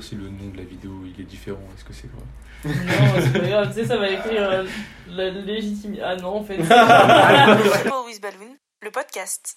Si 0.00 0.14
le 0.14 0.28
nom 0.28 0.50
de 0.52 0.58
la 0.58 0.64
vidéo 0.64 0.92
il 1.06 1.20
est 1.20 1.24
différent, 1.24 1.58
est-ce 1.74 1.84
que 1.84 1.92
c'est 1.92 2.08
grave 2.08 2.26
Non, 2.64 3.22
c'est 3.22 3.32
pas 3.40 3.46
grave, 3.46 3.68
tu 3.68 3.74
sais, 3.80 3.86
ça 3.86 3.96
va 3.96 4.08
écrire 4.10 4.42
euh, 4.42 4.64
la 5.08 5.30
légitimité. 5.30 6.02
Ah 6.04 6.16
non, 6.16 6.36
en 6.36 6.44
fait. 6.44 6.58
with 6.58 8.20
Balloon, 8.20 8.56
le 8.82 8.90
podcast. 8.90 9.54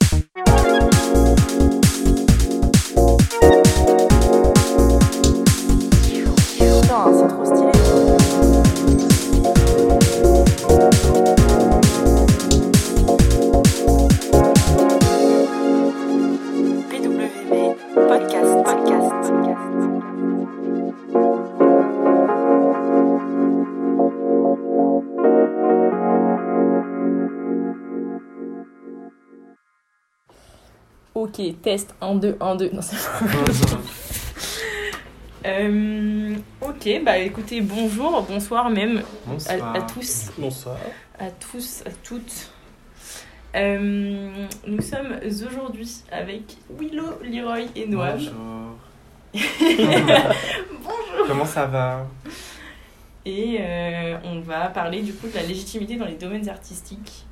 Putain, 6.58 7.06
c'est 7.14 7.28
trop 7.28 7.46
stylé. 7.46 7.72
Ok, 31.50 31.62
test 31.62 31.96
1, 32.02 32.16
2, 32.16 32.38
1, 32.40 32.56
2. 32.56 32.70
Non, 32.74 32.82
c'est 32.82 32.96
pas 32.96 33.78
Euh, 35.46 36.36
ok, 36.62 37.02
bah 37.06 37.18
écoutez, 37.18 37.62
bonjour, 37.62 38.24
bonsoir 38.24 38.70
même 38.70 39.02
à, 39.48 39.78
à 39.78 39.82
tous, 39.84 40.32
Bonsoir. 40.38 40.76
à 41.18 41.32
tous, 41.32 41.82
à 41.86 41.92
toutes. 42.04 42.52
Euh, 43.56 44.30
nous 44.68 44.82
sommes 44.82 45.18
aujourd'hui 45.26 45.90
avec 46.12 46.58
Willow, 46.78 47.20
Leroy 47.24 47.62
et 47.76 47.88
Noam. 47.88 48.18
Bonjour. 48.18 48.34
Comment 51.28 51.46
ça 51.46 51.66
va? 51.68 52.06
Et 53.26 53.60
euh, 53.62 54.18
on 54.26 54.42
va 54.42 54.68
parler 54.68 55.02
du 55.02 55.14
coup 55.14 55.28
de 55.30 55.36
la 55.36 55.44
légitimité 55.44 55.96
dans 55.96 56.06
les 56.06 56.16
domaines 56.16 56.50
artistiques. 56.50 57.26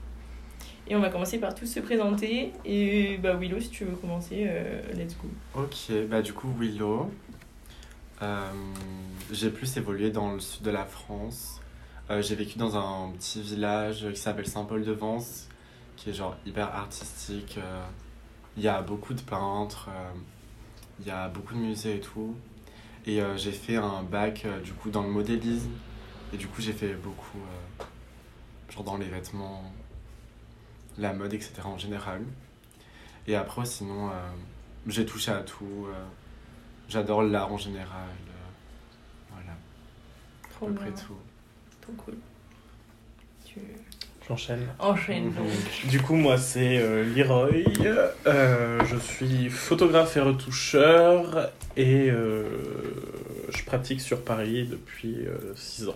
Et 0.89 0.95
on 0.95 1.02
va 1.02 1.09
commencer 1.09 1.38
par 1.38 1.53
tous 1.53 1.66
se 1.66 1.81
présenter. 1.81 2.53
Et 2.63 3.17
bah 3.17 3.35
Willow, 3.35 3.59
si 3.59 3.69
tu 3.69 3.83
veux 3.83 3.95
commencer, 3.95 4.45
euh, 4.47 4.81
let's 4.94 5.17
go. 5.17 5.27
Ok, 5.55 5.91
bah 6.09 6.21
du 6.21 6.31
coup 6.31 6.49
Willow. 6.57 7.11
Euh, 8.21 8.52
j'ai 9.31 9.49
plus 9.49 9.75
évolué 9.75 10.11
dans 10.11 10.31
le 10.31 10.39
sud 10.39 10.63
de 10.63 10.71
la 10.71 10.85
France. 10.85 11.59
Euh, 12.09 12.21
j'ai 12.21 12.35
vécu 12.35 12.57
dans 12.57 12.77
un 12.77 13.11
petit 13.11 13.41
village 13.41 14.07
qui 14.13 14.19
s'appelle 14.19 14.47
Saint-Paul-de-Vence, 14.47 15.49
qui 15.97 16.09
est 16.09 16.13
genre 16.13 16.38
hyper 16.45 16.73
artistique. 16.73 17.59
Il 18.55 18.63
y 18.63 18.69
a 18.69 18.81
beaucoup 18.81 19.13
de 19.13 19.22
peintres, 19.22 19.89
il 21.01 21.05
y 21.05 21.11
a 21.11 21.27
beaucoup 21.27 21.53
de 21.53 21.59
musées 21.59 21.97
et 21.97 21.99
tout. 21.99 22.33
Et 23.05 23.19
j'ai 23.35 23.51
fait 23.51 23.75
un 23.75 24.03
bac 24.03 24.47
du 24.63 24.72
coup 24.72 24.89
dans 24.89 25.03
le 25.03 25.09
modélisme. 25.09 25.72
Et 26.33 26.38
du 26.38 26.47
coup 26.47 26.61
j'ai 26.61 26.73
fait 26.73 26.94
beaucoup 26.94 27.39
genre 28.69 28.83
dans 28.83 28.97
les 28.97 29.05
vêtements, 29.05 29.63
la 30.98 31.14
mode, 31.14 31.34
etc. 31.34 31.53
en 31.66 31.78
général. 31.78 32.22
Et 33.28 33.36
après 33.36 33.66
sinon 33.66 34.09
euh, 34.09 34.12
j'ai 34.88 35.06
touché 35.06 35.31
à 35.31 35.40
tout. 35.42 35.88
euh, 35.90 35.94
J'adore 36.90 37.22
l'art 37.23 37.52
en 37.52 37.58
général. 37.58 37.88
euh, 38.09 39.31
voilà, 39.34 39.52
à 39.52 40.53
Trop 40.53 40.68
peu 40.68 40.72
bien, 40.73 40.81
près 40.81 40.92
tout. 40.92 41.18
trop 41.81 41.92
cool. 41.94 42.16
Tu 43.45 43.59
J'enchaîne. 44.28 44.68
enchaînes 44.80 45.25
Mhm. 45.28 45.34
donc. 45.36 45.90
Du 45.90 46.02
coup, 46.02 46.16
moi, 46.16 46.38
c'est 46.38 46.80
euh, 46.81 47.03
Leroy. 47.16 47.64
Euh, 48.25 48.84
je 48.86 48.98
suis 48.98 49.50
photographe 49.50 50.18
et 50.18 50.20
retoucheur 50.22 51.50
et 51.78 52.09
euh, 52.09 52.45
je 53.50 53.64
pratique 53.64 54.02
sur 54.02 54.22
Paris 54.25 54.68
depuis 54.68 55.18
6 55.56 55.88
ans. 55.90 55.95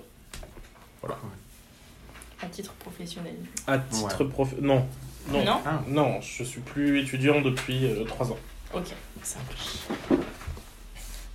À 2.41 2.47
titre 2.47 2.73
professionnel. 2.73 3.35
À 3.67 3.77
titre 3.79 4.23
prof... 4.25 4.53
Non. 4.61 4.87
Non. 5.29 5.45
Non 5.45 5.61
Ah. 5.65 5.83
Non, 5.87 6.21
je 6.21 6.43
suis 6.43 6.61
plus 6.61 6.99
étudiant 6.99 7.41
depuis 7.41 7.85
3 8.07 8.31
ans. 8.31 8.37
Ok, 8.73 8.87
ça 9.21 9.39
marche. 9.47 10.21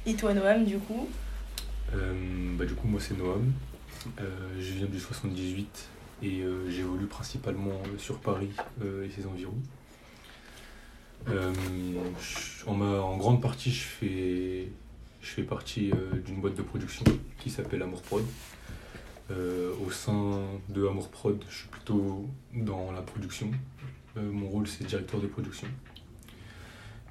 Et 0.06 0.14
toi, 0.14 0.34
Noam, 0.34 0.64
du 0.64 0.78
coup? 0.78 1.08
Euh, 1.94 2.12
bah, 2.56 2.64
Du 2.64 2.74
coup, 2.74 2.88
moi 2.88 3.00
c'est 3.00 3.16
Noam. 3.16 3.52
Euh, 4.20 4.24
je 4.60 4.72
viens 4.74 4.86
du 4.86 4.98
78 5.00 5.88
et 6.22 6.40
euh, 6.42 6.70
j'évolue 6.70 7.06
principalement 7.06 7.70
euh, 7.86 7.98
sur 7.98 8.18
Paris 8.18 8.50
euh, 8.82 9.04
et 9.06 9.10
ses 9.10 9.26
environs. 9.26 9.58
Euh, 11.28 11.52
je- 12.20 12.66
en, 12.68 13.16
grande 13.16 13.42
partie, 13.42 13.72
je 13.72 13.82
fais, 13.82 14.68
je 15.22 15.28
fais 15.28 15.42
partie 15.42 15.90
euh, 15.92 16.20
d'une 16.24 16.40
boîte 16.40 16.54
de 16.54 16.62
production 16.62 17.04
qui 17.38 17.50
s'appelle 17.50 17.82
Amour 17.82 18.02
Prod. 18.02 18.24
Euh, 19.30 19.72
au 19.84 19.90
sein 19.90 20.40
de 20.68 20.86
Amour 20.86 21.08
Prod, 21.08 21.42
je 21.48 21.56
suis 21.56 21.68
plutôt 21.68 22.28
dans 22.54 22.92
la 22.92 23.02
production. 23.02 23.50
Euh, 24.16 24.30
mon 24.30 24.48
rôle, 24.48 24.66
c'est 24.66 24.84
directeur 24.84 25.20
de 25.20 25.26
production. 25.26 25.66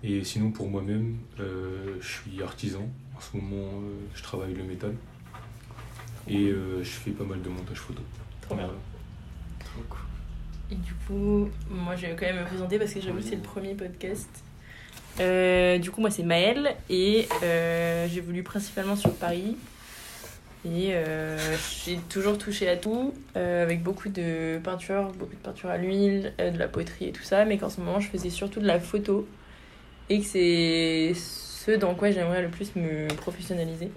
Et 0.04 0.24
sinon, 0.24 0.52
pour 0.52 0.70
moi-même, 0.70 1.18
euh, 1.40 1.98
je 2.00 2.08
suis 2.08 2.42
artisan. 2.42 2.88
En 3.16 3.20
ce 3.20 3.36
moment, 3.38 3.82
je 4.14 4.24
travaille 4.24 4.54
le 4.54 4.64
métal. 4.64 4.96
Et 6.28 6.50
je 6.50 6.84
fais 6.84 7.12
pas 7.12 7.24
mal 7.24 7.42
de 7.42 7.50
montage 7.50 7.78
photo. 7.78 8.02
Trop 8.42 8.56
bien. 8.56 8.70
Trop 9.60 9.82
cool. 9.90 10.00
Et 10.72 10.76
du 10.76 10.94
coup, 10.94 11.50
moi 11.70 11.96
je 11.96 12.08
vais 12.08 12.16
quand 12.16 12.26
même 12.26 12.40
me 12.40 12.46
présenter 12.46 12.80
parce 12.80 12.92
que 12.94 13.00
j'avoue 13.00 13.20
que 13.20 13.24
c'est 13.24 13.36
le 13.36 13.42
premier 13.44 13.76
podcast. 13.76 14.30
Du 15.20 15.92
coup, 15.92 16.02
moi 16.02 16.10
c'est 16.10 16.24
Maëlle 16.24 16.76
et 16.90 17.28
euh, 17.44 18.08
j'évolue 18.08 18.42
principalement 18.42 18.96
sur 18.96 19.14
Paris. 19.14 19.56
Et 20.66 20.96
euh, 20.96 21.38
j'ai 21.86 21.98
toujours 22.10 22.40
touché 22.40 22.68
à 22.68 22.76
tout, 22.76 23.14
euh, 23.38 23.62
avec 23.62 23.84
beaucoup 23.84 24.10
de 24.10 24.60
peinture, 24.64 25.12
beaucoup 25.12 25.36
de 25.36 25.40
peinture 25.40 25.70
à 25.70 25.78
l'huile, 25.78 26.34
euh, 26.42 26.50
de 26.50 26.58
la 26.58 26.68
poterie 26.68 27.10
et 27.10 27.12
tout 27.12 27.22
ça, 27.22 27.46
mais 27.46 27.60
qu'en 27.60 27.70
ce 27.70 27.80
moment 27.80 28.00
je 28.00 28.10
faisais 28.10 28.32
surtout 28.32 28.60
de 28.60 28.66
la 28.66 28.80
photo. 28.80 29.28
Et 30.10 30.20
que 30.20 30.26
c'est 30.26 31.14
ce 31.16 31.72
dans 31.72 31.94
quoi 31.94 32.10
j'aimerais 32.10 32.42
le 32.42 32.50
plus 32.50 32.76
me 32.76 33.08
professionnaliser. 33.16 33.92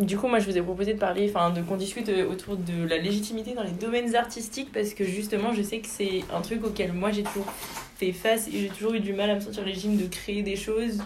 Du 0.00 0.16
coup, 0.16 0.28
moi, 0.28 0.38
je 0.38 0.48
vous 0.48 0.56
ai 0.56 0.62
proposé 0.62 0.94
de 0.94 0.98
parler, 0.98 1.28
enfin, 1.28 1.50
de 1.50 1.60
qu'on 1.60 1.76
discute 1.76 2.08
autour 2.08 2.56
de 2.56 2.86
la 2.88 2.98
légitimité 2.98 3.52
dans 3.52 3.64
les 3.64 3.72
domaines 3.72 4.14
artistiques 4.14 4.70
parce 4.72 4.94
que 4.94 5.04
justement, 5.04 5.52
je 5.52 5.62
sais 5.62 5.80
que 5.80 5.88
c'est 5.88 6.22
un 6.32 6.40
truc 6.40 6.64
auquel 6.64 6.92
moi 6.92 7.10
j'ai 7.10 7.24
toujours 7.24 7.52
fait 7.96 8.12
face 8.12 8.46
et 8.46 8.52
j'ai 8.52 8.68
toujours 8.68 8.94
eu 8.94 9.00
du 9.00 9.12
mal 9.12 9.28
à 9.28 9.34
me 9.34 9.40
sentir 9.40 9.64
légitime 9.64 9.96
de 9.96 10.06
créer 10.06 10.42
des 10.42 10.54
choses 10.54 11.02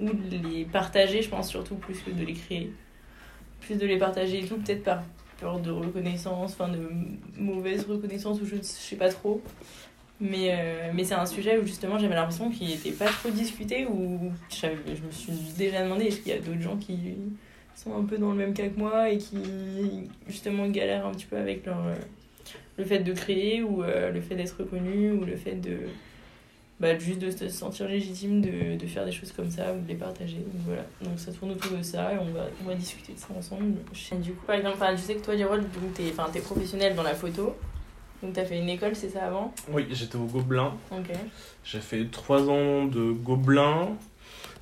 ou 0.00 0.10
de 0.10 0.48
les 0.48 0.64
partager, 0.64 1.22
je 1.22 1.28
pense 1.28 1.48
surtout 1.48 1.74
plus 1.76 1.98
que 2.00 2.10
de 2.10 2.24
les 2.24 2.34
créer. 2.34 2.72
Plus 3.60 3.76
de 3.76 3.86
les 3.86 3.98
partager 3.98 4.40
et 4.40 4.46
tout, 4.46 4.56
peut-être 4.56 4.82
par 4.84 5.02
peur 5.40 5.60
de 5.60 5.70
reconnaissance, 5.70 6.52
enfin 6.52 6.68
de 6.68 6.80
mauvaise 7.38 7.84
reconnaissance 7.86 8.40
ou 8.40 8.46
je 8.46 8.56
ne 8.56 8.62
sais 8.62 8.96
pas 8.96 9.08
trop. 9.10 9.42
Mais, 10.18 10.48
euh, 10.52 10.90
mais 10.94 11.04
c'est 11.04 11.14
un 11.14 11.26
sujet 11.26 11.58
où 11.58 11.66
justement 11.66 11.98
j'avais 11.98 12.14
l'impression 12.14 12.50
qu'il 12.50 12.68
n'était 12.68 12.92
pas 12.92 13.04
trop 13.04 13.28
discuté, 13.28 13.86
j'avais- 14.48 14.76
je 14.96 15.02
me 15.02 15.10
suis 15.10 15.32
déjà 15.58 15.82
demandé 15.82 16.06
est-ce 16.06 16.20
qu'il 16.20 16.32
y 16.32 16.34
a 16.34 16.38
d'autres 16.40 16.62
gens 16.62 16.76
qui 16.78 16.96
sont 17.74 17.94
un 17.94 18.02
peu 18.04 18.16
dans 18.16 18.30
le 18.30 18.36
même 18.38 18.54
cas 18.54 18.66
que 18.68 18.78
moi 18.78 19.10
et 19.10 19.18
qui 19.18 19.36
justement 20.26 20.66
galèrent 20.68 21.04
un 21.06 21.12
petit 21.12 21.26
peu 21.26 21.36
avec 21.36 21.66
leur, 21.66 21.86
euh, 21.86 21.94
le 22.78 22.84
fait 22.84 23.00
de 23.00 23.12
créer 23.12 23.62
ou 23.62 23.82
euh, 23.82 24.10
le 24.10 24.22
fait 24.22 24.36
d'être 24.36 24.56
reconnu 24.58 25.10
ou 25.12 25.24
le 25.26 25.36
fait 25.36 25.56
de 25.56 25.80
bah, 26.78 26.98
juste 26.98 27.20
de 27.20 27.30
se 27.30 27.48
sentir 27.48 27.88
légitime 27.88 28.42
de, 28.42 28.76
de 28.76 28.86
faire 28.86 29.04
des 29.04 29.12
choses 29.12 29.32
comme 29.32 29.50
ça 29.50 29.72
ou 29.72 29.80
de 29.82 29.88
les 29.88 29.94
partager. 29.94 30.36
Donc 30.36 30.62
voilà, 30.66 30.84
donc 31.00 31.18
ça 31.18 31.32
tourne 31.32 31.52
autour 31.52 31.76
de 31.76 31.82
ça 31.82 32.12
et 32.12 32.18
on 32.18 32.32
va, 32.32 32.46
on 32.62 32.68
va 32.68 32.74
discuter 32.74 33.14
de 33.14 33.18
ça 33.18 33.28
ensemble. 33.36 33.76
Et 34.12 34.16
du 34.16 34.32
coup, 34.32 34.44
par 34.46 34.56
exemple, 34.56 34.78
je 34.92 35.00
sais 35.00 35.14
que 35.14 35.24
toi, 35.24 35.34
Lirol, 35.34 35.60
donc 35.60 35.94
t'es 35.94 36.04
enfin, 36.10 36.28
t'es 36.32 36.40
professionnel 36.40 36.94
dans 36.94 37.02
la 37.02 37.14
photo. 37.14 37.56
Donc 38.22 38.32
t'as 38.32 38.44
fait 38.44 38.58
une 38.58 38.68
école, 38.68 38.96
c'est 38.96 39.10
ça 39.10 39.26
avant? 39.26 39.54
Oui, 39.70 39.86
j'étais 39.90 40.16
au 40.16 40.24
Gobelin. 40.24 40.74
Ok. 40.90 41.12
J'ai 41.64 41.80
fait 41.80 42.10
3 42.10 42.48
ans 42.48 42.86
de 42.86 43.12
Gobelin. 43.12 43.90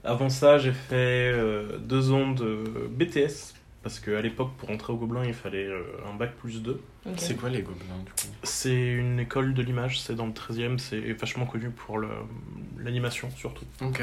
Avant 0.02 0.28
ça, 0.28 0.58
j'ai 0.58 0.72
fait 0.72 1.32
2 1.78 2.12
ans 2.12 2.32
de 2.32 2.88
BTS. 2.90 3.53
Parce 3.84 4.00
qu'à 4.00 4.20
l'époque, 4.22 4.50
pour 4.58 4.70
entrer 4.70 4.92
au 4.92 4.96
Gobelin, 4.96 5.22
il 5.24 5.34
fallait 5.34 5.66
euh, 5.66 5.82
un 6.10 6.14
bac 6.16 6.32
plus 6.36 6.62
2. 6.62 6.80
ok. 7.06 7.12
C'est 7.18 7.36
quoi 7.36 7.50
les 7.50 7.60
gobelins 7.62 7.98
du 8.04 8.10
coup? 8.12 8.28
C'est 8.42 8.74
une 8.92 9.20
école 9.20 9.52
de 9.54 9.62
l'image, 9.62 10.00
c'est 10.00 10.14
dans 10.14 10.26
le 10.26 10.32
13e, 10.32 10.78
c'est 10.78 11.00
vachement 11.12 11.44
connu 11.44 11.68
pour 11.70 11.98
le- 11.98 12.08
l'animation 12.78 13.30
surtout. 13.36 13.66
Ok. 13.82 14.00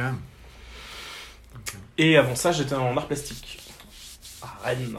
Et 1.97 2.15
avant 2.15 2.35
ça, 2.35 2.51
j'étais 2.51 2.75
en 2.75 2.95
art 2.95 3.07
plastique. 3.07 3.59
À 4.43 4.47
Rennes. 4.63 4.95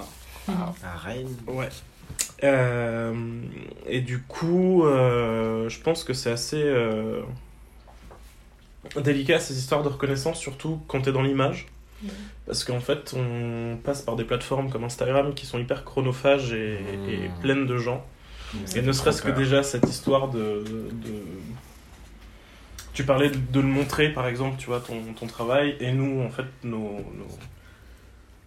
À 0.48 0.96
Rennes. 0.98 1.36
Ouais. 1.46 1.68
Euh, 2.44 3.14
et 3.86 4.00
du 4.00 4.20
coup, 4.22 4.84
euh, 4.84 5.68
je 5.68 5.78
pense 5.80 6.02
que 6.04 6.12
c'est 6.12 6.30
assez 6.32 6.60
euh, 6.62 7.22
délicat 9.02 9.38
ces 9.38 9.56
histoires 9.56 9.82
de 9.84 9.88
reconnaissance, 9.88 10.38
surtout 10.40 10.80
quand 10.88 11.02
t'es 11.02 11.12
dans 11.12 11.22
l'image. 11.22 11.66
Parce 12.52 12.64
qu'en 12.64 12.80
fait, 12.80 13.14
on 13.16 13.78
passe 13.82 14.02
par 14.02 14.14
des 14.14 14.24
plateformes 14.24 14.68
comme 14.68 14.84
Instagram 14.84 15.32
qui 15.32 15.46
sont 15.46 15.58
hyper 15.58 15.84
chronophages 15.84 16.52
et, 16.52 16.80
Mmh. 16.80 17.08
et 17.08 17.30
pleines 17.40 17.66
de 17.66 17.78
gens. 17.78 18.04
Et 18.76 18.82
ne 18.82 18.92
serait-ce 18.92 19.22
que 19.22 19.30
déjà 19.30 19.62
cette 19.62 19.88
histoire 19.88 20.28
de, 20.28 20.62
de- 20.92 21.24
tu 22.92 23.04
parlais 23.04 23.30
de, 23.30 23.38
de 23.38 23.60
le 23.60 23.66
montrer, 23.66 24.10
par 24.10 24.26
exemple, 24.26 24.56
tu 24.58 24.66
vois, 24.66 24.80
ton, 24.80 25.00
ton 25.18 25.26
travail, 25.26 25.76
et 25.80 25.92
nous, 25.92 26.20
en 26.20 26.28
fait, 26.28 26.44
nos, 26.62 26.98
nos- 27.16 27.38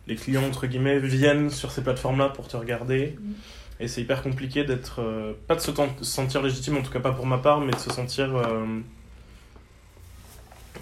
les 0.06 0.16
clients, 0.16 0.44
entre 0.46 0.68
guillemets, 0.68 1.00
viennent 1.00 1.50
sur 1.50 1.72
ces 1.72 1.82
plateformes-là 1.82 2.30
pour 2.30 2.48
te 2.48 2.56
regarder. 2.58 3.18
Mhm. 3.20 3.34
Et 3.80 3.88
c'est 3.88 4.02
hyper 4.02 4.22
compliqué 4.22 4.66
d'être. 4.66 5.02
euh, 5.02 5.34
pas 5.48 5.56
de 5.56 5.62
se 5.62 5.72
sentir 6.04 6.44
légitime, 6.44 6.78
en 6.78 6.84
tout 6.84 6.92
cas 6.92 7.00
pas 7.00 7.12
pour 7.12 7.26
ma 7.26 7.40
part, 7.40 7.60
mais 7.60 7.72
de 7.74 7.80
se 7.80 7.90
sentir. 7.90 8.36
euh, 8.36 8.66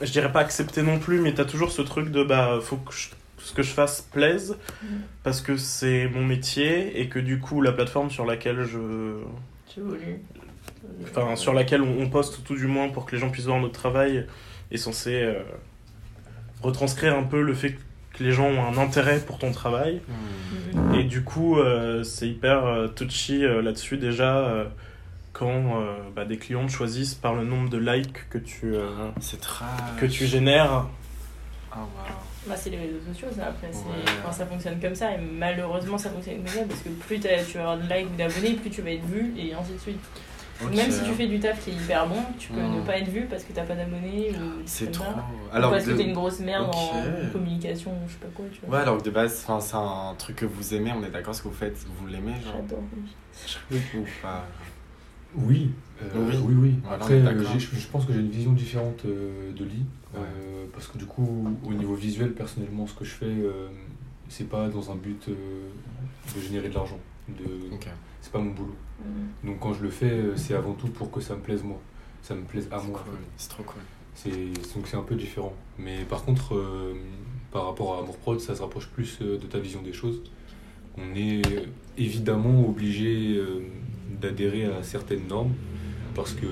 je 0.01 0.11
dirais 0.11 0.31
pas 0.31 0.39
accepté 0.41 0.81
non 0.81 0.99
plus, 0.99 1.19
mais 1.19 1.33
t'as 1.33 1.45
toujours 1.45 1.71
ce 1.71 1.81
truc 1.81 2.09
de 2.11 2.23
bah, 2.23 2.59
faut 2.61 2.77
que 2.77 2.93
je- 2.93 3.09
ce 3.37 3.51
que 3.53 3.61
je 3.61 3.71
fasse 3.71 4.01
plaise, 4.01 4.57
Mhm. 4.83 5.01
parce 5.23 5.41
que 5.41 5.57
c'est 5.57 6.07
mon 6.07 6.23
métier, 6.23 6.99
et 7.01 7.09
que 7.09 7.19
du 7.19 7.39
coup, 7.39 7.61
la 7.61 7.71
plateforme 7.73 8.09
sur 8.09 8.25
laquelle 8.25 8.63
je. 8.63 8.79
Enfin, 11.03 11.35
sur 11.35 11.53
laquelle 11.53 11.81
on, 11.81 12.01
on 12.01 12.09
poste 12.09 12.43
tout 12.43 12.55
du 12.55 12.67
moins 12.67 12.89
pour 12.89 13.05
que 13.05 13.13
les 13.15 13.19
gens 13.21 13.29
puissent 13.29 13.45
voir 13.45 13.59
notre 13.59 13.73
travail, 13.79 14.25
est 14.71 14.77
censé 14.77 15.21
euh, 15.21 15.33
retranscrire 16.61 17.17
un 17.17 17.23
peu 17.23 17.41
le 17.41 17.53
fait 17.53 17.75
que 18.13 18.23
les 18.23 18.31
gens 18.31 18.45
ont 18.47 18.63
un 18.65 18.77
intérêt 18.77 19.19
pour 19.19 19.39
ton 19.39 19.51
travail. 19.51 20.01
Mhm. 20.75 20.95
Et 20.95 21.03
du 21.03 21.23
coup, 21.23 21.57
euh, 21.59 22.03
c'est 22.03 22.27
hyper 22.27 22.65
euh, 22.65 22.87
touchy 22.87 23.43
euh, 23.43 23.61
là-dessus 23.61 23.97
déjà 23.97 24.37
euh, 24.37 24.65
quand 25.33 25.81
euh, 25.81 25.97
bah, 26.15 26.25
des 26.25 26.37
clients 26.37 26.65
te 26.67 26.71
choisissent 26.71 27.15
par 27.15 27.33
le 27.33 27.43
nombre 27.43 27.69
de 27.69 27.77
likes 27.77 28.29
que 28.29 28.37
tu, 28.37 28.75
euh, 28.75 29.09
que 29.99 30.05
tu 30.05 30.25
génères. 30.27 30.85
Ah, 31.71 31.77
waouh. 31.79 31.87
Bah, 32.47 32.55
c'est 32.55 32.69
les 32.69 32.77
réseaux 32.77 32.99
sociaux, 33.11 33.29
ça, 33.35 33.47
après. 33.47 33.69
c'est- 33.71 33.79
Ouais. 33.79 34.17
Enfin, 34.21 34.31
ça 34.31 34.45
fonctionne 34.45 34.79
comme 34.79 34.93
ça, 34.95 35.11
et 35.13 35.17
malheureusement, 35.17 35.97
ça 35.97 36.09
fonctionne 36.11 36.37
comme 36.37 36.47
ça, 36.47 36.59
parce 36.67 36.81
que 36.81 36.89
plus 36.89 37.19
tu 37.19 37.27
vas 37.57 37.61
avoir 37.71 37.77
de 37.77 37.83
likes 37.91 38.07
ou 38.13 38.15
d'abonnés, 38.17 38.53
plus 38.53 38.69
tu 38.69 38.81
vas 38.81 38.91
être 38.91 39.05
vu, 39.05 39.33
et 39.37 39.53
ainsi 39.53 39.73
de 39.73 39.77
suite. 39.79 39.99
Même 40.71 40.91
si 40.91 41.03
tu 41.03 41.11
fais 41.13 41.25
du 41.27 41.39
taf 41.39 41.61
qui 41.63 41.71
est 41.71 41.73
hyper 41.73 42.05
bon, 42.07 42.21
tu 42.37 42.49
peux 42.51 42.61
Hmm. 42.61 42.75
ne 42.75 42.81
pas 42.85 42.97
être 42.97 43.09
vu 43.09 43.25
parce 43.25 43.43
que 43.43 43.51
t'as 43.53 43.63
pas 43.63 43.73
d'abonnés, 43.75 44.29
ou 44.29 44.61
des 44.61 44.67
C'est 44.67 44.91
trop. 44.91 45.03
Ou 45.11 45.55
Alors, 45.55 45.71
parce 45.71 45.83
de- 45.85 45.91
que 45.93 45.97
t'es 45.97 46.03
une 46.03 46.13
grosse 46.13 46.39
merde 46.39 46.67
Ok. 46.69 46.75
en 46.75 47.31
communication, 47.31 47.91
ou 47.91 48.07
je 48.07 48.13
sais 48.13 48.19
pas 48.19 48.27
quoi, 48.35 48.45
tu 48.53 48.59
vois. 48.65 48.75
Ouais, 48.77 48.81
alors 48.83 48.97
que 48.99 49.03
de 49.03 49.09
base, 49.09 49.43
enfin, 49.47 49.59
c'est 49.59 49.75
un 49.75 50.13
truc 50.17 50.35
que 50.37 50.45
vous 50.45 50.73
aimez, 50.75 50.93
on 50.95 51.03
est 51.03 51.09
d'accord, 51.09 51.33
ce 51.33 51.41
que 51.41 51.47
vous 51.47 51.53
faites, 51.55 51.77
vous 51.99 52.07
l'aimez, 52.07 52.33
genre 52.45 52.53
J'adore. 52.57 52.83
oui. 53.71 53.81
Ou 53.97 54.05
pas 54.21 54.45
Oui, 55.35 55.71
euh, 56.01 56.05
Oui. 56.15 56.35
oui, 56.45 56.53
oui. 56.59 56.73
Après, 56.89 57.13
euh, 57.15 57.43
je 57.59 57.87
pense 57.87 58.05
que 58.05 58.13
j'ai 58.13 58.19
une 58.19 58.29
vision 58.29 58.53
différente 58.53 59.03
euh, 59.05 59.51
de 59.53 59.63
Lee. 59.63 59.85
Ouais. 60.13 60.19
euh, 60.21 60.65
parce 60.73 60.87
que 60.87 60.97
du 60.97 61.05
coup, 61.05 61.47
au 61.65 61.73
niveau 61.73 61.95
visuel, 61.95 62.33
personnellement, 62.33 62.85
ce 62.87 62.93
que 62.93 63.05
je 63.05 63.11
fais, 63.11 63.25
euh, 63.25 63.67
c'est 64.29 64.47
pas 64.49 64.69
dans 64.69 64.91
un 64.91 64.95
but 64.95 65.27
euh, 65.29 65.69
de 66.35 66.41
générer 66.41 66.69
de 66.69 66.73
l'argent. 66.75 66.99
De... 67.29 67.73
Ok. 67.73 67.87
C'est 68.21 68.31
pas 68.31 68.39
mon 68.39 68.51
boulot. 68.51 68.75
Mhm. 69.03 69.49
Donc 69.51 69.59
quand 69.59 69.73
je 69.73 69.83
le 69.83 69.89
fais, 69.89 70.21
c'est 70.35 70.53
avant 70.55 70.73
tout 70.73 70.87
pour 70.87 71.09
que 71.11 71.19
ça 71.21 71.35
me 71.35 71.41
plaise 71.41 71.63
moi. 71.63 71.79
Ça 72.21 72.35
me 72.35 72.41
plaise 72.43 72.67
à 72.71 72.79
C'est 72.79 72.87
moi. 72.87 73.03
cool. 73.03 73.17
C'est 73.37 73.49
trop 73.49 73.63
cool. 73.63 73.81
C'est 74.15 74.31
donc 74.75 74.87
c'est 74.87 74.97
un 74.97 75.01
peu 75.03 75.15
différent. 75.15 75.53
Mais 75.79 76.03
par 76.05 76.23
contre, 76.23 76.55
euh, 76.55 76.93
par 77.51 77.65
rapport 77.65 77.95
à 77.95 77.99
Amour 77.99 78.17
Prod, 78.17 78.39
ça 78.39 78.55
se 78.55 78.61
rapproche 78.61 78.87
plus 78.89 79.19
de 79.19 79.37
ta 79.37 79.59
vision 79.59 79.81
des 79.81 79.93
choses. 79.93 80.21
On 80.97 81.15
est 81.15 81.41
évidemment 81.97 82.67
obligé 82.67 83.37
euh, 83.37 83.61
d'adhérer 84.21 84.65
à 84.65 84.83
certaines 84.83 85.27
normes 85.27 85.53
parce 86.15 86.33
que 86.33 86.45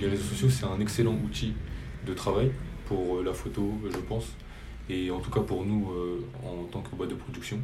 les 0.00 0.08
réseaux 0.08 0.24
sociaux 0.24 0.50
c'est 0.50 0.66
un 0.66 0.80
excellent 0.80 1.16
outil 1.24 1.54
de 2.06 2.12
travail 2.14 2.50
pour 2.86 3.16
euh, 3.16 3.24
la 3.24 3.32
photo, 3.32 3.72
je 3.90 3.98
pense, 3.98 4.26
et 4.88 5.10
en 5.10 5.20
tout 5.20 5.30
cas 5.30 5.40
pour 5.40 5.64
nous 5.64 5.90
euh, 5.92 6.20
en 6.44 6.64
tant 6.64 6.80
que 6.80 6.94
boîte 6.94 7.10
de 7.10 7.14
production. 7.14 7.58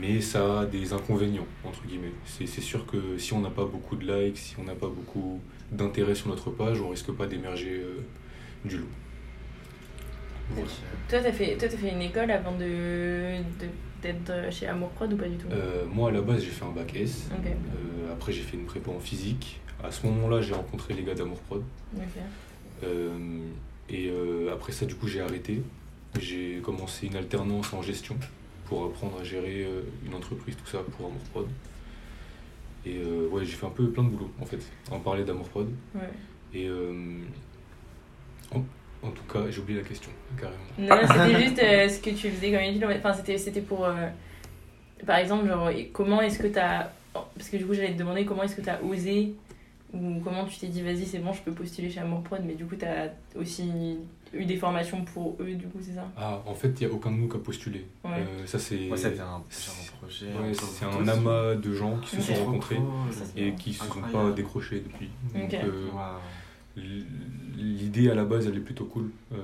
Mais 0.00 0.20
ça 0.20 0.60
a 0.60 0.66
des 0.66 0.92
inconvénients, 0.92 1.46
entre 1.64 1.86
guillemets. 1.86 2.12
C'est 2.24 2.46
sûr 2.46 2.86
que 2.86 3.18
si 3.18 3.32
on 3.34 3.40
n'a 3.40 3.50
pas 3.50 3.64
beaucoup 3.64 3.94
de 3.94 4.04
likes, 4.04 4.36
si 4.36 4.56
on 4.58 4.64
n'a 4.64 4.74
pas 4.74 4.88
beaucoup 4.88 5.40
d'intérêt 5.70 6.16
sur 6.16 6.28
notre 6.28 6.50
page, 6.50 6.80
on 6.80 6.88
risque 6.88 7.12
pas 7.12 7.26
d'émerger 7.28 7.80
euh, 7.84 8.00
du 8.64 8.78
lot. 8.78 8.88
Toi, 10.54 11.20
t'as 11.22 11.32
fait, 11.32 11.56
toi, 11.56 11.68
t'as 11.68 11.76
fait 11.76 11.90
une 11.90 12.02
école 12.02 12.30
avant 12.30 12.56
de, 12.56 13.36
d'être 14.02 14.32
chez 14.50 14.66
Amour 14.66 14.90
Prod 14.90 15.12
ou 15.12 15.16
pas 15.16 15.28
du 15.28 15.36
tout? 15.36 15.48
Euh, 15.50 15.84
moi, 15.92 16.10
à 16.10 16.12
la 16.12 16.20
base, 16.20 16.42
j'ai 16.42 16.50
fait 16.50 16.64
un 16.64 16.70
bac 16.70 16.94
S. 16.94 17.28
Euh, 17.32 18.12
après, 18.12 18.32
j'ai 18.32 18.42
fait 18.42 18.56
une 18.56 18.64
prépa 18.64 18.90
en 18.90 19.00
physique. 19.00 19.60
À 19.82 19.90
ce 19.90 20.06
moment-là, 20.06 20.40
j'ai 20.40 20.54
rencontré 20.54 20.94
les 20.94 21.02
gars 21.02 21.14
d'Amour 21.14 21.40
Prod. 21.40 21.62
Euh, 22.84 23.40
et 23.88 24.10
après 24.52 24.72
ça, 24.72 24.86
du 24.86 24.94
coup, 24.94 25.08
j'ai 25.08 25.20
arrêté. 25.20 25.62
J'ai 26.18 26.60
commencé 26.62 27.06
une 27.06 27.16
alternance 27.16 27.72
en 27.72 27.82
gestion 27.82 28.16
pour 28.64 28.84
apprendre 28.84 29.20
à 29.20 29.24
gérer 29.24 29.66
une 30.04 30.14
entreprise, 30.14 30.56
tout 30.56 30.66
ça 30.66 30.78
pour 30.78 31.06
Amour 31.06 31.22
Prod. 31.32 31.46
Et 32.86 33.00
ouais, 33.30 33.44
j'ai 33.44 33.52
fait 33.52 33.66
un 33.66 33.70
peu 33.70 33.88
plein 33.90 34.04
de 34.04 34.10
boulot, 34.10 34.30
en 34.40 34.46
fait, 34.46 34.60
en 34.90 35.00
parler 35.00 35.24
d'Amour 35.24 35.48
Prod. 35.48 35.68
Ouais. 35.94 36.10
Et 36.54 36.68
j'ai 39.50 39.60
oublié 39.60 39.80
la 39.80 39.86
question, 39.86 40.10
carrément. 40.38 40.58
Non, 40.78 41.02
non, 41.02 41.08
c'était 41.08 41.44
juste 41.44 41.58
euh, 41.62 41.88
ce 41.88 41.98
que 42.00 42.10
tu 42.10 42.30
faisais 42.30 42.50
comme 42.52 42.60
étude. 42.60 42.84
Enfin, 42.98 43.12
c'était, 43.14 43.38
c'était 43.38 43.60
pour. 43.60 43.84
euh, 43.84 44.08
par 45.06 45.16
exemple, 45.18 45.46
genre, 45.48 45.70
comment 45.92 46.20
est-ce 46.22 46.38
que 46.38 46.48
t'as. 46.48 46.88
Parce 47.12 47.48
que 47.48 47.56
du 47.56 47.64
coup, 47.66 47.74
j'allais 47.74 47.92
te 47.94 47.98
demander 47.98 48.24
comment 48.24 48.42
est-ce 48.42 48.56
que 48.56 48.62
t'as 48.62 48.80
osé. 48.80 49.34
Ou 49.94 50.20
comment 50.22 50.44
tu 50.44 50.58
t'es 50.58 50.66
dit, 50.66 50.82
vas-y, 50.82 51.06
c'est 51.06 51.20
bon, 51.20 51.32
je 51.32 51.40
peux 51.42 51.52
postuler 51.52 51.88
chez 51.88 52.00
Amour 52.00 52.22
Prod. 52.22 52.40
Mais 52.44 52.54
du 52.54 52.66
coup, 52.66 52.74
t'as 52.76 53.06
aussi 53.38 53.98
eu 54.34 54.44
des 54.44 54.56
formations 54.56 55.04
pour 55.04 55.36
eux, 55.40 55.54
du 55.54 55.66
coup, 55.68 55.78
c'est 55.80 55.94
ça? 55.94 56.06
Ah, 56.16 56.42
en 56.44 56.54
fait, 56.54 56.68
il 56.80 56.86
n'y 56.86 56.92
a 56.92 56.94
aucun 56.94 57.10
de 57.12 57.16
nous 57.16 57.28
qui 57.28 57.36
a 57.36 57.38
postulé. 57.38 57.86
Ouais. 58.04 58.10
Euh, 58.18 58.46
ça, 58.46 58.58
c'est 58.58 58.76
Moi, 58.88 58.96
c'était 58.96 59.20
un, 59.20 59.42
projet. 60.00 60.26
ouais, 60.26 60.52
c'est 60.52 60.84
un 60.84 61.06
amas 61.08 61.54
de 61.54 61.72
gens 61.72 61.96
qui 61.98 62.16
se 62.16 62.20
sont 62.22 62.44
rencontrés 62.44 62.78
c'est 63.12 63.40
et 63.40 63.52
qui 63.54 63.72
se 63.72 63.84
sont 63.84 64.00
pas 64.12 64.30
décrochés 64.32 64.80
depuis. 64.80 65.08
Donc, 65.34 65.44
Ok. 65.44 65.60
L'idée 66.76 68.10
à 68.10 68.14
la 68.14 68.24
base, 68.24 68.46
elle 68.46 68.56
est 68.56 68.60
plutôt 68.60 68.84
cool. 68.84 69.10
Euh, 69.32 69.36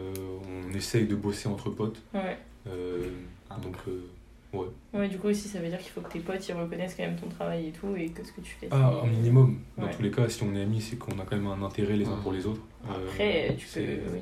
on 0.70 0.74
essaye 0.76 1.06
de 1.06 1.14
bosser 1.14 1.48
entre 1.48 1.70
potes. 1.70 2.00
Ouais. 2.14 2.38
Euh, 2.68 3.08
Ah, 3.50 3.56
donc, 3.62 3.74
euh, 3.88 4.06
ouais. 4.52 4.66
Ouais, 4.94 5.08
du 5.08 5.18
coup, 5.18 5.28
aussi, 5.28 5.48
ça 5.48 5.58
veut 5.60 5.68
dire 5.68 5.78
qu'il 5.78 5.90
faut 5.90 6.00
que 6.00 6.10
tes 6.12 6.20
potes 6.20 6.46
ils 6.48 6.54
reconnaissent 6.54 6.94
quand 6.96 7.02
même 7.04 7.16
ton 7.16 7.28
travail 7.28 7.68
et 7.68 7.70
tout. 7.70 7.94
Et 7.96 8.08
que 8.08 8.24
ce 8.26 8.32
que 8.32 8.40
tu 8.40 8.54
fais. 8.60 8.68
Ah, 8.70 9.00
un 9.02 9.06
minimum. 9.06 9.58
Dans 9.76 9.84
Ouais. 9.84 9.90
tous 9.94 10.02
les 10.02 10.10
cas, 10.10 10.28
si 10.28 10.42
on 10.42 10.54
est 10.54 10.62
amis, 10.62 10.80
c'est 10.80 10.96
qu'on 10.96 11.18
a 11.18 11.24
quand 11.24 11.36
même 11.36 11.46
un 11.46 11.62
intérêt 11.64 11.96
les 11.96 12.06
uns 12.06 12.16
pour 12.22 12.32
les 12.32 12.46
autres. 12.46 12.60
Euh, 12.88 13.08
Après, 13.08 13.54
tu 13.58 13.66
peux, 13.66 13.80
oui, 13.80 14.20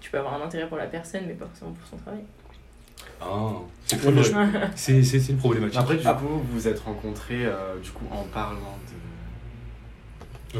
tu 0.00 0.10
peux 0.10 0.18
avoir 0.18 0.40
un 0.40 0.44
intérêt 0.44 0.68
pour 0.68 0.76
la 0.78 0.86
personne, 0.86 1.24
mais 1.26 1.34
pas 1.34 1.46
forcément 1.46 1.72
pour 1.72 1.86
son 1.88 1.96
travail. 1.96 2.20
Ah, 3.20 3.52
c'est 4.74 5.28
une 5.30 5.36
problématique. 5.38 5.78
Après, 5.78 5.96
du 5.96 6.04
coup, 6.04 6.26
vous 6.28 6.42
vous 6.52 6.68
êtes 6.68 6.80
rencontrés 6.80 7.46
euh, 7.46 7.78
du 7.80 7.90
coup, 7.90 8.04
en 8.10 8.24
parlant 8.24 8.78
de, 8.86 8.94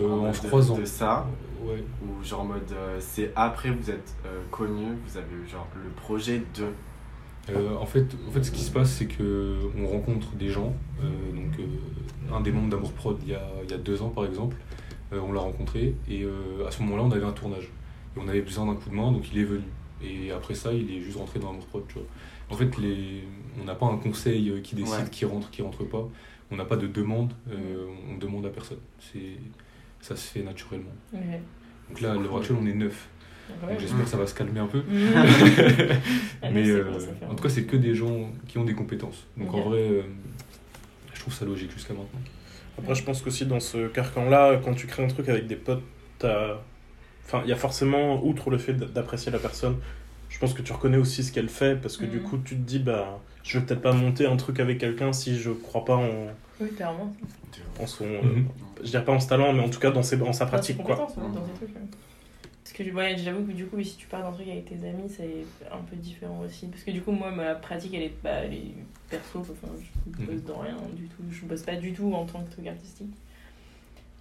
euh, 0.05 0.31
en 0.75 0.79
de- 0.79 0.85
ça, 0.85 1.27
Ouais. 1.65 1.83
ou 2.03 2.23
genre 2.25 2.41
en 2.43 2.45
mode 2.45 2.71
euh, 2.73 2.97
c'est 3.01 3.33
après 3.35 3.71
vous 3.71 3.91
êtes 3.91 4.15
euh, 4.27 4.41
connus, 4.51 4.95
vous 5.07 5.17
avez 5.17 5.35
eu 5.35 5.49
genre 5.49 5.67
le 5.83 5.91
projet 5.91 6.43
de. 6.55 6.67
Euh, 7.51 7.77
en, 7.77 7.87
fait, 7.87 8.05
en 8.29 8.31
fait, 8.33 8.43
ce 8.43 8.51
qui 8.51 8.61
se 8.61 8.71
passe, 8.73 8.91
c'est 8.91 9.07
que 9.07 9.57
on 9.81 9.87
rencontre 9.87 10.33
des 10.35 10.49
gens. 10.49 10.75
donc, 11.01 11.67
un 12.33 12.41
des 12.41 12.51
membres 12.51 12.69
d'Amour 12.71 12.93
Prod, 12.93 13.17
il 13.23 13.29
y 13.31 13.35
a, 13.35 13.43
il 13.65 13.71
y 13.71 13.75
a 13.75 13.79
deux 13.79 14.03
ans 14.03 14.09
par 14.09 14.27
exemple, 14.27 14.57
on 15.13 15.33
l'a 15.33 15.41
rencontré. 15.41 15.95
Et 16.11 16.27
à 16.67 16.71
ce 16.73 16.83
moment-là, 16.83 17.05
on 17.05 17.11
avait 17.13 17.25
un 17.25 17.33
tournage. 17.33 17.71
Et 18.17 18.21
on 18.21 18.27
avait 18.29 18.43
besoin 18.43 18.67
d'un 18.67 18.75
coup 18.75 18.91
de 18.91 18.95
main, 18.97 19.13
donc 19.13 19.31
il 19.33 19.39
est 19.39 19.45
venu. 19.45 19.63
Et 20.03 20.33
après 20.33 20.55
ça, 20.55 20.73
il 20.73 20.91
est 20.91 21.01
juste 21.01 21.17
rentré 21.19 21.39
dans 21.39 21.51
Amour 21.51 21.67
Prod. 21.67 21.85
Tu 21.87 21.95
vois. 21.95 22.07
En 22.51 22.55
fait, 22.57 22.77
les... 22.79 23.23
on 23.61 23.65
n'a 23.65 23.75
pas 23.77 23.87
un 23.87 23.97
conseil 23.97 24.61
qui 24.63 24.75
décide 24.75 24.93
Ouais. 25.05 25.11
qui 25.11 25.25
rentre, 25.25 25.49
qui 25.51 25.63
rentre 25.63 25.85
pas. 25.85 26.07
On 26.51 26.57
n'a 26.57 26.65
pas 26.65 26.77
de 26.77 26.89
demande. 26.89 27.33
on 28.13 28.19
demande 28.19 28.47
à 28.47 28.51
personne. 28.51 28.79
C'est 28.99 29.39
ça 30.01 30.17
se 30.17 30.31
fait 30.33 30.43
naturellement. 30.43 30.93
Ouais. 31.13 31.41
Donc 31.89 32.01
là, 32.01 32.13
à 32.13 32.15
l'heure 32.15 32.37
actuelle, 32.37 32.59
on 32.61 32.67
est 32.67 32.75
neuf. 32.75 33.09
Ouais. 33.63 33.71
Donc 33.73 33.81
j'espère 33.81 34.05
que 34.05 34.11
ça 34.11 34.17
va 34.17 34.27
se 34.27 34.35
calmer 34.35 34.61
un 34.61 34.67
peu. 34.67 34.83
Ah, 36.43 36.51
Mais 36.53 36.65
c'est 36.65 36.71
euh, 36.73 36.93
en 37.29 37.35
tout 37.35 37.43
cas, 37.43 37.49
c'est 37.49 37.65
que 37.65 37.77
des 37.77 37.95
gens 37.95 38.31
qui 38.49 38.59
ont 38.59 38.65
des 38.65 38.75
compétences. 38.75 39.25
Donc 39.37 39.53
en 39.55 39.63
vrai, 39.63 39.79
euh, 39.81 40.03
je 41.15 41.21
trouve 41.21 41.33
ça 41.35 41.45
logique 41.45 41.73
jusqu'à 41.73 41.95
maintenant. 41.95 42.21
Après, 42.79 42.95
je 42.95 43.03
pense 43.05 43.23
qu'aussi 43.23 43.47
dans 43.47 43.61
ce 43.61 43.89
carcan-là, 43.89 44.61
quand 44.63 44.75
tu 44.75 44.87
crées 44.87 45.03
un 45.05 45.09
truc 45.09 45.29
avec 45.29 45.47
des 45.47 45.57
potes, 45.57 45.83
t'as. 46.19 46.59
Enfin, 47.25 47.41
il 47.45 47.49
y 47.51 47.53
a 47.53 47.57
forcément, 47.57 48.25
outre 48.25 48.51
le 48.51 48.59
fait 48.59 48.75
d'apprécier 48.75 49.33
la 49.33 49.39
personne, 49.39 49.77
je 50.29 50.39
pense 50.39 50.53
que 50.55 50.63
tu 50.63 50.73
reconnais 50.73 50.97
aussi 50.99 51.25
ce 51.25 51.33
qu'elle 51.33 51.49
fait 51.49 51.81
parce 51.81 51.97
que 51.97 52.05
du 52.05 52.19
Mhm. 52.19 52.23
coup, 52.23 52.39
tu 52.39 52.55
te 52.55 52.61
dis, 52.61 52.79
bah, 52.79 53.19
je 53.43 53.59
vais 53.59 53.65
peut-être 53.65 53.81
pas 53.83 53.93
monter 53.93 54.27
un 54.27 54.37
truc 54.37 54.61
avec 54.61 54.79
quelqu'un 54.79 55.13
si 55.13 55.39
je 55.39 55.51
crois 55.51 55.85
pas 55.85 55.97
en, 55.97 56.27
Oui, 56.61 56.73
clairement. 56.75 57.13
en 57.81 57.87
son. 57.87 58.05
Mhm. 58.07 58.15
euh, 58.15 58.43
je 58.85 58.91
dirais 58.91 59.05
pas 59.05 59.13
en 59.13 59.21
ce 59.21 59.29
talent, 59.29 59.53
mais 59.53 59.61
en 59.63 59.69
tout 59.69 59.81
cas 59.81 59.91
dans, 59.91 60.03
ses, 60.03 60.21
en 60.23 60.33
sa 60.33 60.47
pratique, 60.47 60.79
quoi. 60.83 60.97
ouais, 61.01 61.07
dans 61.35 61.47
ses 61.47 61.53
trucs, 61.53 61.69
ouais. 61.75 61.83
Parce 62.65 62.73
que 62.77 62.93
ouais, 62.95 63.17
j'avoue 63.17 63.45
que 63.47 63.53
du 63.53 63.67
coup, 63.67 63.81
si 63.83 63.97
tu 63.97 64.07
pars 64.07 64.23
d'un 64.23 64.33
truc 64.33 64.49
avec 64.49 64.65
tes 64.67 64.75
amis, 64.89 65.09
c'est 65.09 65.45
un 65.73 65.79
peu 65.89 65.97
différent 65.97 66.41
aussi. 66.45 66.67
Parce 66.67 66.83
que 66.83 66.91
du 66.91 67.01
coup, 67.01 67.13
moi, 67.13 67.31
ma 67.31 67.55
pratique, 67.55 67.95
elle 67.95 68.03
est, 68.03 68.13
bah, 68.25 68.31
elle 68.45 68.55
est 68.55 68.75
perso. 69.09 69.39
Enfin, 69.41 69.69
je 70.11 70.25
bosse 70.25 70.35
Mhm. 70.37 70.41
dans 70.43 70.59
rien 70.59 70.77
du 70.95 71.05
tout. 71.07 71.23
Je 71.31 71.45
bosse 71.47 71.63
pas 71.63 71.77
du 71.77 71.93
tout 71.93 72.13
en 72.13 72.25
tant 72.27 72.43
que 72.43 72.51
truc 72.51 72.67
artistique. 72.67 73.15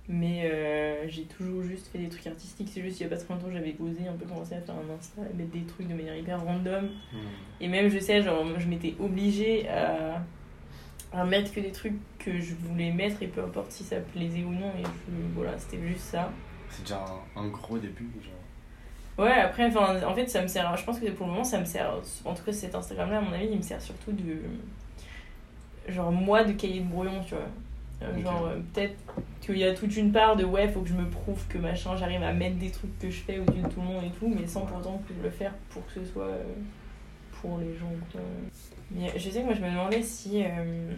Mais 0.07 0.43
euh, 0.53 1.09
j'ai 1.09 1.23
toujours 1.23 1.63
juste 1.63 1.87
fait 1.87 1.97
des 1.97 2.09
trucs 2.09 2.27
artistiques. 2.27 2.69
C'est 2.71 2.81
juste, 2.83 2.99
il 2.99 3.03
y 3.03 3.05
a 3.07 3.09
pas 3.09 3.17
très 3.17 3.33
longtemps, 3.33 3.47
j'avais 3.51 3.75
osé 3.79 4.07
un 4.07 4.13
peu 4.13 4.25
commencer 4.27 4.53
à 4.53 4.61
faire 4.61 4.75
un 4.75 4.93
Insta, 4.95 5.21
à 5.21 5.33
mettre 5.35 5.49
des 5.49 5.63
trucs 5.63 5.87
de 5.87 5.95
manière 5.95 6.15
hyper 6.15 6.43
random. 6.43 6.89
Et 7.59 7.67
même, 7.67 7.89
je 7.89 7.97
sais, 7.97 8.21
genre, 8.21 8.45
je 8.59 8.67
m'étais 8.67 8.93
obligée 8.99 9.67
à, 9.67 10.21
à 11.13 11.23
mettre 11.23 11.53
que 11.53 11.59
des 11.59 11.71
trucs 11.71 11.95
que 12.19 12.39
je 12.39 12.53
voulais 12.55 12.91
mettre, 12.91 13.21
et 13.23 13.27
peu 13.27 13.41
importe 13.43 13.71
si 13.71 13.83
ça 13.83 13.97
plaisait 13.97 14.43
ou 14.43 14.51
non. 14.51 14.71
Et 14.79 14.83
je- 14.83 15.33
voilà, 15.35 15.57
c'était 15.57 15.79
juste 15.87 16.01
ça. 16.01 16.29
C'est 16.69 16.81
déjà 16.83 17.05
un, 17.35 17.41
un 17.41 17.47
gros 17.47 17.77
début, 17.77 18.09
genre. 18.23 19.25
Ouais, 19.25 19.31
après, 19.33 19.65
enfin, 19.67 20.01
en 20.05 20.13
fait, 20.13 20.27
ça 20.27 20.41
me 20.41 20.47
sert. 20.47 20.75
Je 20.75 20.83
pense 20.83 20.99
que 20.99 21.09
pour 21.11 21.25
le 21.27 21.31
moment, 21.31 21.43
ça 21.45 21.59
me 21.59 21.65
sert. 21.65 21.93
En 22.25 22.33
tout 22.33 22.43
cas, 22.43 22.51
cet 22.51 22.75
Instagram-là, 22.75 23.19
à 23.19 23.21
mon 23.21 23.31
avis, 23.31 23.47
il 23.49 23.57
me 23.57 23.61
sert 23.61 23.81
surtout 23.81 24.11
de. 24.11 24.39
Genre, 25.87 26.11
moi, 26.11 26.43
de 26.43 26.53
cahier 26.53 26.79
de 26.81 26.85
brouillon, 26.87 27.23
tu 27.25 27.35
vois. 27.35 27.43
Euh. 28.01 28.21
Genre, 28.21 28.47
euh, 28.47 28.57
peut-être 28.73 28.95
qu'il 29.39 29.57
y 29.57 29.63
a 29.63 29.73
toute 29.73 29.95
une 29.95 30.11
part 30.11 30.35
de 30.35 30.43
ouais, 30.43 30.67
faut 30.67 30.81
que 30.81 30.89
je 30.89 30.93
me 30.95 31.07
prouve 31.09 31.47
que 31.47 31.57
machin, 31.57 31.95
j'arrive 31.95 32.23
à 32.23 32.33
mettre 32.33 32.57
des 32.57 32.71
trucs 32.71 32.97
que 32.99 33.09
je 33.09 33.21
fais 33.21 33.39
au-dessus 33.39 33.61
de 33.61 33.67
tout 33.69 33.79
le 33.79 33.85
monde 33.87 34.03
et 34.03 34.09
tout, 34.19 34.27
mais 34.27 34.45
sans 34.47 34.61
pour 34.65 34.77
autant 34.79 35.01
que 35.07 35.13
je 35.17 35.23
le 35.23 35.29
faire 35.29 35.53
pour 35.69 35.85
que 35.85 35.93
ce 35.93 36.05
soit 36.05 36.25
euh, 36.25 36.43
pour 37.41 37.57
les 37.59 37.75
gens. 37.77 37.91
Mais 38.91 39.11
je 39.17 39.29
sais 39.29 39.41
que 39.41 39.45
moi, 39.45 39.53
je 39.53 39.61
me 39.61 39.69
demandais 39.69 40.01
si. 40.03 40.43
euh, 40.43 40.91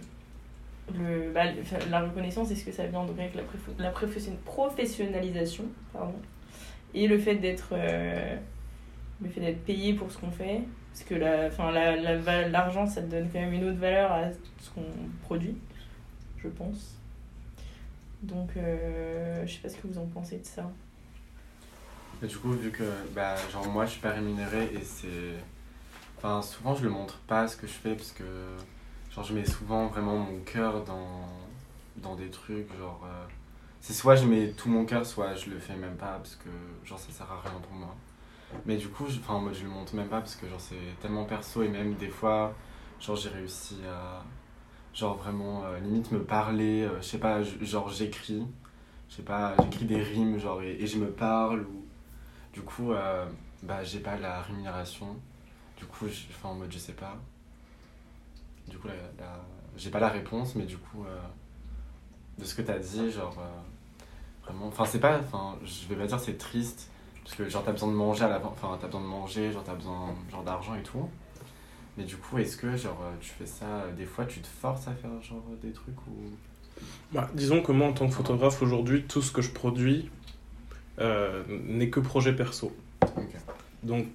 le, 0.98 1.32
bah, 1.34 1.44
la 1.90 2.02
reconnaissance, 2.02 2.50
est-ce 2.50 2.64
que 2.64 2.72
ça 2.72 2.88
vient 2.88 3.04
donc 3.04 3.20
avec 3.20 3.36
la, 3.36 3.42
la 3.78 3.90
profession- 3.92 4.38
professionnalisation 4.46 5.66
pardon, 5.92 6.16
et 6.94 7.08
le 7.08 7.18
fait 7.18 7.36
d'être 7.36 7.70
euh, 7.74 8.38
le 9.22 9.30
fait 9.30 9.42
d'être 9.42 9.66
payé 9.66 9.94
pour 9.96 10.10
ce 10.10 10.18
qu'on 10.18 10.32
fait 10.32 10.62
parce 10.94 11.04
que 11.04 11.16
la, 11.16 11.48
enfin, 11.48 11.72
la, 11.72 11.98
la 11.98 12.48
l'argent 12.48 12.88
ça 12.88 13.02
donne 13.02 13.28
quand 13.30 13.40
même 13.40 13.52
une 13.52 13.66
autre 13.66 13.80
valeur 13.80 14.14
à 14.14 14.32
ce 14.62 14.70
qu'on 14.70 14.86
produit 15.24 15.58
je 16.38 16.48
pense 16.48 16.96
donc 18.24 18.52
euh, 18.56 19.46
je 19.46 19.52
sais 19.56 19.60
pas 19.60 19.68
ce 19.70 19.76
que 19.76 19.88
vous 19.88 19.98
en 20.00 20.06
pensez 20.06 20.38
de 20.38 20.46
ça 20.46 20.72
du 22.26 22.38
coup, 22.38 22.52
vu 22.52 22.72
que 22.72 22.84
bah, 23.14 23.36
genre 23.52 23.68
moi 23.68 23.86
je 23.86 23.92
suis 23.92 24.02
pas 24.02 24.12
rémunéré 24.12 24.70
et 24.74 24.82
c'est. 24.82 25.08
Enfin, 26.18 26.42
souvent 26.42 26.76
je 26.76 26.84
le 26.84 26.90
montre 26.90 27.20
pas 27.28 27.48
ce 27.48 27.56
que 27.56 27.68
je 27.68 27.74
fais 27.74 27.96
parce 27.96 28.12
que 28.12 28.24
genre 29.12 29.24
je 29.24 29.34
mets 29.34 29.46
souvent 29.46 29.88
vraiment 29.88 30.18
mon 30.18 30.40
cœur 30.40 30.84
dans, 30.84 31.28
dans 31.98 32.16
des 32.16 32.30
trucs. 32.30 32.68
Genre, 32.78 33.02
euh, 33.06 33.26
c'est 33.82 33.94
soit 33.94 34.16
je 34.16 34.26
mets 34.26 34.52
tout 34.52 34.70
mon 34.70 34.86
cœur, 34.86 35.06
soit 35.06 35.36
je 35.36 35.50
le 35.52 35.60
fais 35.60 35.76
même 35.76 35.96
pas 35.96 36.18
parce 36.18 36.36
que 36.36 36.50
genre 36.86 37.00
ça 37.00 37.12
sert 37.12 37.32
à 37.32 37.40
rien 37.42 37.60
pour 37.62 37.74
moi. 37.74 37.96
Mais 38.66 38.78
du 38.78 38.88
coup, 38.90 39.06
je, 39.10 39.20
enfin, 39.20 39.44
je 39.54 39.64
le 39.64 39.70
montre 39.70 39.96
même 39.96 40.08
pas 40.08 40.20
parce 40.20 40.36
que 40.36 40.48
genre 40.48 40.60
c'est 40.60 41.00
tellement 41.02 41.26
perso 41.26 41.62
et 41.64 41.70
même 41.70 41.94
des 41.96 42.10
fois, 42.10 42.54
genre 43.00 43.16
j'ai 43.16 43.30
réussi 43.30 43.78
à 43.88 44.24
genre 44.94 45.18
vraiment 45.18 45.64
euh, 45.66 45.80
limite 45.80 46.12
me 46.12 46.24
parler, 46.24 46.84
euh, 46.84 47.00
je 47.02 47.08
sais 47.08 47.20
pas, 47.20 47.44
genre 47.44 47.90
j'écris, 47.90 48.48
je 49.10 49.16
sais 49.18 49.22
pas, 49.24 49.56
j'écris 49.62 49.86
des 49.86 50.02
rimes 50.02 50.40
genre 50.40 50.62
et, 50.64 50.74
et 50.82 50.88
je 50.88 50.98
me 50.98 51.12
parle 51.12 51.62
ou 51.62 51.86
du 52.54 52.62
coup 52.62 52.92
bah 53.64 53.84
j'ai 53.84 54.00
pas 54.00 54.18
la 54.18 54.42
rémunération. 54.42 55.16
Du 55.78 55.86
coup, 55.86 56.08
je- 56.08 56.26
enfin 56.32 56.50
en 56.50 56.56
mode 56.56 56.72
je 56.72 56.78
sais 56.80 56.94
pas. 56.94 57.18
Du 58.68 58.78
coup, 58.78 58.88
la, 58.88 58.94
la- 59.24 59.46
j'ai 59.78 59.90
pas 59.90 60.00
la 60.00 60.10
réponse, 60.10 60.56
mais 60.56 60.66
du 60.66 60.78
coup, 60.78 61.04
euh, 61.06 61.20
de 62.40 62.46
ce 62.46 62.56
que 62.56 62.62
t'as 62.62 62.80
dit, 62.80 63.12
genre, 63.12 63.36
euh, 63.40 64.44
vraiment, 64.46 64.68
enfin, 64.68 64.86
c'est 64.86 65.00
pas, 65.00 65.20
enfin, 65.20 65.58
je 65.64 65.88
vais 65.88 65.96
pas 65.96 66.08
dire 66.08 66.20
c'est 66.20 66.38
triste, 66.38 66.90
parce 67.24 67.36
que 67.36 67.48
genre 67.50 67.64
t'as 67.64 67.72
besoin 67.72 67.90
de 67.90 67.96
manger 67.96 68.24
à 68.26 68.30
la 68.30 68.40
fin, 68.40 68.48
enfin, 68.48 68.78
t'as 68.80 68.88
besoin 68.88 69.02
de 69.02 69.08
manger, 69.08 69.52
genre 69.52 69.64
t'as 69.64 69.76
besoin 69.76 70.16
genre 70.32 70.44
d'argent 70.44 70.76
et 70.76 70.84
tout. 70.84 71.10
Mais 71.98 72.04
du 72.04 72.16
coup, 72.18 72.38
est-ce 72.38 72.58
que 72.58 72.76
genre 72.78 73.00
euh, 73.04 73.12
tu 73.22 73.30
fais 73.30 73.46
ça, 73.48 73.88
des 73.98 74.06
fois 74.06 74.26
tu 74.26 74.40
te 74.42 74.48
forces 74.48 74.88
à 74.88 74.94
faire 74.94 75.22
genre 75.22 75.44
des 75.62 75.72
trucs 75.72 76.00
ou? 76.08 76.32
Bah, 77.12 77.30
disons 77.34 77.62
que 77.64 77.72
moi, 77.72 77.88
en 77.88 77.94
tant 77.94 78.08
que 78.08 78.14
photographe, 78.14 78.62
aujourd'hui, 78.62 79.04
tout 79.04 79.22
ce 79.22 79.32
que 79.32 79.42
je 79.42 79.50
produis 79.52 80.10
euh, 81.00 81.44
n'est 81.48 81.90
que 81.90 82.00
projet 82.00 82.36
perso. 82.36 82.72
Ok. 83.02 83.36
Donc, 83.84 84.06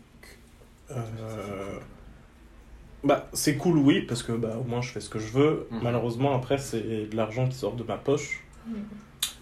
bah, 3.05 3.29
c'est 3.33 3.57
cool, 3.57 3.79
oui, 3.79 4.03
parce 4.03 4.23
que 4.23 4.33
bah, 4.33 4.57
au 4.61 4.65
moins 4.65 4.81
je 4.81 4.91
fais 4.91 5.01
ce 5.01 5.09
que 5.11 5.19
je 5.19 5.29
veux. 5.33 5.67
Mhm. 5.71 5.81
Malheureusement, 5.83 6.35
après, 6.37 6.59
c'est 6.59 7.07
de 7.11 7.17
l'argent 7.17 7.49
qui 7.49 7.57
sort 7.57 7.75
de 7.75 7.83
ma 7.83 7.97
poche. 7.97 8.45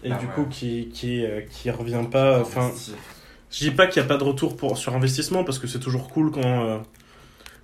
Et 0.03 0.11
Ah 0.11 0.17
du 0.17 0.25
ouais. 0.25 0.31
coup, 0.33 0.45
qui, 0.47 0.89
qui, 0.89 1.23
euh, 1.23 1.41
qui 1.41 1.69
revient 1.69 2.03
pas. 2.09 2.41
Enfin, 2.41 2.71
je 3.51 3.59
dis 3.59 3.71
pas 3.71 3.85
qu'il 3.87 4.01
n'y 4.01 4.05
a 4.05 4.09
pas 4.09 4.17
de 4.17 4.23
retour 4.23 4.57
pour, 4.57 4.77
sur 4.77 4.95
investissement, 4.95 5.43
parce 5.43 5.59
que 5.59 5.67
c'est 5.67 5.79
toujours 5.79 6.09
cool 6.09 6.31
quand, 6.31 6.41
euh, 6.65 6.79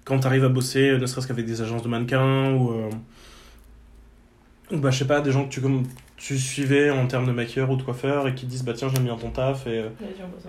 quand 0.03 0.19
tu 0.19 0.27
arrives 0.27 0.45
à 0.45 0.49
bosser, 0.49 0.97
ne 0.99 1.05
serait-ce 1.07 1.27
qu'avec 1.27 1.45
des 1.45 1.61
agences 1.61 1.81
de 1.81 1.87
mannequins 1.87 2.51
ou. 2.53 2.71
euh, 2.73 2.89
ou 4.71 4.77
bah, 4.77 4.91
je 4.91 4.99
sais 4.99 5.07
pas, 5.07 5.21
des 5.21 5.31
gens 5.31 5.45
que 5.45 5.49
tu, 5.49 5.61
comme, 5.61 5.83
tu 6.17 6.37
suivais 6.37 6.89
en 6.91 7.07
termes 7.07 7.25
de 7.25 7.31
maquilleur 7.31 7.71
ou 7.71 7.75
de 7.75 7.83
coiffeur 7.83 8.27
et 8.27 8.35
qui 8.35 8.45
disent 8.45 8.63
bah 8.63 8.73
tiens, 8.73 8.89
j'aime 8.93 9.05
bien 9.05 9.15
ton 9.15 9.31
taf 9.31 9.65
et. 9.65 9.79
euh, 9.79 9.89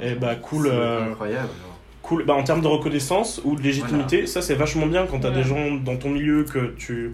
et 0.00 0.14
bah 0.14 0.34
cool. 0.36 0.66
C'est 0.66 0.72
euh, 0.72 1.10
incroyable, 1.12 1.48
genre. 1.62 1.77
Cool. 2.08 2.24
Bah, 2.24 2.34
en 2.34 2.42
termes 2.44 2.60
de 2.62 2.66
reconnaissance 2.66 3.40
ou 3.44 3.54
de 3.56 3.62
légitimité, 3.62 4.26
ça 4.26 4.42
c'est 4.42 4.54
vachement 4.54 4.86
bien 4.86 5.06
quand 5.06 5.20
t'as 5.20 5.28
Ouais. 5.30 5.36
des 5.36 5.42
gens 5.44 5.74
dans 5.76 5.96
ton 5.96 6.10
milieu 6.10 6.44
que 6.44 6.74
tu 6.76 7.12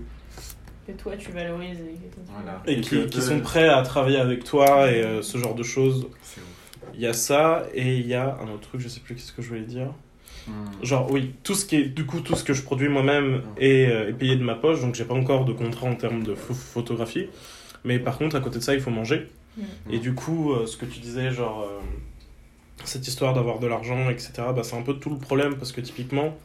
que 0.86 0.92
toi 0.92 1.16
tu 1.16 1.30
valorises 1.32 1.78
et 1.80 1.94
Voilà. 2.28 2.62
et 2.66 2.72
Et 2.74 2.80
qui, 2.80 2.90
que 2.90 2.96
qui 3.06 3.18
eux- 3.18 3.22
sont 3.22 3.40
prêts 3.40 3.68
à 3.68 3.80
travailler 3.82 4.18
avec 4.18 4.44
toi 4.44 4.90
et 4.90 5.02
euh, 5.02 5.22
ce 5.22 5.38
genre 5.38 5.54
de 5.54 5.62
choses. 5.62 6.06
C'est 6.22 6.40
ouf. 6.40 6.46
Il 6.94 7.00
y 7.00 7.06
a 7.06 7.12
ça 7.14 7.64
et 7.74 7.96
il 7.96 8.06
y 8.06 8.14
a 8.14 8.36
un 8.40 8.48
autre 8.52 8.68
truc, 8.68 8.80
je 8.80 8.88
sais 8.88 9.00
plus 9.00 9.14
qu'est-ce 9.14 9.32
que 9.32 9.40
je 9.42 9.48
voulais 9.48 9.62
dire. 9.62 9.88
Hmm. 10.46 10.52
Genre 10.82 11.10
oui, 11.10 11.32
tout 11.42 11.54
ce 11.54 11.64
qui 11.64 11.76
est 11.76 11.84
du 11.84 12.04
coup 12.04 12.20
tout 12.20 12.36
ce 12.36 12.44
que 12.44 12.52
je 12.52 12.62
produis 12.62 12.88
moi-même 12.90 13.40
est, 13.56 13.86
euh, 13.90 14.08
est 14.10 14.12
payé 14.12 14.36
de 14.36 14.42
ma 14.44 14.54
poche, 14.54 14.82
donc 14.82 14.94
j'ai 14.94 15.04
pas 15.06 15.14
encore 15.14 15.46
de 15.46 15.52
contrat 15.54 15.86
en 15.86 15.94
termes 15.94 16.22
de 16.22 16.34
pho- 16.34 16.52
photographie. 16.52 17.28
Mais 17.84 17.98
par 17.98 18.18
contre, 18.18 18.36
à 18.36 18.40
côté 18.40 18.58
de 18.58 18.62
ça, 18.62 18.74
il 18.74 18.80
faut 18.80 18.90
manger. 18.90 19.28
Mm. 19.56 19.62
Et 19.90 19.98
du 20.00 20.14
coup, 20.14 20.52
euh, 20.52 20.66
ce 20.66 20.76
que 20.76 20.84
tu 20.84 20.98
disais, 21.00 21.30
genre 21.30 21.62
euh, 21.62 21.80
cette 22.84 23.06
histoire 23.06 23.34
d'avoir 23.34 23.60
de 23.60 23.66
l'argent, 23.66 24.10
etc. 24.10 24.32
Bah, 24.54 24.62
c'est 24.62 24.76
un 24.76 24.82
peu 24.82 24.94
tout 24.94 25.10
le 25.10 25.16
problème 25.18 25.56
parce 25.56 25.72
que 25.72 25.80
typiquement, 25.80 26.36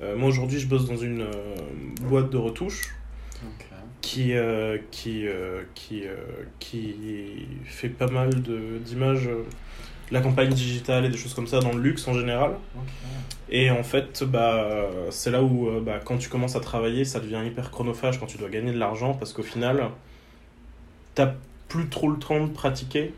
euh, 0.00 0.16
moi 0.16 0.28
aujourd'hui, 0.28 0.58
je 0.58 0.66
bosse 0.66 0.86
dans 0.86 0.96
une 0.96 1.22
euh, 1.22 1.56
boîte 2.02 2.30
de 2.30 2.36
retouches 2.36 2.94
Ok. 3.44 3.66
qui, 4.00 4.34
euh, 4.34 4.78
qui, 4.90 5.24
qui, 5.74 6.04
qui 6.58 7.46
fait 7.64 7.88
pas 7.88 8.08
mal 8.08 8.30
d'images, 8.84 9.28
la 10.10 10.20
campagne 10.20 10.50
digitale 10.50 11.04
et 11.04 11.08
des 11.08 11.16
choses 11.16 11.34
comme 11.34 11.46
ça 11.46 11.60
dans 11.60 11.72
le 11.72 11.80
luxe 11.80 12.06
en 12.08 12.14
général. 12.14 12.52
Et 13.50 13.70
en 13.70 13.82
fait, 13.82 14.24
bah, 14.24 14.86
c'est 15.10 15.30
là 15.30 15.42
où 15.42 15.68
bah, 15.80 16.00
quand 16.04 16.18
tu 16.18 16.28
commences 16.28 16.56
à 16.56 16.60
travailler, 16.60 17.04
ça 17.04 17.20
devient 17.20 17.42
hyper 17.46 17.70
chronophage 17.70 18.18
quand 18.20 18.26
tu 18.26 18.38
dois 18.38 18.48
gagner 18.48 18.72
de 18.72 18.78
l'argent 18.78 19.14
parce 19.14 19.32
qu'au 19.32 19.42
final, 19.42 19.90
t'as 21.14 21.32
plus 21.68 21.88
trop 21.88 22.10
le 22.10 22.18
temps 22.18 22.46
de 22.46 22.52
pratiquer. 22.52 23.12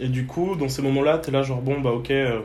Et 0.00 0.08
du 0.08 0.26
coup, 0.26 0.56
dans 0.56 0.68
ces 0.68 0.82
moments-là, 0.82 1.18
t'es 1.18 1.30
là 1.30 1.42
genre 1.42 1.62
bon, 1.62 1.80
bah 1.80 1.90
ok, 1.90 2.10
euh, 2.10 2.40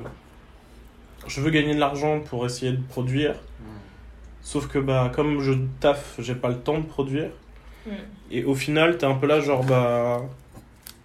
je 1.28 1.42
veux 1.42 1.50
gagner 1.50 1.74
de 1.74 1.80
l'argent 1.80 2.20
pour 2.20 2.46
essayer 2.46 2.72
de 2.72 2.82
produire. 2.82 3.34
Hmm. 3.60 3.80
Sauf 4.42 4.68
que 4.68 4.80
bah 4.80 5.12
comme 5.14 5.42
je 5.42 5.54
taffe, 5.80 6.16
j'ai 6.20 6.36
pas 6.36 6.50
le 6.50 6.58
temps 6.58 6.78
de 6.78 6.86
produire. 6.86 7.32
Mm. 7.86 7.92
Et 8.32 8.44
au 8.44 8.56
final, 8.56 8.98
t'es 8.98 9.06
un 9.06 9.16
peu 9.16 9.28
là 9.28 9.40
genre 9.42 9.64
bah 9.64 10.22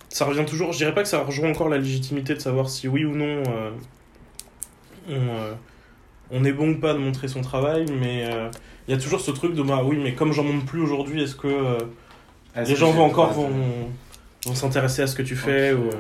ça 0.09 0.25
revient 0.25 0.45
toujours. 0.45 0.73
Je 0.73 0.79
dirais 0.79 0.95
pas 0.95 1.03
que 1.03 1.09
ça 1.09 1.23
rejoint 1.23 1.51
encore 1.51 1.69
la 1.69 1.79
légitimité 1.79 2.35
de 2.35 2.41
savoir 2.41 2.69
si 2.69 2.89
oui 2.89 3.05
ou 3.05 3.15
non 3.15 3.43
euh, 3.49 3.71
on, 5.09 5.13
euh, 5.13 5.55
on 6.31 6.45
est 6.45 6.53
bon 6.53 6.71
ou 6.71 6.79
pas 6.79 6.95
de 6.95 6.99
montrer 6.99 7.29
son 7.29 7.43
travail, 7.43 7.87
mais 8.01 8.25
euh, 8.25 8.49
il 8.87 8.95
y 8.95 8.97
a 8.97 9.01
toujours 9.01 9.21
ce 9.21 9.31
truc 9.31 9.55
de 9.55 9.63
bah 9.63 9.83
oui, 9.85 9.99
mais 10.03 10.15
comme 10.15 10.33
j'en 10.33 10.45
montre 10.45 10.65
plus 10.65 10.81
aujourd'hui, 10.81 11.23
est-ce 11.23 11.35
que 11.35 11.49
euh, 11.49 11.79
les 12.57 12.65
que 12.65 12.75
gens 12.75 12.93
vont 12.93 13.05
encore 13.05 13.33
vont, 13.33 13.51
vont 14.47 14.55
s'intéresser 14.55 15.03
à 15.03 15.07
ce 15.07 15.15
que 15.15 15.23
tu 15.23 15.37
fais 15.37 15.73
ou 15.73 15.89
euh, 15.89 15.93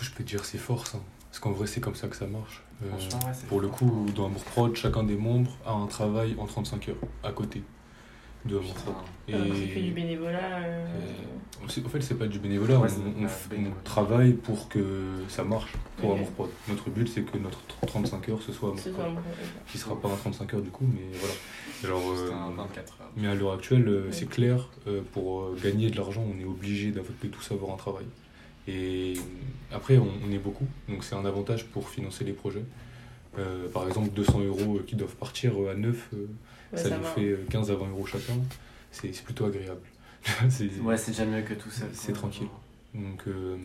que 0.00 0.06
je 0.06 0.10
peux 0.10 0.24
te 0.24 0.28
dire, 0.28 0.44
c'est 0.44 0.58
force. 0.58 0.94
hein. 0.94 1.00
Parce 1.30 1.38
qu'en 1.38 1.52
vrai, 1.52 1.66
c'est 1.68 1.80
comme 1.80 1.94
ça 1.94 2.08
que 2.08 2.16
ça 2.16 2.26
marche. 2.26 2.62
Euh, 2.82 2.90
ouais, 2.90 3.32
pour 3.48 3.60
le 3.60 3.68
coup, 3.68 4.06
dans 4.16 4.26
Amour 4.26 4.42
Prod, 4.42 4.74
chacun 4.74 5.04
des 5.04 5.16
membres 5.16 5.56
a 5.64 5.72
un 5.72 5.86
travail 5.86 6.34
en 6.38 6.46
35 6.46 6.88
heures 6.88 6.96
à 7.22 7.30
côté 7.30 7.62
de 8.46 8.56
Amour 8.58 8.74
Prod. 8.74 8.94
Ah, 9.32 9.36
fais 9.72 9.80
du 9.82 9.92
bénévolat. 9.92 10.58
euh, 10.64 10.86
Euh, 11.62 11.66
En 11.86 11.88
fait, 11.90 12.00
c'est 12.00 12.18
pas 12.18 12.26
du 12.26 12.38
bénévolat, 12.40 12.78
Ouais, 12.80 12.88
on, 13.06 13.48
bénévolat. 13.50 13.76
travaille 13.84 14.32
pour 14.32 14.68
que 14.68 14.82
ça 15.28 15.44
marche 15.44 15.72
pour. 15.98 16.14
Amour 16.14 16.30
Prod. 16.32 16.48
Notre 16.68 16.90
but, 16.90 17.06
c'est 17.06 17.22
que 17.22 17.36
notre 17.38 17.60
35 17.86 18.28
heures, 18.30 18.42
ce 18.42 18.52
soit 18.52 18.70
Amour 18.70 18.80
Prod. 18.82 19.14
Qui 19.70 19.78
sera 19.78 20.00
pas 20.00 20.08
un 20.08 20.16
35 20.16 20.54
heures 20.54 20.62
du 20.62 20.70
coup, 20.70 20.86
mais 20.92 21.16
voilà. 21.16 21.34
Genre, 21.84 22.10
euh, 22.12 22.32
un 22.32 22.50
24 22.56 23.00
heures. 23.00 23.10
mais 23.16 23.28
à 23.28 23.34
l'heure 23.34 23.52
actuelle, 23.52 23.88
Ouais. 23.88 24.02
c'est 24.10 24.28
clair, 24.28 24.68
euh, 24.88 25.02
pour 25.12 25.54
gagner 25.62 25.90
de 25.90 25.96
l'argent, 25.96 26.24
on 26.26 26.40
est 26.40 26.44
obligé 26.44 26.90
d'av- 26.90 27.04
de 27.22 27.28
tous 27.28 27.52
avoir 27.52 27.72
un 27.72 27.76
travail. 27.76 28.06
Et 28.68 29.14
après, 29.72 29.98
on, 29.98 30.08
on 30.26 30.30
est 30.32 30.38
beaucoup, 30.38 30.66
donc 30.88 31.02
c'est 31.04 31.14
un 31.14 31.24
avantage 31.24 31.66
pour 31.66 31.88
financer 31.88 32.24
les 32.24 32.32
projets. 32.32 32.64
Euh, 33.38 33.68
par 33.68 33.86
exemple, 33.86 34.10
200 34.10 34.40
euros 34.40 34.80
qui 34.86 34.96
doivent 34.96 35.14
partir 35.16 35.60
euh, 35.62 35.70
à 35.70 35.74
neuf, 35.74 36.08
euh, 36.14 36.26
Ouais, 36.72 36.78
ça, 36.78 36.88
ça 36.90 36.96
nous 36.98 37.02
va. 37.02 37.08
fait 37.10 37.24
euh, 37.30 37.44
15 37.50 37.70
à 37.70 37.74
20 37.74 37.88
euros 37.90 38.06
chacun. 38.06 38.34
C'est 38.92 39.12
c'est 39.12 39.24
plutôt 39.24 39.44
agréable. 39.46 39.80
C'est- 40.48 40.78
Ouais, 40.80 40.96
c'est 40.96 41.10
déjà 41.12 41.24
mieux 41.24 41.42
que 41.42 41.54
tout 41.54 41.70
seul. 41.70 41.88
C'est 41.92 42.12
tranquille. 42.12 42.46
Donc, 42.94 43.22
euh, 43.26 43.56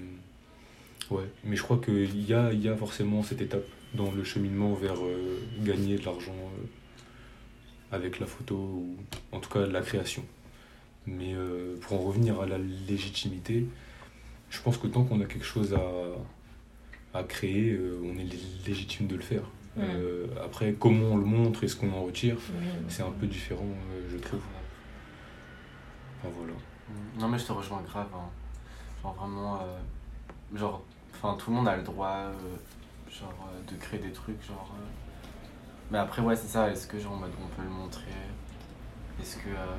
ouais. 1.12 1.26
Mais 1.44 1.56
je 1.56 1.62
crois 1.64 1.78
qu'il 1.84 2.26
y 2.26 2.34
a, 2.34 2.52
il 2.54 2.62
y 2.62 2.70
a 2.70 2.76
forcément 2.76 3.22
cette 3.24 3.42
étape 3.42 3.66
dans 3.94 4.12
le 4.12 4.24
cheminement 4.24 4.74
vers 4.74 5.04
euh, 5.04 5.40
gagner 5.64 5.98
de 5.98 6.06
l'argent 6.06 6.32
euh, 6.34 7.96
avec 7.96 8.20
la 8.20 8.26
photo, 8.26 8.56
ou 8.56 8.96
en 9.32 9.40
tout 9.40 9.50
cas 9.50 9.66
la 9.68 9.82
création. 9.82 10.24
Mais 11.08 11.34
euh, 11.36 11.76
pour 11.82 12.00
en 12.00 12.04
revenir 12.04 12.40
à 12.40 12.46
la 12.48 12.58
légitimité, 12.58 13.66
je 14.50 14.62
pense 14.62 14.78
que 14.78 14.88
tant 14.88 15.04
qu'on 15.04 15.22
a 15.22 15.26
quelque 15.26 15.46
chose 15.46 15.74
à, 15.74 17.18
à 17.20 17.24
créer, 17.24 17.72
euh, 17.74 18.00
on 18.04 18.18
est 18.18 18.24
lé- 18.24 18.40
légitime 18.68 19.08
de 19.08 19.16
le 19.16 19.22
faire. 19.22 19.44
Euh, 19.78 20.28
après, 20.44 20.74
comment 20.80 21.08
on 21.08 21.18
le 21.18 21.26
montre 21.26 21.64
et 21.66 21.68
ce 21.68 21.76
qu'on 21.76 21.92
en 21.92 22.04
retire, 22.04 22.38
c'est 22.88 23.04
un 23.04 23.12
peu 23.12 23.28
différent, 23.28 23.66
euh, 23.92 24.08
je 24.10 24.18
trouve. 24.18 24.40
Enfin, 26.24 26.34
voilà. 26.38 26.54
Mm. 26.54 27.20
Non, 27.20 27.28
mais 27.28 27.38
je 27.38 27.46
te 27.46 27.52
rejoins 27.52 27.82
grave. 27.82 28.08
hein. 28.16 28.30
Genre 29.04 29.14
vraiment. 29.16 29.56
euh, 29.62 29.78
Genre. 30.58 30.82
Enfin, 31.14 31.36
tout 31.38 31.50
le 31.50 31.58
monde 31.58 31.68
a 31.68 31.76
le 31.76 31.84
droit, 31.84 32.08
euh, 32.16 32.32
genre, 33.12 33.34
euh, 33.52 33.72
de 33.72 33.78
créer 33.78 34.00
des 34.00 34.12
trucs, 34.12 34.42
genre. 34.46 34.72
euh. 34.80 34.84
Mais 35.92 35.98
après, 35.98 36.22
ouais, 36.22 36.36
c'est 36.36 36.48
ça. 36.48 36.70
Est-ce 36.72 36.88
que, 36.88 36.98
genre, 37.00 37.14
on 37.14 37.20
peut 37.56 37.64
le 37.64 37.70
montrer? 37.70 38.12
Est-ce 39.20 39.38
que. 39.38 39.50
euh, 39.50 39.76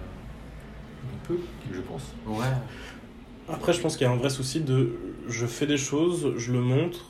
On 1.15 1.27
peut, 1.27 1.39
je 1.73 1.81
pense. 1.81 2.13
Ouais. 2.27 2.45
Après, 3.49 3.73
je 3.73 3.81
pense 3.81 3.97
qu'il 3.97 4.07
y 4.07 4.11
a 4.11 4.13
un 4.13 4.17
vrai 4.17 4.31
souci 4.31 4.61
de 4.61 4.97
je 5.29 5.47
fais 5.47 5.67
des 5.67 5.77
choses, 5.79 6.35
je 6.37 6.53
le 6.53 6.61
montre, 6.61 7.07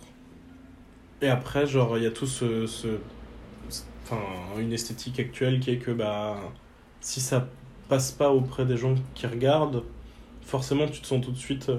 et 1.23 1.29
après, 1.29 1.67
genre, 1.67 1.97
il 1.97 2.05
y 2.05 2.07
a 2.07 2.11
tout 2.11 2.27
ce. 2.27 2.67
Enfin, 4.05 4.21
une 4.59 4.73
esthétique 4.73 5.19
actuelle 5.19 5.59
qui 5.61 5.71
est 5.71 5.79
que, 5.79 5.91
bah, 5.91 6.37
si 7.01 7.21
ça 7.21 7.49
passe 7.89 8.13
pas 8.13 8.31
auprès 8.31 8.65
des 8.65 8.77
gens 8.77 8.95
qui 9.15 9.27
regardent, 9.27 9.83
forcément, 10.43 10.87
tu 10.87 11.01
te 11.01 11.07
sens 11.07 11.25
tout 11.25 11.33
de 11.33 11.37
suite. 11.39 11.69
euh, 11.71 11.79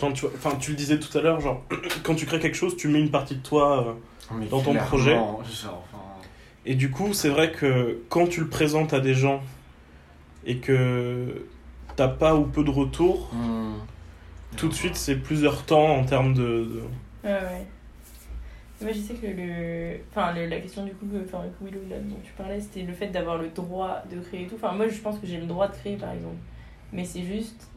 Quand 0.00 0.12
tu, 0.12 0.26
enfin, 0.26 0.56
tu 0.56 0.70
le 0.72 0.76
disais 0.76 0.98
tout 0.98 1.16
à 1.16 1.20
l'heure, 1.20 1.40
genre, 1.40 1.62
quand 2.02 2.14
tu 2.14 2.26
crées 2.26 2.40
quelque 2.40 2.56
chose, 2.56 2.76
tu 2.76 2.88
mets 2.88 3.00
une 3.00 3.10
partie 3.10 3.36
de 3.36 3.42
toi. 3.42 3.86
euh, 3.88 3.92
Dans 4.50 4.60
ton 4.60 4.72
projet 4.88 5.14
Genre, 5.62 5.84
enfin. 5.92 6.02
Et 6.66 6.74
du 6.74 6.90
coup, 6.90 7.12
c'est 7.12 7.28
vrai 7.30 7.52
que 7.52 8.00
quand 8.08 8.26
tu 8.26 8.40
le 8.40 8.48
présentes 8.48 8.92
à 8.92 9.00
des 9.00 9.14
gens 9.14 9.40
et 10.44 10.58
que 10.58 11.46
t'as 11.98 12.06
pas 12.06 12.36
ou 12.36 12.44
peu 12.44 12.62
de 12.62 12.70
retour, 12.70 13.28
hmm. 13.34 13.74
tout 14.56 14.68
de 14.68 14.72
suite, 14.74 14.94
c'est 14.94 15.16
plusieurs 15.16 15.64
temps 15.66 15.96
en 15.96 16.04
termes 16.04 16.32
de. 16.32 16.42
de- 16.42 16.82
Ouais, 17.24 17.30
ouais. 17.32 17.66
Moi, 18.80 18.92
je 18.92 19.00
sais 19.00 19.14
que 19.14 19.26
le. 19.26 19.96
Enfin, 20.10 20.32
le- 20.32 20.46
la 20.46 20.60
question 20.60 20.84
du 20.84 20.92
coup, 20.92 21.06
que- 21.06 21.24
enfin, 21.24 21.40
avec 21.40 21.52
Willow 21.60 21.80
là, 21.90 21.96
dont 21.98 22.20
tu 22.22 22.30
parlais, 22.34 22.60
c'était 22.60 22.82
le 22.84 22.92
fait 22.92 23.08
d'avoir 23.08 23.38
le 23.38 23.48
droit 23.48 24.00
de 24.08 24.20
créer 24.20 24.44
et 24.44 24.46
tout. 24.46 24.54
Enfin, 24.54 24.72
moi, 24.74 24.86
je 24.86 25.00
pense 25.00 25.18
que 25.18 25.26
j'ai 25.26 25.38
le 25.38 25.46
droit 25.46 25.66
de 25.66 25.74
créer, 25.74 25.96
par 25.96 26.12
exemple. 26.12 26.36
Mais 26.92 27.04
c'est 27.04 27.24
juste. 27.24 27.68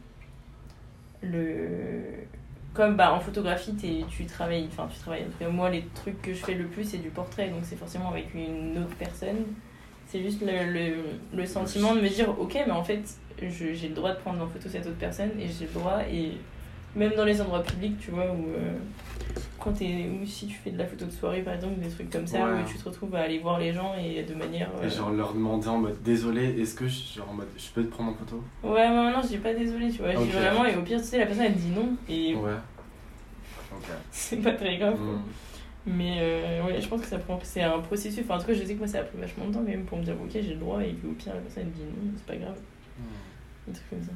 Le. 1.20 2.02
Comme 2.74 2.96
bah, 2.96 3.12
en 3.12 3.18
photographie, 3.18 3.74
t'es- 3.74 4.04
tu 4.08 4.24
travailles. 4.26 4.68
Enfin, 4.70 4.88
tu 4.92 5.00
travailles. 5.00 5.22
En 5.22 5.30
tout 5.32 5.38
cas, 5.40 5.48
moi, 5.48 5.68
les 5.68 5.84
trucs 5.94 6.22
que 6.22 6.32
je 6.32 6.44
fais 6.44 6.54
le 6.54 6.66
plus, 6.66 6.84
c'est 6.84 6.98
du 6.98 7.10
portrait. 7.10 7.48
Donc, 7.48 7.60
c'est 7.64 7.76
forcément 7.76 8.10
avec 8.10 8.32
une 8.34 8.78
autre 8.78 8.94
personne. 8.96 9.38
C'est 10.06 10.22
juste 10.22 10.42
le, 10.42 10.70
le, 10.72 10.94
le 11.34 11.46
sentiment 11.46 11.94
de 11.94 12.00
me 12.02 12.08
dire, 12.08 12.28
ok, 12.38 12.54
mais 12.66 12.72
en 12.72 12.84
fait, 12.84 13.02
j'ai 13.50 13.88
le 13.88 13.94
droit 13.94 14.12
de 14.12 14.18
prendre 14.18 14.42
en 14.42 14.48
photo 14.48 14.68
cette 14.68 14.86
autre 14.86 14.98
personne 14.98 15.30
et 15.38 15.46
j'ai 15.48 15.66
le 15.66 15.72
droit. 15.72 16.00
Et 16.10 16.32
même 16.96 17.12
dans 17.16 17.24
les 17.24 17.40
endroits 17.40 17.62
publics, 17.62 17.98
tu 17.98 18.10
vois, 18.10 18.26
où. 18.26 18.46
euh, 18.50 18.72
quand 19.58 19.72
t'es 19.72 20.08
ou 20.10 20.26
si 20.26 20.48
tu 20.48 20.54
fais 20.56 20.72
de 20.72 20.78
la 20.78 20.84
photo 20.84 21.04
de 21.04 21.10
soirée 21.12 21.40
par 21.42 21.54
exemple 21.54 21.78
des 21.78 21.88
trucs 21.88 22.10
comme 22.10 22.26
ça 22.26 22.38
Ouais. 22.44 22.62
où 22.64 22.68
tu 22.68 22.76
te 22.76 22.84
retrouves 22.84 23.14
à 23.14 23.20
aller 23.20 23.38
voir 23.38 23.60
les 23.60 23.72
gens 23.72 23.94
et 23.94 24.24
de 24.24 24.34
manière 24.34 24.68
euh, 24.82 24.86
Et 24.86 24.90
genre 24.90 25.12
leur 25.12 25.32
demander 25.34 25.68
en 25.68 25.78
mode 25.78 26.02
désolé, 26.02 26.60
est-ce 26.60 26.74
que 26.74 26.88
je, 26.88 27.14
genre 27.16 27.30
en 27.30 27.34
mode 27.34 27.46
je 27.56 27.68
peux 27.72 27.84
te 27.84 27.88
prendre 27.92 28.10
en 28.10 28.14
photo? 28.14 28.42
Ouais 28.64 28.88
mais 28.88 29.12
non 29.12 29.20
je 29.22 29.28
dis 29.28 29.38
pas 29.38 29.54
désolé 29.54 29.88
tu 29.88 29.98
vois 29.98 30.10
je 30.10 30.18
dis 30.18 30.24
Ok. 30.24 30.30
vraiment 30.32 30.66
et 30.66 30.74
au 30.74 30.82
pire 30.82 30.98
tu 31.00 31.06
sais 31.06 31.18
la 31.18 31.26
personne 31.26 31.44
elle 31.44 31.54
dit 31.54 31.70
non 31.70 31.90
et 32.08 32.34
Ouais. 32.34 32.50
C'est 34.10 34.36
pas 34.42 34.52
très 34.52 34.76
grave 34.78 34.96
quoi. 34.96 35.04
Hmm. 35.14 35.22
mais 35.86 36.16
euh, 36.20 36.64
ouais 36.64 36.80
je 36.80 36.88
pense 36.88 37.00
que 37.00 37.06
ça 37.06 37.18
prend 37.18 37.38
c'est 37.44 37.62
un 37.62 37.78
processus 37.78 38.24
enfin 38.24 38.36
en 38.36 38.40
tout 38.40 38.46
cas 38.46 38.54
je 38.54 38.64
sais 38.64 38.74
que 38.74 38.78
moi 38.78 38.88
ça 38.88 38.98
a 38.98 39.02
pris 39.04 39.18
vachement 39.18 39.46
de 39.46 39.54
temps 39.54 39.60
même 39.62 39.84
pour 39.84 39.98
me 39.98 40.02
dire 40.04 40.14
ok 40.20 40.30
j'ai 40.32 40.42
le 40.42 40.56
droit 40.56 40.82
et 40.82 40.92
qu'au 40.94 41.12
pire 41.12 41.34
la 41.34 41.40
personne 41.40 41.62
elle 41.66 41.70
dit 41.72 41.82
non 41.84 42.12
c'est 42.16 42.26
pas 42.26 42.36
grave 42.36 42.58
Hmm. 42.98 43.04
Des 43.66 43.72
trucs 43.74 43.90
comme 43.90 44.02
ça 44.02 44.12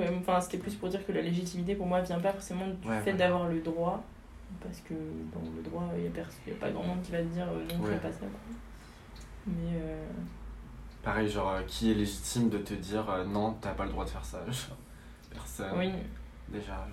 ouais, 0.00 0.10
enfin, 0.20 0.40
c'était 0.40 0.58
plus 0.58 0.74
pour 0.74 0.88
dire 0.88 1.04
que 1.06 1.12
la 1.12 1.22
légitimité 1.22 1.74
pour 1.76 1.86
moi 1.86 2.00
vient 2.00 2.18
pas 2.18 2.32
forcément 2.32 2.66
du 2.66 2.88
Ouais, 2.88 3.00
fait 3.02 3.12
d'avoir 3.14 3.48
le 3.48 3.60
droit 3.60 4.02
parce 4.62 4.80
que 4.80 4.94
dans 4.94 5.42
le 5.56 5.62
droit 5.62 5.84
il 5.96 6.02
n'y 6.02 6.18
a, 6.18 6.22
a 6.22 6.60
pas 6.60 6.70
grand 6.70 6.82
monde 6.82 7.02
qui 7.02 7.12
va 7.12 7.18
te 7.18 7.24
dire 7.24 7.46
euh, 7.48 7.62
non 7.76 7.84
Ouais. 7.84 7.92
fais 7.92 7.98
pas 8.00 8.12
ça 8.12 8.24
mais 9.46 9.74
euh, 9.74 10.04
Pareil, 11.02 11.28
genre 11.28 11.50
euh, 11.52 11.62
qui 11.66 11.90
est 11.90 11.94
légitime 11.94 12.48
de 12.48 12.58
te 12.58 12.74
dire 12.74 13.08
euh, 13.08 13.24
non, 13.24 13.56
t'as 13.60 13.72
pas 13.72 13.84
le 13.84 13.90
droit 13.90 14.04
de 14.04 14.10
faire 14.10 14.24
ça 14.24 14.38
genre, 14.46 14.76
Personne. 15.30 15.72
oui 15.76 15.90
Déjà. 16.48 16.72
genre. 16.72 16.86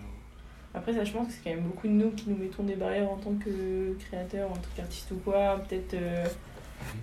après 0.73 0.93
ça 0.93 1.03
je 1.03 1.11
pense 1.13 1.27
que 1.27 1.33
c'est 1.33 1.43
quand 1.43 1.55
même 1.55 1.63
beaucoup 1.65 1.87
de 1.87 1.93
nous 1.93 2.11
qui 2.11 2.29
nous 2.29 2.35
mettons 2.37 2.63
des 2.63 2.75
barrières 2.75 3.09
en 3.09 3.17
tant 3.17 3.33
que 3.35 3.93
créateur 3.99 4.51
en 4.51 4.55
tant 4.55 4.69
qu'artiste 4.75 5.09
ou 5.11 5.15
quoi 5.23 5.57
peut-être 5.59 5.95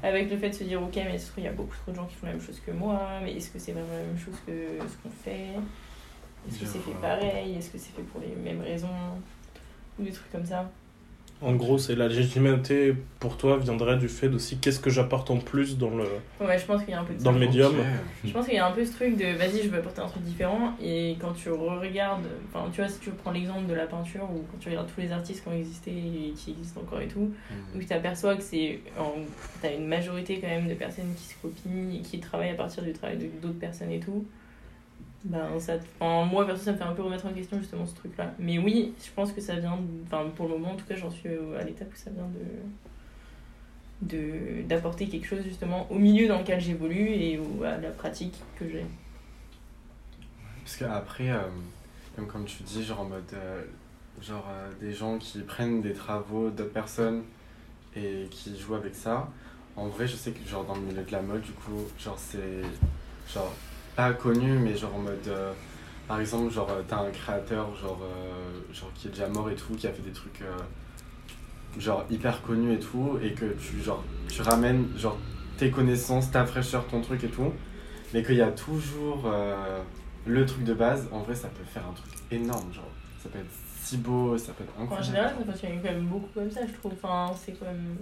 avec 0.03 0.31
le 0.31 0.37
fait 0.37 0.51
de 0.51 0.55
se 0.55 0.65
dire 0.65 0.83
ok 0.83 0.95
mais 0.97 1.19
il 1.39 1.45
y 1.45 1.49
a 1.49 1.53
beaucoup 1.53 1.77
trop 1.77 1.93
de 1.93 1.97
gens 1.97 2.07
qui 2.07 2.15
font 2.15 2.27
la 2.27 2.33
même 2.33 2.41
chose 2.43 2.61
que 2.65 2.71
moi 2.71 3.21
mais 3.23 3.35
est-ce 3.35 3.51
que 3.51 3.59
c'est 3.59 3.73
vraiment 3.73 3.93
la 3.93 4.05
même 4.05 4.19
chose 4.19 4.35
que 4.47 4.53
ce 4.81 4.97
qu'on 5.03 5.11
fait? 5.11 5.51
Est-ce 6.49 6.61
que 6.61 6.67
c'est 6.67 6.81
fait 6.81 7.01
pareil? 7.01 7.57
Est-ce 7.57 7.71
que 7.71 7.79
c'est 7.79 7.93
fait 7.93 8.03
pour 8.03 8.21
les 8.21 8.35
mêmes 8.35 8.63
raisons? 8.63 8.89
Ou 9.99 10.03
des 10.03 10.13
trucs 10.13 10.33
comme 10.33 10.47
ça 10.47 10.71
En 11.43 11.55
gros, 11.55 11.77
c'est 11.77 11.97
la 11.97 12.07
légitimité 12.09 12.95
pour 13.19 13.37
toi 13.37 13.57
viendrait 13.59 13.97
du 13.97 14.09
fait 14.09 14.29
aussi 14.29 14.59
qu'est-ce 14.59 14.79
que 14.79 14.91
j'apporte 14.91 15.31
en 15.31 15.39
plus 15.39 15.77
dans 15.77 15.91
le. 15.91 16.05
ouais 16.41 16.57
je 16.59 16.65
pense 16.65 16.83
qu'il 16.83 16.91
y 16.91 16.95
a 16.95 17.01
un 17.01 17.05
peu 17.05 17.15
de 17.15 17.19
Dans 17.19 17.33
ça. 17.33 17.33
le 17.33 17.39
médium. 17.45 17.75
Je 18.25 18.33
pense 18.33 18.47
qu'il 18.47 18.55
y 18.55 18.59
a 18.59 18.67
un 18.67 18.71
peu 18.71 18.85
ce 18.85 18.93
truc 18.93 19.17
de 19.17 19.37
vas-y, 19.37 19.63
je 19.65 19.69
veux 19.69 19.79
apporter 19.79 20.01
un 20.01 20.07
truc 20.07 20.23
différent. 20.23 20.75
Et 20.81 21.17
quand 21.21 21.33
tu 21.33 21.51
regardes, 21.51 22.27
enfin, 22.53 22.69
tu 22.73 22.81
vois, 22.81 22.89
si 22.89 23.01
tu 23.01 23.11
prends 23.11 23.33
l'exemple 23.33 23.67
de 23.67 23.75
la 23.75 23.87
peinture 23.87 24.23
ou 24.33 24.45
quand 24.51 24.59
tu 24.61 24.69
regardes 24.69 24.89
tous 24.95 25.01
les 25.01 25.11
artistes 25.11 25.43
qui 25.43 25.49
ont 25.49 25.53
existé 25.57 25.91
et 25.91 26.31
qui 26.37 26.53
existent 26.53 26.81
encore 26.81 27.01
et 27.01 27.09
tout, 27.09 27.33
Hmm. 27.51 27.77
où 27.77 27.81
tu 27.81 27.87
t'aperçois 27.87 28.37
que 28.37 28.43
c'est. 28.43 28.81
en- 28.99 29.15
T'as 29.61 29.75
une 29.75 29.87
majorité 29.89 30.39
quand 30.41 30.49
même 30.49 30.69
de 30.69 30.75
personnes 30.75 31.13
qui 31.17 31.25
se 31.25 31.35
copient 31.43 31.91
et 31.95 32.03
qui 32.03 32.19
travaillent 32.21 32.51
à 32.51 32.55
partir 32.55 32.83
du 32.85 32.93
travail 32.93 33.19
de- 33.19 33.29
d'autres 33.41 33.59
personnes 33.59 33.91
et 33.91 34.01
tout. 34.01 34.25
Ben, 35.25 35.59
ça, 35.61 35.75
enfin, 36.01 36.25
moi, 36.27 36.45
perso, 36.47 36.65
ça 36.65 36.73
me 36.73 36.77
fait 36.79 36.83
un 36.85 36.95
peu 36.95 37.03
remettre 37.03 37.27
en 37.27 37.33
question 37.33 37.59
justement 37.59 37.87
ce 37.87 37.95
truc-là. 37.95 38.35
Mais 38.41 38.59
oui, 38.59 38.95
je 39.05 39.11
pense 39.13 39.33
que 39.33 39.41
ça 39.41 39.55
vient. 39.57 39.79
Enfin, 40.07 40.29
pour 40.35 40.49
le 40.49 40.55
moment, 40.59 40.73
en 40.73 40.77
tout 40.77 40.85
cas, 40.87 40.97
j'en 40.97 41.11
suis 41.11 41.29
à 41.59 41.63
l'étape 41.65 41.93
où 41.93 41.97
ça 41.97 42.11
vient 42.11 42.27
de 42.29 42.41
de 44.03 44.63
d'apporter 44.69 45.09
quelque 45.09 45.27
chose 45.27 45.43
justement 45.45 45.91
au 45.91 45.99
milieu 45.99 46.27
dans 46.29 46.39
lequel 46.41 46.61
j'évolue 46.61 47.09
et 47.11 47.39
au- 47.39 47.63
à 47.65 47.79
la 47.79 47.91
pratique 47.91 48.35
que 48.59 48.69
j'ai. 48.69 48.85
Parce 50.65 50.77
qu'après, 50.77 51.31
euh, 51.31 51.41
comme, 52.17 52.27
comme 52.27 52.45
tu 52.45 52.63
dis, 52.63 52.85
genre 52.85 53.01
en 53.01 53.05
mode. 53.07 53.25
euh, 53.35 53.63
genre 54.21 54.47
euh, 54.51 54.71
des 54.81 54.93
gens 54.93 55.19
qui 55.19 55.41
prennent 55.41 55.81
des 55.83 55.95
travaux 55.95 56.51
d'autres 56.51 56.73
personnes 56.73 57.25
et 57.97 58.29
qui 58.31 58.59
jouent 58.59 58.75
avec 58.77 58.95
ça. 58.95 59.31
En 59.77 59.89
vrai, 59.89 60.07
je 60.09 60.17
sais 60.17 60.33
que 60.33 60.49
genre 60.49 60.65
dans 60.65 60.75
le 60.77 60.83
milieu 60.83 61.03
de 61.05 61.13
la 61.13 61.23
mode, 61.23 61.43
du 61.43 61.53
coup, 61.53 61.91
genre 61.99 62.19
c'est. 62.19 62.63
Genre 63.33 63.53
pas 63.97 64.13
connu, 64.13 64.59
mais 64.59 64.77
genre 64.77 64.95
en 64.95 65.01
mode. 65.01 65.29
euh, 65.29 65.53
par 66.09 66.21
exemple, 66.21 66.53
genre 66.53 66.69
euh, 66.71 66.83
t'as 66.87 66.99
un 67.01 67.11
créateur 67.11 67.75
genre, 67.77 68.01
euh, 68.03 68.73
genre 68.75 68.91
qui 68.95 69.09
est 69.09 69.11
déjà 69.11 69.29
mort 69.29 69.49
et 69.51 69.55
tout, 69.55 69.75
qui 69.75 69.87
a 69.87 69.93
fait 69.93 70.03
des 70.03 70.13
trucs. 70.13 70.43
genre 71.79 72.05
hyper 72.11 72.43
connus 72.43 72.75
et 72.75 72.79
tout, 72.79 73.19
et 73.23 73.33
que 73.33 73.47
tu, 73.55 73.81
genre, 73.83 74.05
tu 74.29 74.43
ramènes 74.43 74.89
genre 74.97 75.17
tes 75.57 75.71
connaissances, 75.71 76.31
ta 76.31 76.45
fraîcheur, 76.45 76.87
ton 76.87 77.01
truc 77.01 77.25
et 77.25 77.29
tout, 77.29 77.53
mais 78.13 78.23
qu'il 78.23 78.35
y 78.37 78.43
a 78.43 78.51
toujours 78.51 79.31
le 80.27 80.47
truc 80.47 80.65
de 80.65 80.75
base, 80.75 81.09
en 81.13 81.21
vrai 81.21 81.35
ça 81.35 81.49
peut 81.49 81.65
faire 81.65 81.85
un 81.89 81.93
truc 81.95 82.13
énorme, 82.31 82.73
genre 82.73 82.91
ça 83.23 83.29
peut 83.31 83.39
être 83.39 83.51
si 83.81 83.97
beau, 83.97 84.37
ça 84.39 84.53
peut 84.53 84.65
être 84.65 84.73
En 84.79 84.83
incroyable. 84.83 85.07
général, 85.07 85.35
ça 85.39 85.45
fonctionne 85.45 85.83
quand 85.83 85.91
même 85.93 86.07
beaucoup 86.07 86.29
comme 86.35 86.51
ça, 86.51 86.61
je 86.67 86.73
trouve. 86.75 86.93
Enfin, 87.03 87.33
c'est 87.43 87.53
quand 87.53 87.67
même. 87.67 87.97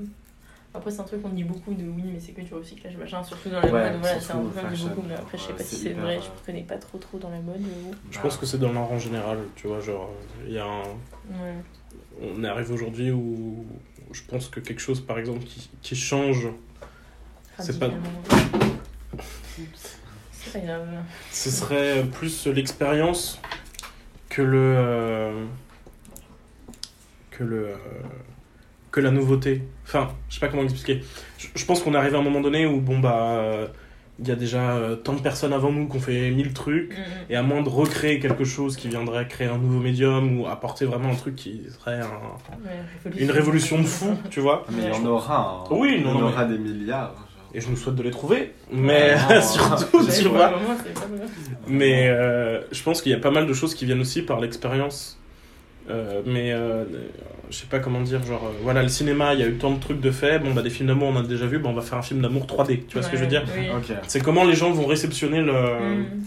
Après, 0.73 0.91
c'est 0.91 1.01
un 1.01 1.05
truc 1.05 1.21
qu'on 1.23 1.31
dit 1.31 1.43
beaucoup 1.43 1.75
de 1.75 1.83
oui, 1.83 2.05
mais 2.13 2.21
c'est 2.21 2.31
que 2.33 2.43
du 2.43 2.55
recyclage, 2.55 2.97
machin, 2.97 3.25
surtout 3.25 3.49
dans 3.49 3.61
la 3.61 3.67
Ouais, 3.73 3.91
mode. 3.91 4.01
Voilà, 4.01 4.21
c'est 4.21 4.33
un 4.33 4.41
truc 4.41 4.55
qu'on 4.55 4.71
dit 4.71 4.83
beaucoup, 4.85 5.03
mais 5.09 5.15
après, 5.15 5.37
je 5.37 5.43
sais 5.43 5.53
pas 5.53 5.65
si 5.65 5.75
c'est 5.77 5.93
vrai, 5.95 6.19
euh, 6.19 6.21
je 6.21 6.29
me 6.29 6.47
connais 6.47 6.63
pas 6.63 6.77
trop 6.77 6.97
trop 6.99 7.19
dans 7.19 7.31
la 7.31 7.41
mode. 7.41 7.61
Je 8.11 8.21
pense 8.21 8.37
que 8.37 8.47
c'est 8.47 8.59
dans 8.59 8.73
l'art 8.73 8.91
en 8.93 8.99
général, 8.99 9.39
tu 9.57 9.67
vois, 9.67 9.81
genre, 9.81 10.11
il 10.47 10.53
y 10.53 10.59
a 10.59 10.65
un. 10.67 10.83
Ouais. 10.83 11.55
On 12.23 12.45
arrive 12.45 12.71
aujourd'hui 12.71 13.11
où 13.11 13.67
je 14.13 14.23
pense 14.23 14.49
que 14.49 14.61
quelque 14.61 14.81
chose, 14.81 15.01
par 15.01 15.19
exemple, 15.19 15.43
qui, 15.45 15.69
qui 15.83 15.97
change, 15.97 16.47
C'est 17.59 17.79
pas-. 17.81 17.91
C'est 20.33 20.53
pas 20.53 20.59
grave. 20.61 20.87
ce 21.33 21.51
serait 21.51 22.05
plus 22.05 22.47
l'expérience 22.47 23.41
que 24.29 24.43
le. 24.43 24.75
euh, 24.77 25.45
que 27.33 27.43
le. 27.43 27.75
Euh, 28.91 28.93
que 28.93 29.01
la 29.01 29.11
nouveauté. 29.11 29.63
Enfin, 29.87 30.09
je 30.29 30.35
sais 30.35 30.41
pas 30.41 30.49
comment 30.49 30.63
expliquer. 30.65 31.03
Je, 31.39 31.47
je 31.55 31.65
pense 31.65 31.83
qu'on 31.83 31.95
arrive 31.95 32.15
à 32.15 32.19
un 32.19 32.23
moment 32.23 32.41
donné 32.41 32.67
où, 32.67 32.81
bon, 32.81 32.99
bah. 32.99 33.17
euh, 33.39 33.67
Il 34.23 34.29
y 34.29 34.33
a 34.33 34.37
déjà 34.37 34.73
euh, 34.77 34.97
tant 34.97 35.15
de 35.15 35.23
personnes 35.23 35.55
avant 35.55 35.73
nous 35.73 35.89
qui 35.89 35.97
ont 35.97 36.01
fait 36.01 36.31
mille 36.31 36.53
trucs. 36.53 36.91
Mm, 36.93 37.01
mm. 37.01 37.31
Et 37.31 37.37
à 37.37 37.43
moins 37.43 37.63
de 37.63 37.71
recréer 37.71 38.19
quelque 38.21 38.45
chose 38.45 38.77
qui 38.77 38.89
viendrait 38.89 39.27
créer 39.29 39.49
un 39.49 39.57
nouveau 39.59 39.81
médium 39.81 40.39
ou 40.39 40.47
apporter 40.47 40.85
vraiment 40.85 41.09
un 41.11 41.15
truc 41.15 41.37
qui 41.37 41.63
serait 41.79 42.01
un- 42.01 43.11
une 43.17 43.31
révolution 43.31 43.79
de 43.79 43.87
fou, 43.87 44.11
tu 44.29 44.41
vois. 44.41 44.65
Mais 44.71 44.83
il 44.83 44.89
y 44.89 44.93
en 44.93 45.07
aura, 45.07 45.65
hein. 45.65 45.69
Oui, 45.71 45.95
il 45.99 46.03
y 46.03 46.07
en 46.07 46.21
aura 46.21 46.45
des 46.45 46.59
milliards. 46.59 47.15
genre. 47.15 47.27
Et 47.55 47.61
je 47.61 47.69
nous 47.71 47.77
souhaite 47.77 47.97
de 47.97 48.03
les 48.05 48.11
trouver, 48.13 48.53
mais 48.71 49.15
Ouais, 49.29 49.41
surtout, 49.55 50.07
tu 50.07 50.29
vois. 50.29 50.53
Mais 51.67 52.09
euh, 52.09 52.61
je 52.73 52.83
pense 52.83 53.03
qu'il 53.03 53.13
y 53.13 53.15
a 53.15 53.19
pas 53.19 53.31
mal 53.31 53.47
de 53.47 53.53
choses 53.55 53.75
qui 53.75 53.87
viennent 53.87 54.01
aussi 54.01 54.23
par 54.23 54.39
l'expérience. 54.41 55.19
Euh, 55.89 56.23
mais 56.27 56.53
euh, 56.53 56.85
je 57.51 57.57
sais 57.57 57.67
pas 57.67 57.81
comment 57.81 58.01
dire, 58.01 58.25
genre, 58.25 58.47
euh, 58.47 58.53
voilà, 58.63 58.83
le 58.83 58.89
cinéma, 58.89 59.35
il 59.35 59.41
y 59.41 59.43
a 59.43 59.49
eu 59.49 59.57
tant 59.57 59.73
de 59.73 59.81
trucs 59.81 60.01
de 60.01 60.11
fait. 60.11 60.39
Bon, 60.39 60.53
bah, 60.55 60.63
des 60.63 60.71
films 60.71 60.89
d'amour, 60.89 61.09
on 61.09 61.17
a 61.17 61.23
déjà 61.23 61.47
vu, 61.47 61.59
bah, 61.59 61.69
on 61.69 61.75
va 61.75 61.83
faire 61.83 61.99
un 61.99 62.03
film 62.03 62.21
d'amour 62.21 62.47
3D, 62.47 62.87
tu 62.87 62.95
vois 62.95 63.03
ce 63.03 63.11
que 63.11 63.17
je 63.17 63.23
veux 63.23 63.29
dire 63.29 63.45
Oui. 63.57 63.69
C'est 64.07 64.21
comment 64.21 64.45
les 64.45 64.55
gens 64.55 64.71
vont 64.71 64.87
réceptionner 64.87 65.41
le, 65.41 65.53
Mm. 65.53 66.23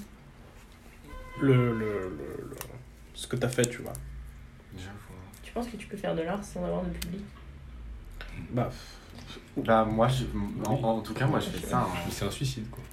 le, 1.41 1.53
le, 1.53 1.71
le- 1.71 1.99
le- 2.09 2.55
ce 3.13 3.27
que 3.27 3.35
t'as 3.35 3.47
fait, 3.49 3.65
tu 3.69 3.81
vois. 3.81 3.93
Tu 5.43 5.51
penses 5.53 5.67
que 5.67 5.77
tu 5.77 5.85
peux 5.87 5.97
faire 5.97 6.15
de 6.15 6.23
l'art 6.23 6.43
sans 6.43 6.63
avoir 6.65 6.81
de 6.83 6.89
public? 6.89 7.21
Bah, 8.51 8.69
Bah 9.57 9.85
moi, 9.85 10.07
je... 10.07 10.23
en, 10.67 10.73
en 10.73 10.99
tout 11.01 11.13
cas, 11.13 11.27
moi 11.27 11.39
je 11.39 11.49
fais 11.49 11.67
ça. 11.67 11.77
hein. 11.81 11.87
C'est 12.09 12.25
un 12.25 12.31
suicide, 12.31 12.65
quoi. 12.71 12.83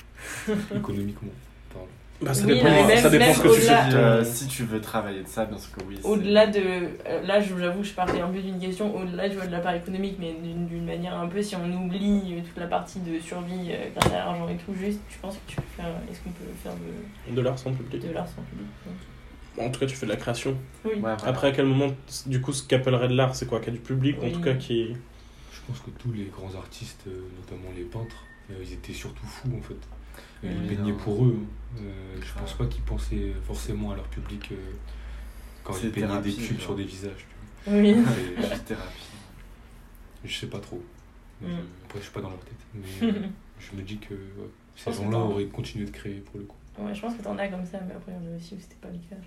Économiquement. 0.77 1.31
Pardon. 1.73 1.89
Bah, 2.23 2.35
ça 2.35 2.45
Oui, 2.47 2.55
dépend, 2.55 2.65
mais 2.69 2.87
même- 2.87 2.99
ça 2.99 3.09
dépend 3.09 3.25
même 3.27 3.35
ce 3.35 3.41
que 3.41 3.55
tu 3.55 3.61
fais. 3.63 3.95
Euh, 3.95 4.23
si 4.25 4.47
tu 4.47 4.65
veux 4.65 4.81
travailler 4.81 5.23
de 5.23 5.29
ça, 5.29 5.47
bien 5.47 5.57
sûr 5.57 5.73
que 5.73 5.85
oui. 5.85 5.99
Au-delà 6.05 6.47
de. 6.49 6.61
euh, 6.61 7.23
Là, 7.25 7.41
je- 7.41 7.57
j'avoue, 7.59 7.83
je 7.83 7.93
parlais 7.93 8.21
un 8.21 8.29
peu 8.29 8.41
d'une 8.41 8.59
question 8.59 8.95
au-delà 8.95 9.29
tu 9.31 9.37
vois, 9.37 9.47
de 9.47 9.53
la 9.53 9.61
part 9.61 9.75
économique, 9.75 10.17
mais 10.21 10.35
d'une 10.43 10.85
manière 10.85 11.17
un 11.19 11.29
peu, 11.29 11.41
si 11.43 11.57
on 11.57 11.65
oublie 11.87 12.35
euh, 12.37 12.41
toute 12.47 12.59
la 12.59 12.67
partie 12.67 13.01
de 13.01 13.19
survie 13.21 13.71
euh, 13.71 13.87
grâce 13.97 14.13
à 14.13 14.17
l'argent 14.19 14.49
et 14.49 14.57
tout, 14.57 14.75
juste, 14.79 15.01
je 15.09 15.17
pense 15.23 15.37
que 15.37 15.41
tu 15.47 15.57
peux 15.57 15.63
faire. 15.77 15.87
Est-ce 16.11 16.21
qu'on 16.21 16.31
peut 16.31 16.45
faire 16.63 16.73
de, 16.75 17.35
De 17.35 17.41
l'art 17.41 17.59
sans 17.59 17.73
public. 17.73 18.03
de 18.07 18.13
l'art 18.13 18.29
sans 18.29 18.43
public 18.43 18.67
ouais. 18.87 19.65
En 19.65 19.71
tout 19.71 19.81
cas, 19.81 19.87
tu 19.87 19.97
fais 19.97 20.07
de 20.07 20.11
la 20.13 20.17
création. 20.17 20.57
Oui. 20.85 20.93
Ouais, 20.93 20.99
voilà. 21.01 21.17
Après, 21.25 21.49
à 21.49 21.53
quel 21.53 21.67
moment, 21.67 21.89
du 22.27 22.41
coup, 22.43 22.53
ce 22.53 22.63
qu'appellerait 22.63 23.09
de 23.09 23.15
l'art, 23.17 23.35
c'est 23.35 23.47
quoi? 23.47 23.61
Qu'il 23.61 23.73
y 23.73 23.77
a 23.77 23.79
du 23.79 23.83
public, 23.83 24.17
en 24.23 24.31
tout 24.31 24.41
cas, 24.43 24.55
qui. 24.55 24.95
Je 25.53 25.61
pense 25.67 25.81
que 25.81 25.91
tous 25.99 26.13
les 26.13 26.25
grands 26.27 26.55
artistes, 26.59 27.05
notamment 27.07 27.71
les 27.77 27.85
peintres, 27.85 28.25
ils 28.51 28.73
étaient 28.75 28.93
surtout 28.93 29.25
fous 29.27 29.49
en 29.57 29.63
fait. 29.63 29.75
Oui, 30.43 30.51
ils 30.63 30.69
peignaient 30.77 30.93
non. 30.93 30.97
pour 30.99 31.25
eux. 31.25 31.39
Euh, 31.79 32.17
je 32.21 32.39
pense 32.39 32.55
pas 32.55 32.67
qu'ils 32.67 32.83
pensaient 32.83 33.33
forcément 33.45 33.93
à 33.93 33.97
leur 33.97 34.09
public 34.09 34.49
euh, 34.53 34.57
quand 35.63 35.73
C'est 35.75 35.87
ils 35.87 35.93
peignaient 35.93 36.07
thérapie, 36.09 36.35
des 36.35 36.43
cubes 36.43 36.57
genre. 36.57 36.63
sur 36.67 36.77
des 36.77 36.85
visages. 36.85 37.27
tu 37.65 37.71
Oui. 37.71 37.93
vois. 37.95 38.13
C'est 38.15 38.43
Et 38.45 38.49
juste 38.49 38.65
thérapie. 38.65 39.07
je 40.25 40.35
sais 40.39 40.47
pas 40.49 40.59
trop. 40.61 40.83
Mm. 41.41 41.45
Euh, 41.47 41.61
après, 41.85 41.99
je 42.01 42.05
suis 42.05 42.13
pas 42.13 42.21
dans 42.23 42.31
leur 42.31 42.41
tête. 42.41 42.55
Mais 42.75 42.87
euh, 43.09 43.27
je 43.59 43.77
me 43.77 43.83
dis 43.83 43.99
que 43.99 44.15
ouais, 44.15 44.51
ces 44.77 44.93
gens-là 44.93 45.19
auraient 45.19 45.47
continué 45.47 45.85
de 45.85 45.91
créer 45.91 46.21
pour 46.21 46.39
le 46.39 46.45
coup. 46.47 46.57
Ouais, 46.79 46.95
je 46.95 47.01
pense 47.01 47.15
que 47.15 47.23
t'en 47.23 47.37
as 47.39 47.49
comme 47.49 47.65
ça, 47.67 47.79
mais 47.87 47.95
après, 47.95 48.13
il 48.13 48.25
y 48.25 48.29
en 48.29 48.33
a 48.33 48.37
aussi 48.37 48.55
où 48.55 48.59
c'était 48.61 48.77
pas 48.81 48.89
le 48.89 48.99
cas. 48.99 49.23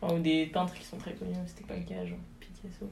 Enfin, 0.00 0.14
ou 0.16 0.18
des 0.20 0.46
peintres 0.46 0.74
qui 0.74 0.84
sont 0.84 0.96
très 0.98 1.14
connus 1.14 1.32
où 1.32 1.46
c'était 1.46 1.64
pas 1.64 1.76
le 1.76 1.84
cas, 1.84 2.04
genre 2.04 2.18
Picasso. 2.40 2.90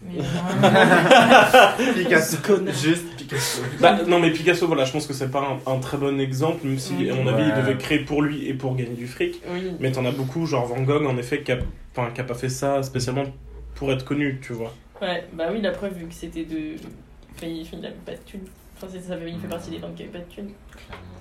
Picasso. 1.94 2.36
Juste 2.72 3.16
Picasso. 3.16 3.62
Bah, 3.80 3.98
non, 4.06 4.18
mais 4.20 4.30
Picasso, 4.32 4.66
voilà, 4.66 4.84
je 4.84 4.92
pense 4.92 5.06
que 5.06 5.12
c'est 5.12 5.30
pas 5.30 5.58
un, 5.66 5.72
un 5.72 5.78
très 5.80 5.96
bon 5.96 6.20
exemple, 6.20 6.66
même 6.66 6.78
si, 6.78 7.08
à 7.10 7.14
mon 7.14 7.26
avis, 7.26 7.44
il 7.48 7.54
devait 7.54 7.76
créer 7.76 8.00
pour 8.00 8.22
lui 8.22 8.46
et 8.48 8.54
pour 8.54 8.76
gagner 8.76 8.94
du 8.94 9.06
fric. 9.06 9.40
oui. 9.50 9.72
Mais 9.80 9.90
t'en 9.92 10.04
as 10.04 10.12
beaucoup, 10.12 10.46
genre 10.46 10.66
Van 10.66 10.80
Gogh, 10.82 11.06
en 11.06 11.16
effet, 11.18 11.42
qui 11.42 11.52
a, 11.52 11.58
enfin, 11.96 12.10
qui 12.12 12.20
a 12.20 12.24
pas 12.24 12.34
fait 12.34 12.48
ça 12.48 12.82
spécialement 12.82 13.24
pour 13.74 13.90
être 13.92 14.04
connu, 14.04 14.38
tu 14.42 14.52
vois. 14.52 14.72
Ouais, 15.00 15.26
bah 15.32 15.46
oui, 15.52 15.60
la 15.60 15.70
preuve, 15.70 15.94
vu 15.94 16.06
que 16.06 16.14
c'était 16.14 16.44
de. 16.44 16.74
Enfin, 17.36 17.46
il, 17.46 17.62
il 17.72 17.86
avait 17.86 17.94
pas 18.04 18.12
de 18.12 18.18
thunes. 18.26 18.40
Enfin, 18.76 18.86
c'est- 18.92 19.00
ça 19.00 19.16
fait, 19.16 19.30
il 19.30 19.38
fait 19.38 19.46
partie 19.48 19.70
des 19.70 19.78
peintres 19.78 19.94
qui 19.94 20.02
avaient 20.04 20.12
pas 20.12 20.18
de 20.18 20.24
thunes. 20.32 20.50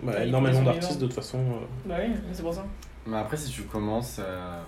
Bah, 0.03 0.13
Ouais, 0.13 0.27
énormément 0.27 0.61
d'artistes, 0.63 0.99
de 0.99 1.05
toute 1.05 1.13
façon. 1.15 1.39
euh, 1.39 1.65
Bah 1.85 1.95
oui, 1.99 2.13
c'est 2.31 2.41
pour 2.43 2.53
ça. 2.53 2.65
Mais 3.05 3.17
après, 3.17 3.37
si 3.37 3.51
tu 3.51 3.63
commences, 3.63 4.17
euh, 4.19 4.61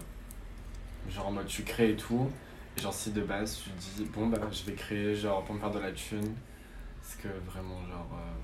genre 1.14 1.28
en 1.28 1.32
mode 1.32 1.46
tu 1.48 1.64
crées 1.64 1.92
et 1.92 1.96
tout, 1.96 2.30
genre 2.78 2.94
si 2.94 3.12
de 3.12 3.22
base 3.22 3.62
tu 3.64 3.70
te 3.72 3.80
dis, 4.04 4.10
bon 4.14 4.28
bah 4.28 4.40
je 4.52 4.64
vais 4.64 4.74
créer 4.74 5.16
genre 5.16 5.44
pour 5.44 5.56
me 5.56 5.60
faire 5.60 5.72
de 5.72 5.80
la 5.80 5.92
thune, 5.92 6.34
parce 7.02 7.16
que 7.16 7.28
vraiment, 7.52 7.82
genre. 7.90 8.08
euh, 8.14 8.40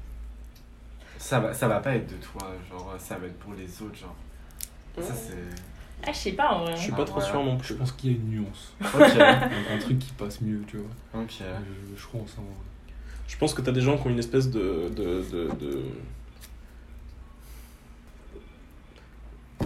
ça, 1.17 1.39
va, 1.39 1.53
ça 1.53 1.67
va 1.67 1.79
pas 1.79 1.95
être 1.95 2.09
de 2.09 2.17
toi, 2.17 2.47
genre 2.69 2.95
ça 2.99 3.17
va 3.17 3.27
être 3.27 3.39
pour 3.39 3.53
les 3.53 3.81
autres, 3.81 3.95
genre? 3.97 4.15
Ça 4.99 5.13
c'est. 5.13 5.33
Ah, 6.07 6.11
je 6.11 6.17
sais 6.17 6.31
pas 6.33 6.51
en 6.53 6.63
vrai. 6.65 6.75
Je 6.75 6.81
suis 6.81 6.91
Ah, 6.91 6.95
pas 6.97 7.05
trop 7.05 7.19
ouais. 7.19 7.25
sûr 7.25 7.43
non 7.43 7.57
Je 7.61 7.63
plus. 7.63 7.75
pense 7.75 7.91
qu'il 7.93 8.11
y 8.11 8.13
a 8.13 8.17
une 8.17 8.29
nuance. 8.29 8.73
Ok, 8.93 9.15
un, 9.15 9.73
un 9.73 9.77
truc 9.77 9.99
qui 9.99 10.11
passe 10.13 10.41
mieux, 10.41 10.61
tu 10.67 10.77
vois. 10.77 11.21
ok. 11.21 11.31
Je, 11.39 11.95
je 11.99 12.05
crois 12.05 12.21
en 12.21 12.27
ça. 12.27 12.39
en 12.39 12.43
vrai. 12.43 12.53
Je 13.27 13.37
pense 13.37 13.53
que 13.53 13.61
t'as 13.61 13.71
des 13.71 13.81
gens 13.81 13.97
qui 13.97 14.07
ont 14.07 14.11
une 14.11 14.19
espèce 14.19 14.49
de. 14.51 14.89
de, 14.95 15.23
de, 15.31 15.49
de- 15.59 15.83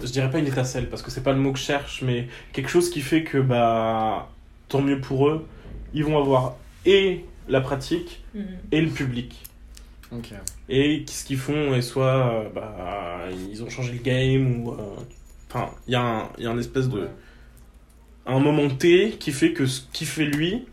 Je 0.02 0.06
dirais 0.10 0.30
pas 0.30 0.38
une 0.38 0.46
étincelle, 0.46 0.88
parce 0.88 1.02
que 1.02 1.10
c'est 1.10 1.22
pas 1.22 1.32
le 1.32 1.38
mot 1.38 1.52
que 1.52 1.58
je 1.58 1.64
cherche, 1.64 2.02
mais 2.02 2.28
quelque 2.52 2.68
chose 2.70 2.90
qui 2.90 3.00
fait 3.00 3.22
que, 3.24 3.38
bah, 3.38 4.30
tant 4.70 4.80
mieux 4.80 5.00
pour 5.00 5.28
eux, 5.28 5.46
ils 5.92 6.04
vont 6.04 6.18
avoir 6.18 6.56
et 6.86 7.24
la 7.48 7.60
pratique 7.60 8.22
Mhm. 8.34 8.46
et 8.72 8.80
le 8.80 8.88
public. 8.90 9.42
Ok. 10.12 10.32
Et 10.68 11.04
ce 11.06 11.24
qu'ils 11.24 11.36
font 11.38 11.74
est 11.74 11.82
soit 11.82 12.04
euh, 12.44 12.48
bah, 12.54 13.20
ils 13.50 13.62
ont 13.62 13.68
changé 13.68 13.92
le 13.92 13.98
game 13.98 14.62
ou. 14.64 14.72
euh, 14.72 14.76
Enfin, 15.52 15.70
il 15.88 15.92
y, 15.92 15.96
a 15.96 16.00
un- 16.02 16.28
il 16.38 16.44
y 16.44 16.46
a 16.46 16.50
un 16.50 16.58
espèce 16.58 16.88
de. 16.88 17.00
Ouais. 17.00 17.08
Un 18.26 18.38
moment 18.38 18.68
T 18.68 19.16
qui 19.18 19.32
fait 19.32 19.52
que 19.52 19.66
ce 19.66 19.82
qu'il 19.92 20.06
fait 20.06 20.26
lui, 20.26 20.64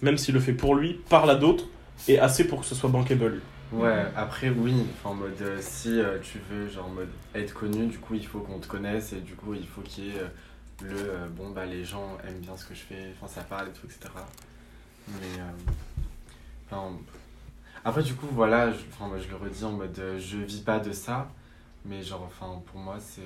même 0.00 0.16
s'il 0.16 0.32
le 0.34 0.40
fait 0.40 0.54
pour 0.54 0.74
lui, 0.74 0.98
parle 1.10 1.30
à 1.30 1.34
d'autres, 1.34 1.66
est 2.08 2.18
assez 2.18 2.44
pour 2.46 2.60
que 2.60 2.66
ce 2.66 2.74
soit 2.74 2.88
bankable. 2.88 3.40
Ouais, 3.72 4.04
après 4.16 4.48
oui, 4.50 4.74
enfin, 4.94 5.10
en 5.10 5.14
mode 5.14 5.32
euh, 5.42 5.58
si 5.60 5.98
euh, 5.98 6.18
tu 6.22 6.38
veux 6.50 6.68
genre 6.68 6.86
en 6.86 6.90
mode 6.90 7.08
être 7.34 7.52
connu, 7.54 7.86
du 7.86 7.98
coup 7.98 8.14
il 8.14 8.26
faut 8.26 8.40
qu'on 8.40 8.58
te 8.58 8.66
connaisse 8.68 9.12
et 9.14 9.20
du 9.20 9.34
coup 9.34 9.54
il 9.54 9.66
faut 9.66 9.80
qu'il 9.82 10.04
y 10.04 10.08
ait 10.08 10.18
euh, 10.20 10.28
le 10.82 10.96
euh, 10.98 11.28
bon 11.28 11.50
bah 11.50 11.66
les 11.66 11.84
gens 11.84 12.18
aiment 12.26 12.40
bien 12.40 12.56
ce 12.56 12.66
que 12.66 12.74
je 12.74 12.80
fais, 12.80 13.14
enfin 13.16 13.26
ça 13.26 13.42
parle 13.42 13.68
et 13.68 13.72
tout, 13.72 13.86
etc. 13.86 14.10
Mais 15.08 15.40
euh, 16.72 16.90
après 17.84 18.02
du 18.02 18.14
coup 18.14 18.28
voilà, 18.30 18.72
je, 18.72 18.78
moi, 19.00 19.18
je 19.18 19.28
le 19.28 19.36
redis 19.36 19.64
en 19.64 19.72
mode 19.72 19.98
euh, 19.98 20.18
je 20.18 20.38
vis 20.38 20.60
pas 20.60 20.78
de 20.78 20.92
ça, 20.92 21.30
mais 21.84 22.02
genre 22.02 22.24
enfin 22.26 22.60
pour 22.66 22.80
moi 22.80 22.96
c'est. 23.00 23.22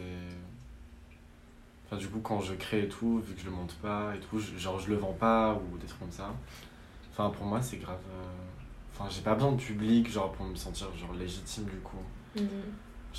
Enfin 1.86 1.96
du 1.96 2.08
coup 2.08 2.20
quand 2.20 2.40
je 2.40 2.54
crée 2.54 2.84
et 2.84 2.88
tout, 2.88 3.20
vu 3.20 3.34
que 3.34 3.40
je 3.40 3.46
le 3.46 3.52
monte 3.52 3.74
pas 3.76 4.14
et 4.16 4.20
tout, 4.20 4.40
genre 4.40 4.80
je 4.80 4.88
le 4.88 4.96
vends 4.96 5.12
pas 5.12 5.54
ou 5.54 5.78
des 5.78 5.86
trucs 5.86 6.00
comme 6.00 6.10
ça. 6.10 6.34
Enfin 7.12 7.30
pour 7.30 7.46
moi 7.46 7.62
c'est 7.62 7.76
grave. 7.78 7.98
Enfin, 8.98 9.10
j'ai 9.10 9.20
pas 9.20 9.34
besoin 9.34 9.52
de 9.52 9.60
public, 9.60 10.10
genre, 10.10 10.32
pour 10.32 10.46
me 10.46 10.54
sentir, 10.54 10.86
genre, 10.96 11.12
légitime, 11.12 11.64
du 11.64 11.76
coup. 11.80 11.98
Mhm. 12.34 12.48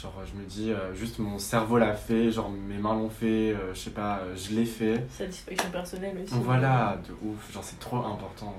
Genre, 0.02 0.14
je 0.26 0.40
me 0.40 0.46
dis, 0.46 0.72
euh, 0.72 0.94
juste 0.94 1.18
mon 1.18 1.40
cerveau 1.40 1.80
l'a 1.80 1.94
fait, 1.96 2.32
genre, 2.32 2.52
mes 2.52 2.78
mains 2.78 2.94
l'ont 2.94 3.10
fait, 3.10 3.54
euh, 3.54 3.74
je 3.74 3.80
sais 3.80 3.90
pas, 3.92 4.20
euh, 4.20 4.36
je 4.36 4.54
l'ai 4.54 4.66
fait. 4.66 5.04
Satisfaction 5.10 5.72
personnelle 5.72 6.18
aussi. 6.24 6.36
Voilà, 6.36 7.00
de 7.08 7.14
ouf, 7.28 7.52
genre, 7.52 7.64
c'est 7.64 7.80
trop 7.80 7.98
important. 7.98 8.54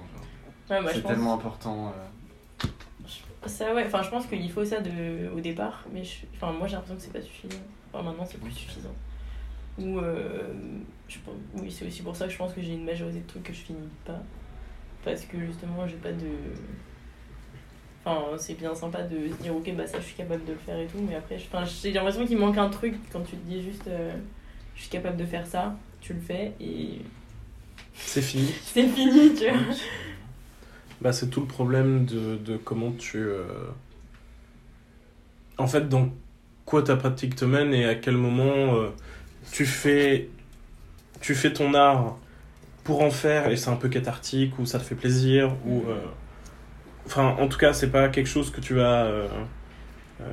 Ouais, 0.68 0.82
bah, 0.82 0.90
c'est 0.92 1.00
pense. 1.02 1.12
tellement 1.12 1.34
important. 1.34 1.94
Ça, 3.46 3.72
ouais, 3.72 3.84
enfin, 3.86 4.02
je 4.02 4.10
pense 4.10 4.26
qu'il 4.26 4.50
faut 4.50 4.64
ça 4.64 4.80
de, 4.80 5.30
au 5.34 5.40
départ, 5.40 5.84
mais 5.92 6.02
je- 6.02 6.26
enfin, 6.34 6.52
moi 6.52 6.66
j'ai 6.66 6.74
l'impression 6.74 6.96
que 6.96 7.02
c'est 7.02 7.12
pas 7.12 7.22
suffisant. 7.22 7.62
Enfin, 7.92 8.02
maintenant 8.02 8.26
c'est 8.28 8.38
plus 8.40 8.50
suffisant. 8.50 8.94
Ou, 9.78 9.98
euh, 10.00 10.52
je 11.08 11.18
pense, 11.24 11.34
oui, 11.54 11.70
c'est 11.70 11.86
aussi 11.86 12.02
pour 12.02 12.16
ça 12.16 12.26
que 12.26 12.32
je 12.32 12.36
pense 12.36 12.52
que 12.52 12.60
j'ai 12.60 12.72
une 12.74 12.84
majorité 12.84 13.20
de 13.20 13.26
trucs 13.28 13.44
que 13.44 13.52
je 13.52 13.60
finis 13.60 13.88
pas. 14.04 14.20
Parce 15.04 15.24
que 15.24 15.38
justement, 15.46 15.86
j'ai 15.86 15.96
pas 15.96 16.12
de. 16.12 16.26
Enfin, 18.04 18.36
c'est 18.38 18.54
bien 18.54 18.74
sympa 18.74 19.02
de 19.02 19.28
se 19.28 19.34
dire, 19.42 19.54
ok, 19.56 19.74
bah 19.74 19.86
ça 19.86 20.00
je 20.00 20.06
suis 20.06 20.14
capable 20.16 20.44
de 20.44 20.52
le 20.52 20.58
faire 20.58 20.78
et 20.78 20.86
tout, 20.88 20.98
mais 21.00 21.14
après, 21.16 21.38
j'ai 21.38 21.92
l'impression 21.92 22.26
qu'il 22.26 22.38
manque 22.38 22.56
un 22.58 22.70
truc 22.70 22.94
quand 23.12 23.22
tu 23.22 23.36
te 23.36 23.44
dis 23.46 23.62
juste, 23.62 23.86
euh, 23.88 24.16
je 24.74 24.82
suis 24.82 24.90
capable 24.90 25.16
de 25.16 25.26
faire 25.26 25.46
ça, 25.46 25.78
tu 26.00 26.14
le 26.14 26.20
fais 26.20 26.56
et 26.60 27.02
C'est 27.94 28.22
fini. 28.22 28.54
c'est 28.62 28.88
fini, 28.88 29.34
tu 29.34 29.48
vois. 29.50 29.58
Bah, 31.00 31.12
c'est 31.12 31.28
tout 31.30 31.40
le 31.40 31.46
problème 31.46 32.04
de, 32.06 32.36
de 32.36 32.56
comment 32.56 32.92
tu. 32.92 33.18
euh, 33.18 33.44
En 35.58 35.66
fait, 35.66 35.88
dans 35.88 36.10
quoi 36.64 36.82
ta 36.82 36.96
pratique 36.96 37.34
te 37.36 37.44
mène 37.44 37.74
et 37.74 37.84
à 37.86 37.94
quel 37.94 38.16
moment 38.16 38.74
euh, 38.76 38.90
tu, 39.52 39.66
fais... 39.66 40.28
tu 41.20 41.34
fais 41.34 41.52
ton 41.52 41.74
art 41.74 42.18
pour 42.84 43.02
en 43.02 43.10
faire 43.10 43.50
et 43.50 43.56
c'est 43.56 43.70
un 43.70 43.76
peu 43.76 43.88
cathartique 43.90 44.58
ou 44.58 44.66
ça 44.66 44.78
te 44.78 44.84
fait 44.84 44.94
plaisir 44.96 45.54
ou. 45.66 45.84
Enfin, 47.08 47.34
en 47.38 47.48
tout 47.48 47.56
cas, 47.56 47.72
c'est 47.72 47.90
pas 47.90 48.10
quelque 48.10 48.26
chose 48.26 48.50
que 48.50 48.60
tu 48.60 48.74
vas 48.74 49.04
euh, 49.04 49.26
euh, 50.20 50.24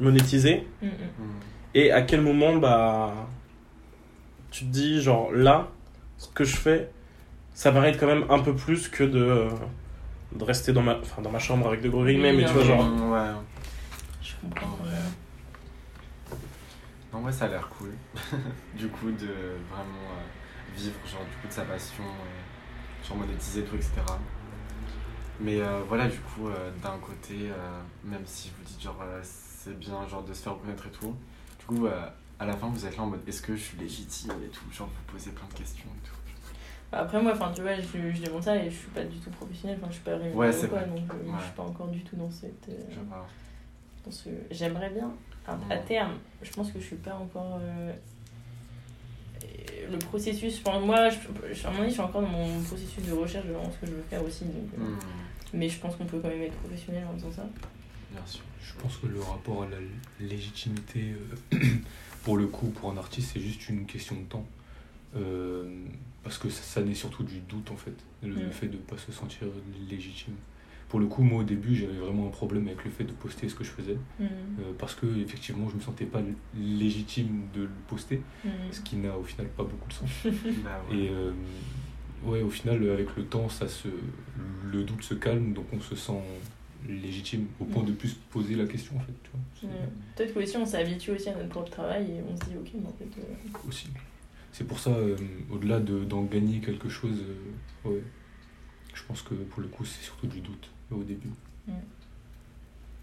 monétiser. 0.00 0.66
Mm, 0.80 0.86
mm. 0.86 0.90
Et 1.74 1.92
à 1.92 2.00
quel 2.00 2.22
moment, 2.22 2.56
bah, 2.56 3.12
tu 4.50 4.64
te 4.64 4.70
dis, 4.70 5.02
genre, 5.02 5.30
là, 5.32 5.68
ce 6.16 6.28
que 6.28 6.44
je 6.44 6.56
fais, 6.56 6.90
ça 7.52 7.70
m'arrête 7.70 8.00
quand 8.00 8.06
même 8.06 8.24
un 8.30 8.38
peu 8.38 8.54
plus 8.54 8.88
que 8.88 9.04
de, 9.04 9.20
euh, 9.20 9.50
de 10.32 10.42
rester 10.42 10.72
dans 10.72 10.80
ma, 10.80 10.96
enfin, 10.96 11.20
dans 11.20 11.30
ma 11.30 11.38
chambre 11.38 11.68
avec 11.68 11.82
de 11.82 11.90
gros 11.90 12.06
guillemets, 12.06 12.32
mais 12.32 12.46
tu 12.46 12.54
vois, 12.54 12.64
genre, 12.64 12.80
Ouais. 12.80 13.28
Je 14.22 14.32
comprends. 14.40 14.68
En 14.68 14.84
vrai. 14.84 14.96
Non, 17.12 17.20
ouais, 17.24 17.32
ça 17.32 17.44
a 17.44 17.48
l'air 17.48 17.68
cool. 17.68 17.92
du 18.74 18.88
coup, 18.88 19.10
de 19.10 19.26
vraiment 19.70 20.06
euh, 20.12 20.74
vivre, 20.74 20.96
genre, 21.04 21.26
du 21.30 21.36
coup, 21.42 21.46
de 21.46 21.52
sa 21.52 21.62
passion, 21.64 22.04
genre, 23.06 23.18
monétiser 23.18 23.64
tout, 23.64 23.76
etc. 23.76 24.00
Mais 25.40 25.60
euh, 25.60 25.80
voilà, 25.88 26.08
du 26.08 26.18
coup, 26.18 26.48
euh, 26.48 26.70
d'un 26.82 26.96
côté, 26.98 27.34
euh, 27.50 27.80
même 28.04 28.22
si 28.24 28.50
vous 28.56 28.64
dites, 28.64 28.80
genre, 28.82 28.96
c'est 29.22 29.78
bien, 29.78 30.06
genre, 30.08 30.22
de 30.24 30.32
se 30.32 30.42
faire 30.42 30.54
reconnaître 30.54 30.86
et 30.86 30.90
tout, 30.90 31.14
du 31.60 31.64
coup, 31.66 31.86
à 32.38 32.44
la 32.46 32.56
fin, 32.56 32.68
vous 32.68 32.86
êtes 32.86 32.96
là 32.96 33.02
en 33.02 33.06
mode, 33.06 33.20
est-ce 33.28 33.42
que 33.42 33.54
je 33.56 33.60
suis 33.62 33.78
légitime 33.78 34.32
et 34.44 34.48
tout, 34.48 34.64
genre, 34.72 34.88
vous 34.88 35.12
posez 35.12 35.30
plein 35.32 35.46
de 35.48 35.54
questions 35.54 35.84
et 35.86 36.06
tout. 36.08 36.14
Après 36.92 37.20
moi, 37.20 37.32
enfin 37.34 37.50
tu 37.54 37.62
vois, 37.62 37.74
je, 37.74 38.12
je 38.12 38.22
demande 38.22 38.42
ça 38.44 38.56
et 38.56 38.70
je 38.70 38.76
suis 38.76 38.88
pas 38.90 39.02
du 39.02 39.18
tout 39.18 39.28
professionnelle, 39.30 39.76
enfin 39.82 39.88
je 39.90 39.94
suis 39.96 40.04
pas 40.04 40.12
rémunérée 40.12 40.36
Ouais, 40.36 40.64
ou 40.64 40.68
quoi, 40.68 40.78
vrai. 40.78 40.86
donc 40.88 40.98
Ouais. 41.12 41.32
je 41.40 41.42
suis 41.44 41.52
pas 41.54 41.62
encore 41.64 41.88
du 41.88 42.00
tout 42.04 42.14
dans 42.16 42.30
cette... 42.30 42.70
ce... 44.08 44.28
J'aimerais 44.52 44.90
bien, 44.90 45.10
à, 45.48 45.58
à 45.68 45.78
terme, 45.78 46.12
je 46.42 46.50
pense 46.52 46.70
que 46.70 46.78
je 46.78 46.84
suis 46.86 46.96
pas 46.96 47.14
encore... 47.16 47.60
Le 49.90 49.98
processus, 49.98 50.60
enfin, 50.64 50.78
moi, 50.80 51.08
je, 51.10 51.18
je- 51.52 51.62
à 51.64 51.70
moment 51.70 51.78
donné, 51.80 51.88
je 51.88 51.94
suis 51.94 52.02
encore 52.02 52.22
dans 52.22 52.28
mon 52.28 52.60
processus 52.62 53.04
de 53.04 53.12
recherche 53.12 53.46
de 53.46 53.52
ce 53.52 53.80
que 53.80 53.86
je 53.86 53.92
veux 53.92 54.02
faire 54.08 54.24
aussi, 54.24 54.44
donc, 54.44 54.68
euh, 54.78 54.82
Mm, 54.84 54.98
mais 55.56 55.68
je 55.68 55.78
pense 55.80 55.96
qu'on 55.96 56.04
peut 56.06 56.18
quand 56.20 56.28
même 56.28 56.42
être 56.42 56.54
professionnel 56.56 57.04
en 57.10 57.14
faisant 57.14 57.32
ça. 57.32 57.46
bien 58.12 58.24
sûr. 58.26 58.42
Je 58.62 58.72
pense 58.82 58.96
que 58.98 59.06
le 59.06 59.20
rapport 59.20 59.62
à 59.62 59.66
la 59.68 59.76
légitimité, 60.20 61.14
euh, 61.54 61.58
pour 62.24 62.36
le 62.36 62.46
coup, 62.46 62.66
pour 62.68 62.90
un 62.90 62.96
artiste, 62.96 63.30
c'est 63.34 63.40
juste 63.40 63.68
une 63.68 63.86
question 63.86 64.16
de 64.16 64.24
temps. 64.24 64.46
Euh, 65.16 65.64
parce 66.24 66.36
que 66.38 66.50
ça, 66.50 66.62
ça 66.62 66.82
naît 66.82 66.94
surtout 66.94 67.22
du 67.22 67.38
doute, 67.40 67.70
en 67.70 67.76
fait. 67.76 67.94
Le, 68.22 68.34
Mm. 68.48 68.50
fait 68.50 68.66
de 68.66 68.72
ne 68.72 68.78
pas 68.82 68.98
se 68.98 69.12
sentir 69.12 69.46
légitime. 69.88 70.34
Pour 70.88 71.00
le 71.00 71.06
coup, 71.06 71.22
moi 71.22 71.40
au 71.40 71.44
début, 71.44 71.74
j'avais 71.74 71.96
vraiment 71.96 72.26
un 72.26 72.30
problème 72.30 72.66
avec 72.68 72.84
le 72.84 72.90
fait 72.90 73.04
de 73.04 73.12
poster 73.12 73.48
ce 73.48 73.54
que 73.54 73.64
je 73.64 73.70
faisais. 73.70 73.98
Mm. 74.18 74.24
euh, 74.24 74.72
parce 74.78 74.94
que 74.94 75.06
effectivement, 75.20 75.68
je 75.70 75.76
me 75.76 75.80
sentais 75.80 76.04
pas 76.04 76.20
légitime 76.56 77.42
de 77.54 77.62
le 77.62 77.70
poster, 77.88 78.20
Mm. 78.44 78.48
ce 78.72 78.80
qui 78.80 78.96
n'a 78.96 79.16
au 79.16 79.22
final 79.22 79.46
pas 79.48 79.62
beaucoup 79.64 79.88
de 79.88 79.92
sens. 79.94 80.10
Bah 80.64 80.82
ouais. 80.90 80.96
Et 80.96 81.08
euh, 81.10 81.32
ouais, 82.24 82.42
au 82.42 82.50
final, 82.50 82.88
avec 82.90 83.14
le 83.16 83.24
temps, 83.24 83.48
ça 83.48 83.68
se, 83.68 83.88
le 84.72 84.84
doute 84.84 85.02
se 85.02 85.14
calme, 85.14 85.52
donc 85.52 85.66
on 85.72 85.80
se 85.80 85.94
sent 85.96 86.20
légitime 86.88 87.46
au 87.60 87.64
point 87.64 87.82
de 87.82 87.92
plus 87.92 88.10
se 88.10 88.16
poser 88.30 88.54
la 88.54 88.66
question 88.66 88.96
en 88.96 89.00
fait. 89.00 89.12
Tu 89.24 89.66
vois. 89.66 89.70
Mm. 89.74 89.88
Peut-être 90.14 90.34
qu'aussi 90.34 90.56
on 90.56 90.66
s'habitue 90.66 91.10
aussi 91.12 91.28
à 91.28 91.34
notre 91.34 91.48
propre 91.48 91.70
travail 91.70 92.04
et 92.10 92.20
on 92.22 92.36
se 92.36 92.44
dit 92.50 92.56
ok, 92.56 92.70
mais 92.74 92.86
en 92.86 92.92
fait. 92.92 93.20
euh, 93.20 93.68
aussi. 93.68 93.88
C'est 94.52 94.64
pour 94.66 94.78
ça, 94.78 94.90
euh, 94.90 95.16
au-delà 95.50 95.80
de- 95.80 96.04
d'en 96.04 96.22
gagner 96.22 96.60
quelque 96.60 96.88
chose, 96.88 97.18
euh, 97.86 97.88
ouais, 97.90 98.02
je 98.94 99.02
pense 99.02 99.20
que 99.22 99.34
pour 99.34 99.60
le 99.60 99.68
coup, 99.68 99.84
c'est 99.84 100.02
surtout 100.02 100.26
du 100.28 100.40
doute 100.40 100.70
au 100.92 101.02
début. 101.02 101.28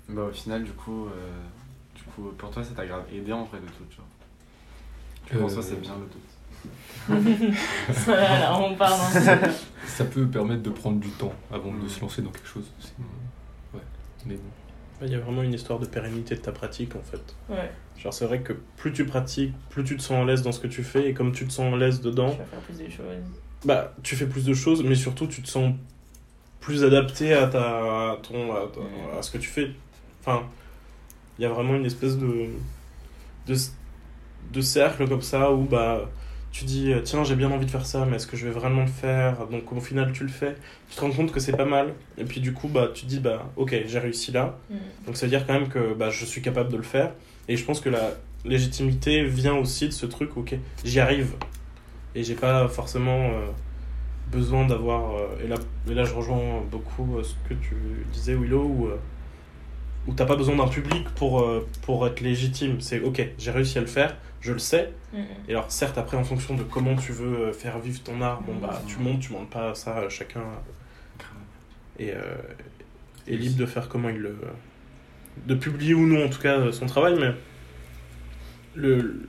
Bah, 0.10 0.24
au 0.24 0.32
final, 0.32 0.64
du 0.64 0.72
coup, 0.72 1.06
euh, 1.08 1.42
du 1.96 2.04
coup, 2.04 2.24
pour 2.38 2.52
toi, 2.52 2.64
ça 2.64 2.74
t'a 2.74 2.86
grave 2.86 3.06
aidé 3.14 3.32
en 3.32 3.44
vrai 3.44 3.60
de 3.60 3.66
tout, 3.68 3.96
genre. 3.96 4.06
Tu 5.26 5.36
Euh, 5.36 5.40
penses 5.42 5.56
que 5.56 5.62
c'est 5.62 5.80
bien 5.82 5.94
le 5.96 6.06
doute? 6.06 6.22
voilà, 8.06 8.60
on 8.60 8.76
parle. 8.76 8.94
hein. 9.28 9.40
Ça 9.86 10.06
peut 10.06 10.26
permettre 10.28 10.64
de 10.64 10.70
prendre 10.70 11.00
du 11.00 11.10
temps 11.10 11.34
avant 11.52 11.74
de 11.74 11.88
se 11.88 12.00
lancer 12.02 12.22
dans 12.22 12.32
quelque 12.32 12.48
chose. 12.48 12.72
C'est- 12.80 12.94
Ouais, 13.74 13.82
mais 14.26 14.36
bon. 14.36 14.42
Il 15.06 15.12
y 15.12 15.16
a 15.16 15.20
vraiment 15.20 15.42
une 15.44 15.54
histoire 15.54 15.80
de 15.80 15.86
pérennité 15.86 16.36
de 16.36 16.40
ta 16.40 16.52
pratique 16.54 16.96
en 16.96 17.02
fait. 17.02 17.36
Ouais, 17.50 17.70
Genre 17.98 18.14
c'est 18.14 18.26
vrai 18.26 18.40
que 18.42 18.54
plus 18.78 18.94
tu 18.94 19.06
pratiques, 19.06 19.54
plus 19.70 19.84
tu 19.84 19.98
te 19.98 20.02
sens 20.02 20.22
à 20.24 20.26
l'aise 20.26 20.44
dans 20.44 20.52
ce 20.54 20.60
que 20.62 20.68
tu 20.68 20.82
fais 20.84 21.10
et 21.10 21.14
comme 21.14 21.34
tu 21.34 21.46
te 21.46 21.52
sens 21.52 21.74
à 21.74 21.78
l'aise 21.78 22.00
dedans, 22.00 22.32
tu 22.32 22.38
vas 22.38 22.46
faire 22.46 22.60
plus 22.60 22.78
des 22.78 22.90
choses. 22.90 23.06
bah 23.66 23.94
tu 24.04 24.16
fais 24.16 24.28
plus 24.28 24.46
de 24.46 24.54
choses 24.54 24.82
mais 24.84 24.96
surtout 24.96 25.28
tu 25.28 25.42
te 25.42 25.50
sens 25.50 25.74
plus 26.62 26.84
adapté 26.86 27.34
à 27.34 27.48
ta 27.48 28.12
à 28.12 28.18
ton 28.24 28.54
à, 28.56 28.68
ta- 28.68 29.18
à 29.18 29.22
ce 29.22 29.32
que 29.32 29.38
tu 29.40 29.50
fais. 29.50 29.72
Enfin, 30.22 30.44
il 31.38 31.42
y 31.42 31.46
a 31.46 31.50
vraiment 31.50 31.76
une 31.76 31.86
espèce 31.86 32.18
de 32.18 32.46
de, 33.48 33.56
de 34.54 34.62
cercle 34.62 35.06
comme 35.10 35.22
ça 35.22 35.52
où 35.52 35.64
bah 35.66 36.10
tu 36.54 36.64
dis 36.64 36.94
euh, 36.94 37.02
tiens 37.04 37.26
j'ai 37.26 37.36
bien 37.36 37.52
envie 37.52 37.66
de 37.66 37.72
faire 37.72 37.86
ça 37.86 38.06
mais 38.10 38.16
est-ce 38.16 38.28
que 38.28 38.38
je 38.38 38.46
vais 38.46 38.52
vraiment 38.54 38.82
le 38.82 38.88
faire? 38.88 39.48
Donc 39.48 39.74
au 39.74 39.82
final 39.82 40.12
tu 40.14 40.24
le 40.24 40.30
fais 40.30 40.56
tu 40.90 40.96
te 40.96 41.02
rends 41.02 41.12
compte 41.12 41.32
que 41.34 41.40
c'est 41.42 41.58
pas 41.58 41.66
mal 41.66 41.94
et 42.18 42.24
puis 42.24 42.40
du 42.40 42.54
coup 42.54 42.68
bah 42.70 42.90
tu 42.94 43.04
te 43.04 43.10
dis 43.10 43.20
bah 43.20 43.50
ok 43.58 43.76
j'ai 43.88 44.00
réussi 44.00 44.32
là 44.32 44.56
Mm. 44.70 44.76
donc 45.08 45.18
ça 45.18 45.26
veut 45.26 45.30
dire 45.32 45.46
quand 45.46 45.54
même 45.54 45.68
que 45.68 45.94
bah, 45.94 46.10
je 46.10 46.24
suis 46.26 46.42
capable 46.42 46.72
de 46.72 46.78
le 46.78 46.84
faire. 46.84 47.12
Et 47.50 47.58
je 47.58 47.66
pense 47.66 47.82
que 47.82 47.90
la 47.90 48.12
légitimité 48.46 49.24
vient 49.26 49.56
aussi 49.56 49.88
de 49.88 49.92
ce 49.94 50.06
truc, 50.06 50.38
ok, 50.38 50.56
j'y 50.86 51.00
arrive. 51.02 51.34
Et 52.16 52.24
j'ai 52.24 52.36
pas 52.36 52.68
forcément 52.70 53.32
euh, 53.32 53.48
besoin 54.32 54.66
d'avoir... 54.68 55.16
euh, 55.16 55.44
et, 55.44 55.48
là, 55.48 55.56
et 55.90 55.94
là 55.94 56.04
je 56.06 56.14
rejoins 56.14 56.62
beaucoup 56.72 57.18
euh, 57.18 57.24
ce 57.24 57.34
que 57.50 57.54
tu 57.56 57.76
disais 58.14 58.36
Willow, 58.36 58.64
où, 58.64 58.88
où 60.08 60.14
t'as 60.14 60.26
pas 60.26 60.36
besoin 60.36 60.56
d'un 60.56 60.68
public 60.68 61.08
pour, 61.16 61.42
euh, 61.42 61.68
pour 61.84 62.06
être 62.08 62.22
légitime. 62.22 62.82
C'est 62.82 63.00
ok, 63.00 63.26
j'ai 63.38 63.52
réussi 63.52 63.78
à 63.78 63.82
le 63.82 63.88
faire, 63.88 64.16
je 64.42 64.52
le 64.54 64.60
sais. 64.60 64.92
Mm. 65.14 65.18
Et 65.48 65.52
alors 65.54 65.72
certes 65.72 65.98
après 65.98 66.18
en 66.18 66.24
fonction 66.24 66.56
de 66.56 66.64
comment 66.64 66.96
tu 66.96 67.12
veux 67.12 67.48
euh, 67.48 67.54
faire 67.54 67.80
vivre 67.80 68.02
ton 68.04 68.22
art, 68.22 68.42
bon 68.42 68.56
bah 68.56 68.82
tu 68.88 68.98
montes, 69.00 69.20
tu 69.22 69.32
montes 69.32 69.50
pas, 69.50 69.76
ça 69.76 70.00
euh, 70.00 70.10
chacun 70.10 70.42
est, 72.00 72.12
euh, 72.12 72.36
est 73.28 73.36
libre 73.38 73.58
de 73.58 73.66
faire 73.66 73.88
comment 73.90 74.10
il 74.10 74.18
le. 74.18 74.38
de 75.48 75.56
publier 75.56 75.94
ou 75.94 76.06
non, 76.06 76.26
en 76.26 76.30
tout 76.30 76.42
cas, 76.42 76.72
son 76.72 76.86
travail, 76.86 77.16
mais. 77.20 77.32
Le, 78.76 79.28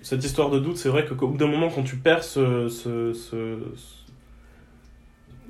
cette 0.00 0.24
histoire 0.24 0.48
de 0.48 0.58
doute, 0.58 0.78
c'est 0.78 0.88
vrai 0.88 1.04
que 1.04 1.12
qu'au 1.12 1.28
bout 1.28 1.36
d'un 1.36 1.48
moment, 1.48 1.68
quand 1.68 1.82
tu 1.82 1.96
perds 1.96 2.24
ce, 2.24 2.68
ce- 2.68 3.12
ce- 3.12 3.58
ce- 3.76 3.97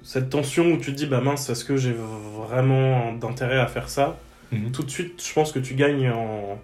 cette 0.02 0.30
tension 0.30 0.66
où 0.72 0.76
tu 0.78 0.92
te 0.92 0.96
dis, 0.96 1.06
bah 1.06 1.20
mince, 1.20 1.48
est-ce 1.50 1.64
que 1.64 1.76
j'ai 1.76 1.92
vraiment 1.92 3.12
d'intérêt 3.12 3.58
à 3.58 3.66
faire 3.66 3.88
ça? 3.88 4.18
Mhm. 4.52 4.72
Tout 4.72 4.82
de 4.82 4.90
suite, 4.90 5.22
je 5.26 5.32
pense 5.34 5.52
que 5.52 5.58
tu 5.58 5.74
gagnes 5.74 6.10
en, 6.10 6.60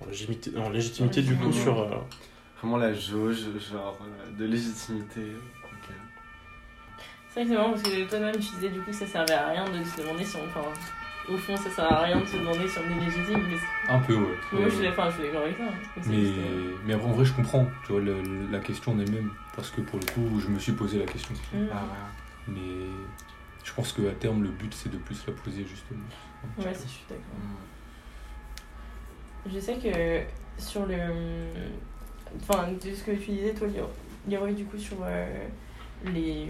en 0.00 0.06
légitimité, 0.06 0.50
en 0.58 0.68
légitimité 0.70 1.22
du 1.22 1.34
coup 1.36 1.52
sur. 1.52 1.78
euh, 1.80 1.88
Vraiment 2.60 2.76
la 2.76 2.92
jauge, 2.92 3.38
genre, 3.72 3.96
euh, 4.02 4.38
de 4.38 4.44
légitimité. 4.44 5.22
C'est 7.32 7.40
vrai 7.40 7.44
que 7.44 7.48
c'est 7.50 7.56
marrant 7.56 7.70
parce 7.70 7.82
que 7.82 8.08
toi-même 8.08 8.34
tu 8.34 8.40
disais 8.56 8.68
du 8.70 8.80
coup 8.80 8.90
que 8.90 8.96
ça 8.96 9.06
servait 9.06 9.34
à 9.34 9.48
rien 9.50 9.64
de 9.64 9.84
se 9.84 10.00
demander 10.02 10.24
si 10.24 10.36
on. 10.36 10.44
Enfin, 10.46 10.68
au 11.28 11.36
fond, 11.36 11.56
ça 11.56 11.70
sert 11.70 11.84
à 11.84 12.02
rien 12.02 12.18
de 12.20 12.24
se 12.26 12.36
demander 12.36 12.66
si 12.66 12.78
on 12.78 12.90
est 12.90 13.04
légitime. 13.04 13.46
Mais 13.48 13.56
Un 13.94 13.98
peu, 14.00 14.14
ouais. 14.16 14.36
moi, 14.52 14.64
je 14.68 14.74
suis 14.74 14.82
d'accord 14.82 15.04
avec 15.06 15.56
ça. 15.56 15.62
hein. 15.62 16.02
Mais, 16.06 16.20
juste, 16.20 16.32
euh, 16.38 16.72
mais 16.84 16.94
après, 16.94 17.06
en 17.08 17.12
vrai, 17.12 17.24
je 17.24 17.32
comprends, 17.32 17.66
tu 17.86 17.92
vois, 17.92 18.00
le- 18.00 18.22
la 18.50 18.58
question 18.58 18.92
en 18.92 18.98
elle-même. 18.98 19.30
Parce 19.54 19.70
que 19.70 19.80
pour 19.80 20.00
le 20.00 20.06
coup, 20.06 20.40
je 20.40 20.48
me 20.48 20.58
suis 20.58 20.72
posé 20.72 20.98
la 20.98 21.04
question. 21.06 21.32
mm. 21.54 21.66
Ah 21.70 21.76
ouais. 21.76 21.80
Mais 22.50 22.86
je 23.64 23.72
pense 23.72 23.92
qu'à 23.92 24.10
terme, 24.18 24.42
le 24.42 24.50
but, 24.50 24.72
c'est 24.74 24.90
de 24.90 24.98
plus 24.98 25.26
la 25.26 25.32
poser, 25.32 25.64
justement. 25.64 26.04
Ouais, 26.58 26.74
si, 26.74 26.86
je 26.86 26.92
suis 26.92 27.04
d'accord. 27.08 27.22
Je 29.46 29.58
sais 29.58 29.74
que 29.74 30.60
sur 30.60 30.86
le. 30.86 30.96
Enfin, 32.40 32.68
de 32.72 32.94
ce 32.94 33.04
que 33.04 33.12
tu 33.12 33.30
disais, 33.32 33.54
toi, 33.54 33.68
Leroy, 34.28 34.52
du 34.52 34.64
coup, 34.64 34.78
sur 34.78 34.98
euh, 35.02 35.46
les... 36.04 36.46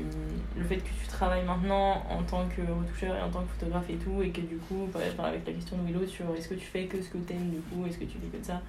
le 0.57 0.65
fait 0.65 0.77
que 0.77 0.89
tu 0.89 1.07
travailles 1.09 1.45
maintenant 1.45 2.05
en 2.09 2.23
tant 2.23 2.47
que 2.49 2.61
retoucheur 2.61 3.17
et 3.17 3.23
en 3.23 3.31
tant 3.31 3.43
que 3.43 3.49
photographe 3.59 3.89
et 3.89 3.97
tout, 3.97 4.23
et 4.23 4.31
que 4.31 4.41
du 4.41 4.57
coup, 4.57 4.89
par 4.93 5.03
exemple, 5.03 5.29
avec 5.29 5.47
la 5.47 5.53
question 5.53 5.79
de 5.79 5.87
Willow 5.87 6.07
sur 6.07 6.35
est-ce 6.37 6.49
que 6.49 6.55
tu 6.55 6.67
fais 6.67 6.87
que 6.87 7.01
ce 7.01 7.09
que 7.09 7.19
t'aimes, 7.19 7.51
du 7.51 7.61
coup, 7.61 7.87
est-ce 7.87 7.99
que 7.99 8.05
tu 8.05 8.19
fais 8.19 8.27
que 8.27 8.43
de 8.43 8.45
ça 8.45 8.61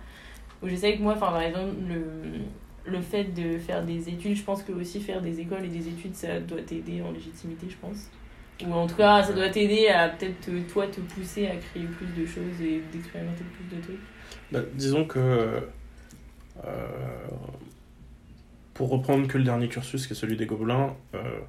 Où 0.61 0.69
je 0.69 0.75
sais 0.75 0.95
que 0.95 1.01
moi, 1.01 1.13
enfin, 1.13 1.31
par 1.31 1.41
exemple, 1.41 1.73
le, 1.87 2.41
le 2.85 3.01
fait 3.01 3.25
de 3.25 3.57
faire 3.57 3.83
des 3.83 4.09
études, 4.09 4.35
je 4.35 4.43
pense 4.43 4.63
que 4.63 4.71
aussi 4.71 4.99
faire 4.99 5.21
des 5.21 5.39
écoles 5.39 5.65
et 5.65 5.69
des 5.69 5.87
études, 5.87 6.15
ça 6.15 6.39
doit 6.39 6.61
t'aider 6.61 7.01
en 7.01 7.11
légitimité, 7.11 7.67
je 7.69 7.77
pense. 7.77 8.09
Ou 8.65 8.73
en 8.73 8.85
tout 8.87 8.95
cas, 8.95 9.23
ça 9.23 9.33
doit 9.33 9.49
t'aider 9.49 9.87
à 9.87 10.09
peut-être 10.09 10.49
toi 10.71 10.87
te 10.87 10.99
pousser 11.01 11.47
à 11.47 11.55
créer 11.55 11.85
plus 11.85 12.07
de 12.19 12.25
choses 12.25 12.61
et 12.61 12.81
d'expérimenter 12.91 13.43
plus 13.43 13.75
de 13.75 13.81
trucs. 13.81 13.99
Bah, 14.51 14.59
disons 14.75 15.05
que. 15.05 15.19
euh, 15.19 15.59
pour 18.73 18.89
reprendre 18.89 19.27
que 19.27 19.37
le 19.37 19.43
dernier 19.43 19.67
cursus, 19.67 20.07
qui 20.07 20.13
est 20.13 20.15
celui 20.15 20.37
des 20.37 20.45
Gobelins, 20.45 20.95
euh, 21.13 21.39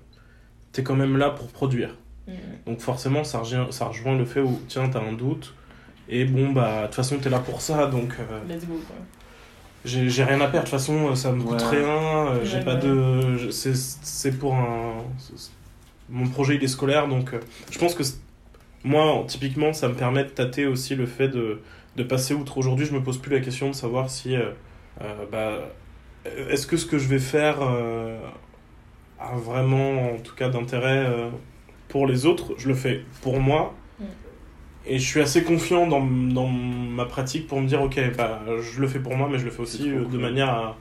t'es 0.72 0.82
quand 0.82 0.96
même 0.96 1.16
là 1.16 1.30
pour 1.30 1.48
produire. 1.48 1.96
Mhm. 2.26 2.34
Donc 2.66 2.80
forcément, 2.80 3.24
ça 3.24 3.38
rejoint, 3.40 3.70
ça 3.70 3.86
rejoint 3.86 4.16
le 4.16 4.24
fait 4.24 4.40
où, 4.40 4.60
tiens, 4.68 4.88
t'as 4.88 5.00
un 5.00 5.12
doute, 5.12 5.54
et 6.08 6.24
bon, 6.24 6.52
bah, 6.52 6.82
de 6.82 6.86
toute 6.86 6.96
façon, 6.96 7.18
t'es 7.18 7.30
là 7.30 7.38
pour 7.38 7.60
ça, 7.60 7.86
donc 7.86 8.14
euh, 8.18 8.40
Let's 8.48 8.66
go 8.66 8.74
quoi. 8.86 8.96
J'ai 9.84 10.08
j'ai 10.08 10.24
rien 10.24 10.40
à 10.40 10.46
perdre, 10.48 10.58
de 10.58 10.58
toute 10.60 10.68
façon, 10.70 11.14
ça 11.14 11.32
me 11.32 11.42
coûte 11.42 11.60
Ouais. 11.62 11.78
rien, 11.80 12.26
euh, 12.28 12.44
j'ai 12.44 12.58
Ouais, 12.58 12.64
pas 12.64 12.74
ouais. 12.74 12.80
de... 12.80 13.50
C'est 13.50 13.74
c'est 13.76 14.38
pour 14.38 14.54
un... 14.54 14.94
Mon 16.08 16.26
projet, 16.28 16.56
il 16.56 16.64
est 16.64 16.68
scolaire, 16.68 17.08
donc 17.08 17.32
euh, 17.34 17.40
je 17.70 17.78
pense 17.78 17.94
que 17.94 18.02
moi, 18.84 19.24
typiquement, 19.28 19.72
ça 19.72 19.88
me 19.88 19.94
permet 19.94 20.24
de 20.24 20.28
tâter 20.30 20.66
aussi 20.66 20.94
le 20.94 21.06
fait 21.06 21.28
de, 21.28 21.60
de 21.96 22.02
passer 22.02 22.34
outre. 22.34 22.58
Aujourd'hui, 22.58 22.84
je 22.86 22.92
me 22.92 23.02
pose 23.02 23.18
plus 23.18 23.32
la 23.32 23.40
question 23.40 23.68
de 23.70 23.74
savoir 23.74 24.10
si... 24.10 24.36
euh, 24.36 24.50
euh, 25.00 25.24
bah, 25.30 25.58
est-ce 26.50 26.66
que 26.66 26.76
ce 26.76 26.86
que 26.86 26.98
je 26.98 27.08
vais 27.08 27.18
faire 27.18 27.56
euh, 27.62 28.18
a 29.18 29.34
vraiment, 29.36 30.12
en 30.12 30.18
tout 30.18 30.34
cas, 30.34 30.48
d'intérêt 30.48 31.04
euh, 31.06 31.30
pour 31.88 32.06
les 32.06 32.26
autres 32.26 32.52
Je 32.58 32.68
le 32.68 32.74
fais 32.74 33.04
pour 33.22 33.40
moi. 33.40 33.74
Et 34.86 34.98
je 34.98 35.06
suis 35.06 35.20
assez 35.20 35.44
confiant 35.44 35.86
dans, 35.86 36.04
dans 36.04 36.48
ma 36.48 37.04
pratique 37.04 37.46
pour 37.46 37.60
me 37.60 37.68
dire, 37.68 37.80
ok, 37.82 38.00
bah, 38.16 38.40
je 38.60 38.80
le 38.80 38.88
fais 38.88 38.98
pour 38.98 39.16
moi, 39.16 39.28
mais 39.30 39.38
je 39.38 39.44
le 39.44 39.50
fais 39.50 39.60
aussi 39.62 39.90
euh, 39.90 40.04
de 40.04 40.18
manière 40.18 40.50
à, 40.50 40.76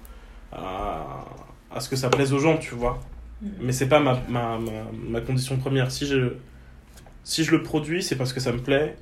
à, 0.51 1.25
à 1.71 1.79
ce 1.79 1.87
que 1.89 1.95
ça 1.95 2.09
plaise 2.09 2.33
aux 2.33 2.39
gens, 2.39 2.57
tu 2.57 2.73
vois. 2.73 2.99
Mhm. 3.41 3.51
Mais 3.61 3.71
c'est 3.71 3.87
pas 3.87 3.99
ma, 3.99 4.19
ma, 4.27 4.57
ma, 4.57 4.71
ma 5.09 5.21
condition 5.21 5.57
première. 5.57 5.91
Si 5.91 6.05
je, 6.07 6.33
si 7.23 7.43
je 7.43 7.51
le 7.51 7.61
produis, 7.63 8.01
c'est 8.01 8.15
parce 8.15 8.33
que 8.33 8.39
ça 8.39 8.51
me 8.51 8.59
plaît. 8.59 8.95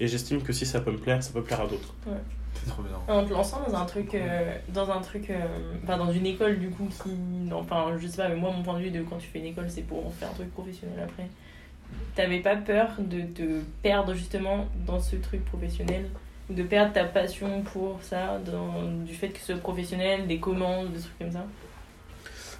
Et 0.00 0.06
j'estime 0.08 0.42
que 0.42 0.52
si 0.52 0.66
ça 0.66 0.80
peut 0.80 0.92
me 0.92 0.98
plaire, 0.98 1.22
ça 1.22 1.32
peut 1.32 1.42
plaire 1.42 1.62
à 1.62 1.66
d'autres. 1.66 1.94
C'est 2.52 2.68
trop 2.70 2.82
bien. 2.82 2.98
En 3.08 3.24
te 3.24 3.32
lançant 3.32 3.62
dans 3.66 3.74
un 3.74 3.84
truc, 3.84 4.14
euh, 4.14 4.54
dans 4.68 4.90
un 4.90 5.00
truc, 5.00 5.30
euh, 5.30 5.46
enfin 5.84 5.96
dans 5.96 6.12
une 6.12 6.26
école 6.26 6.58
du 6.58 6.68
coup 6.70 6.88
qui, 7.02 7.10
non, 7.10 7.60
enfin 7.60 7.92
je 7.98 8.06
sais 8.06 8.16
pas, 8.16 8.28
mais 8.28 8.36
moi 8.36 8.50
mon 8.50 8.62
point 8.62 8.78
de 8.78 8.84
vue 8.84 8.90
de 8.90 9.02
quand 9.02 9.16
tu 9.16 9.26
fais 9.28 9.38
une 9.38 9.46
école 9.46 9.66
c'est 9.68 9.82
pour 9.82 10.06
en 10.06 10.10
faire 10.10 10.30
un 10.30 10.34
truc 10.34 10.52
professionnel 10.52 10.98
après. 11.04 11.28
T'avais 12.14 12.40
pas 12.40 12.56
peur 12.56 12.88
de 12.98 13.20
te 13.22 13.60
perdre 13.82 14.14
justement 14.14 14.66
dans 14.86 15.00
ce 15.00 15.16
truc 15.16 15.44
professionnel 15.44 16.06
de 16.48 16.62
perdre 16.62 16.92
ta 16.92 17.04
passion 17.04 17.62
pour 17.62 17.98
ça, 18.02 18.38
dans, 18.46 18.82
du 19.04 19.12
fait 19.14 19.28
que 19.30 19.40
ce 19.40 19.46
soit 19.46 19.56
professionnel, 19.56 20.26
des 20.28 20.38
commandes, 20.38 20.92
des 20.92 21.00
trucs 21.00 21.18
comme 21.18 21.32
ça? 21.32 21.44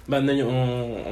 Bah, 0.09 0.19
n'ayant- 0.21 0.49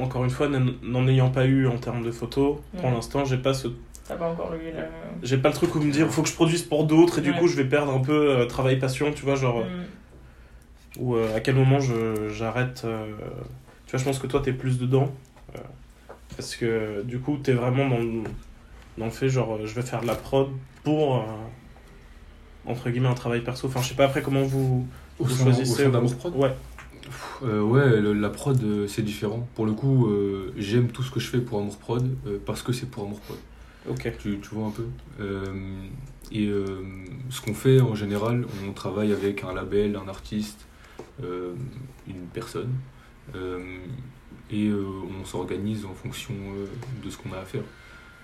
encore 0.02 0.24
une 0.24 0.30
fois, 0.30 0.48
n'en 0.48 1.08
ayant 1.08 1.30
pas 1.30 1.46
eu 1.46 1.66
en 1.66 1.78
termes 1.78 2.04
de 2.04 2.10
photos, 2.10 2.58
pour 2.78 2.90
l'instant, 2.90 3.24
j'ai 3.24 3.38
pas 3.38 3.54
ce 3.54 3.68
T'as 4.06 4.16
pas 4.16 4.30
encore 4.30 4.52
eu 4.54 4.70
la. 4.76 4.84
j'ai 5.22 5.38
pas 5.38 5.48
le 5.48 5.54
truc 5.54 5.74
où 5.74 5.80
me 5.80 5.90
dire 5.90 6.08
faut 6.08 6.22
que 6.22 6.28
je 6.28 6.34
produise 6.34 6.62
pour 6.62 6.84
d'autres 6.84 7.18
et 7.18 7.22
du 7.22 7.32
coup 7.34 7.48
je 7.48 7.56
vais 7.56 7.64
perdre 7.64 7.92
un 7.92 7.98
peu 7.98 8.30
euh, 8.30 8.46
travail 8.46 8.78
passion 8.78 9.10
tu 9.12 9.24
vois 9.24 9.34
genre 9.34 9.64
Mhm. 9.64 9.86
ou 11.00 11.16
euh, 11.16 11.34
à 11.34 11.40
quel 11.40 11.56
moment 11.56 11.78
j'arrête 12.30 12.82
euh, 12.84 13.06
tu 13.86 13.90
vois 13.90 13.98
je 13.98 14.04
pense 14.04 14.20
que 14.20 14.28
toi 14.28 14.40
t'es 14.44 14.52
plus 14.52 14.78
dedans 14.78 15.12
euh, 15.56 15.58
parce 16.34 16.56
que 16.56 17.02
du 17.02 17.18
coup 17.20 17.38
t'es 17.42 17.52
vraiment 17.52 17.88
dans 17.88 17.98
le, 17.98 18.22
dans 18.98 19.04
le 19.06 19.10
fait 19.10 19.28
genre 19.28 19.54
euh, 19.56 19.66
je 19.66 19.74
vais 19.74 19.82
faire 19.82 20.00
de 20.00 20.06
la 20.06 20.14
prod 20.14 20.48
pour 20.82 21.16
euh, 21.16 21.22
entre 22.66 22.90
guillemets 22.90 23.08
un 23.08 23.14
travail 23.14 23.42
perso 23.42 23.68
enfin 23.68 23.80
je 23.82 23.88
sais 23.88 23.94
pas 23.94 24.04
après 24.06 24.22
comment 24.22 24.42
vous, 24.42 24.86
vous 25.18 25.28
sein- 25.30 25.44
choisissez 25.44 25.86
au 25.86 25.90
Prod 26.08 26.34
ouais 26.36 26.54
Euh, 27.44 27.60
ouais, 27.62 28.00
le- 28.00 28.14
la 28.14 28.30
prod, 28.30 28.60
euh, 28.64 28.88
c'est 28.88 29.02
différent. 29.02 29.46
Pour 29.54 29.64
le 29.64 29.74
coup, 29.74 30.08
euh, 30.08 30.52
j'aime 30.56 30.88
tout 30.88 31.04
ce 31.04 31.10
que 31.12 31.20
je 31.20 31.28
fais 31.28 31.38
pour 31.38 31.60
Amour 31.60 31.78
Prod 31.78 32.04
euh, 32.26 32.38
parce 32.44 32.62
que 32.62 32.72
c'est 32.72 32.90
pour 32.90 33.04
Amour 33.04 33.20
Prod. 33.20 33.38
Ok. 33.88 34.12
Tu, 34.18 34.40
tu 34.40 34.48
vois 34.54 34.66
un 34.66 34.70
peu 34.72 34.86
Euh, 35.20 35.44
Et 36.32 36.46
euh, 36.48 36.82
ce 37.30 37.40
qu'on 37.40 37.54
fait 37.54 37.80
en 37.80 37.94
général, 37.94 38.44
on 38.68 38.72
travaille 38.72 39.12
avec 39.12 39.44
un 39.44 39.54
label, 39.54 39.94
un 39.94 40.08
artiste, 40.08 40.66
euh, 41.22 41.52
une 42.08 42.26
personne. 42.32 42.72
Et 44.50 44.66
euh, 44.68 44.84
on 45.20 45.24
s'organise 45.24 45.84
en 45.84 45.94
fonction 45.94 46.34
euh, 46.34 46.66
de 47.04 47.10
ce 47.10 47.16
qu'on 47.18 47.32
a 47.32 47.38
à 47.38 47.44
faire. 47.44 47.64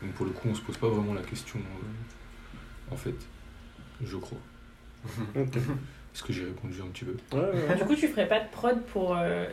Donc 0.02 0.12
pour 0.12 0.26
le 0.26 0.32
coup, 0.32 0.48
on 0.48 0.54
se 0.54 0.60
pose 0.60 0.76
pas 0.76 0.88
vraiment 0.88 1.14
la 1.14 1.22
question, 1.22 1.58
euh, 1.58 2.92
en 2.92 2.96
fait, 2.96 3.14
je 4.04 4.16
crois. 4.16 4.38
Est-ce 6.14 6.22
que 6.24 6.32
j'ai 6.34 6.44
répondu 6.44 6.74
un 6.82 6.90
petit 6.90 7.06
peu? 7.06 7.16
Ouais, 7.32 7.40
ouais, 7.42 7.68
ouais. 7.70 7.76
Du 7.76 7.84
coup, 7.84 7.94
tu 7.96 8.06
ferais 8.06 8.28
pas 8.28 8.40
de 8.40 8.48
prod 8.50 8.78
pour. 8.92 9.16
euh, 9.16 9.46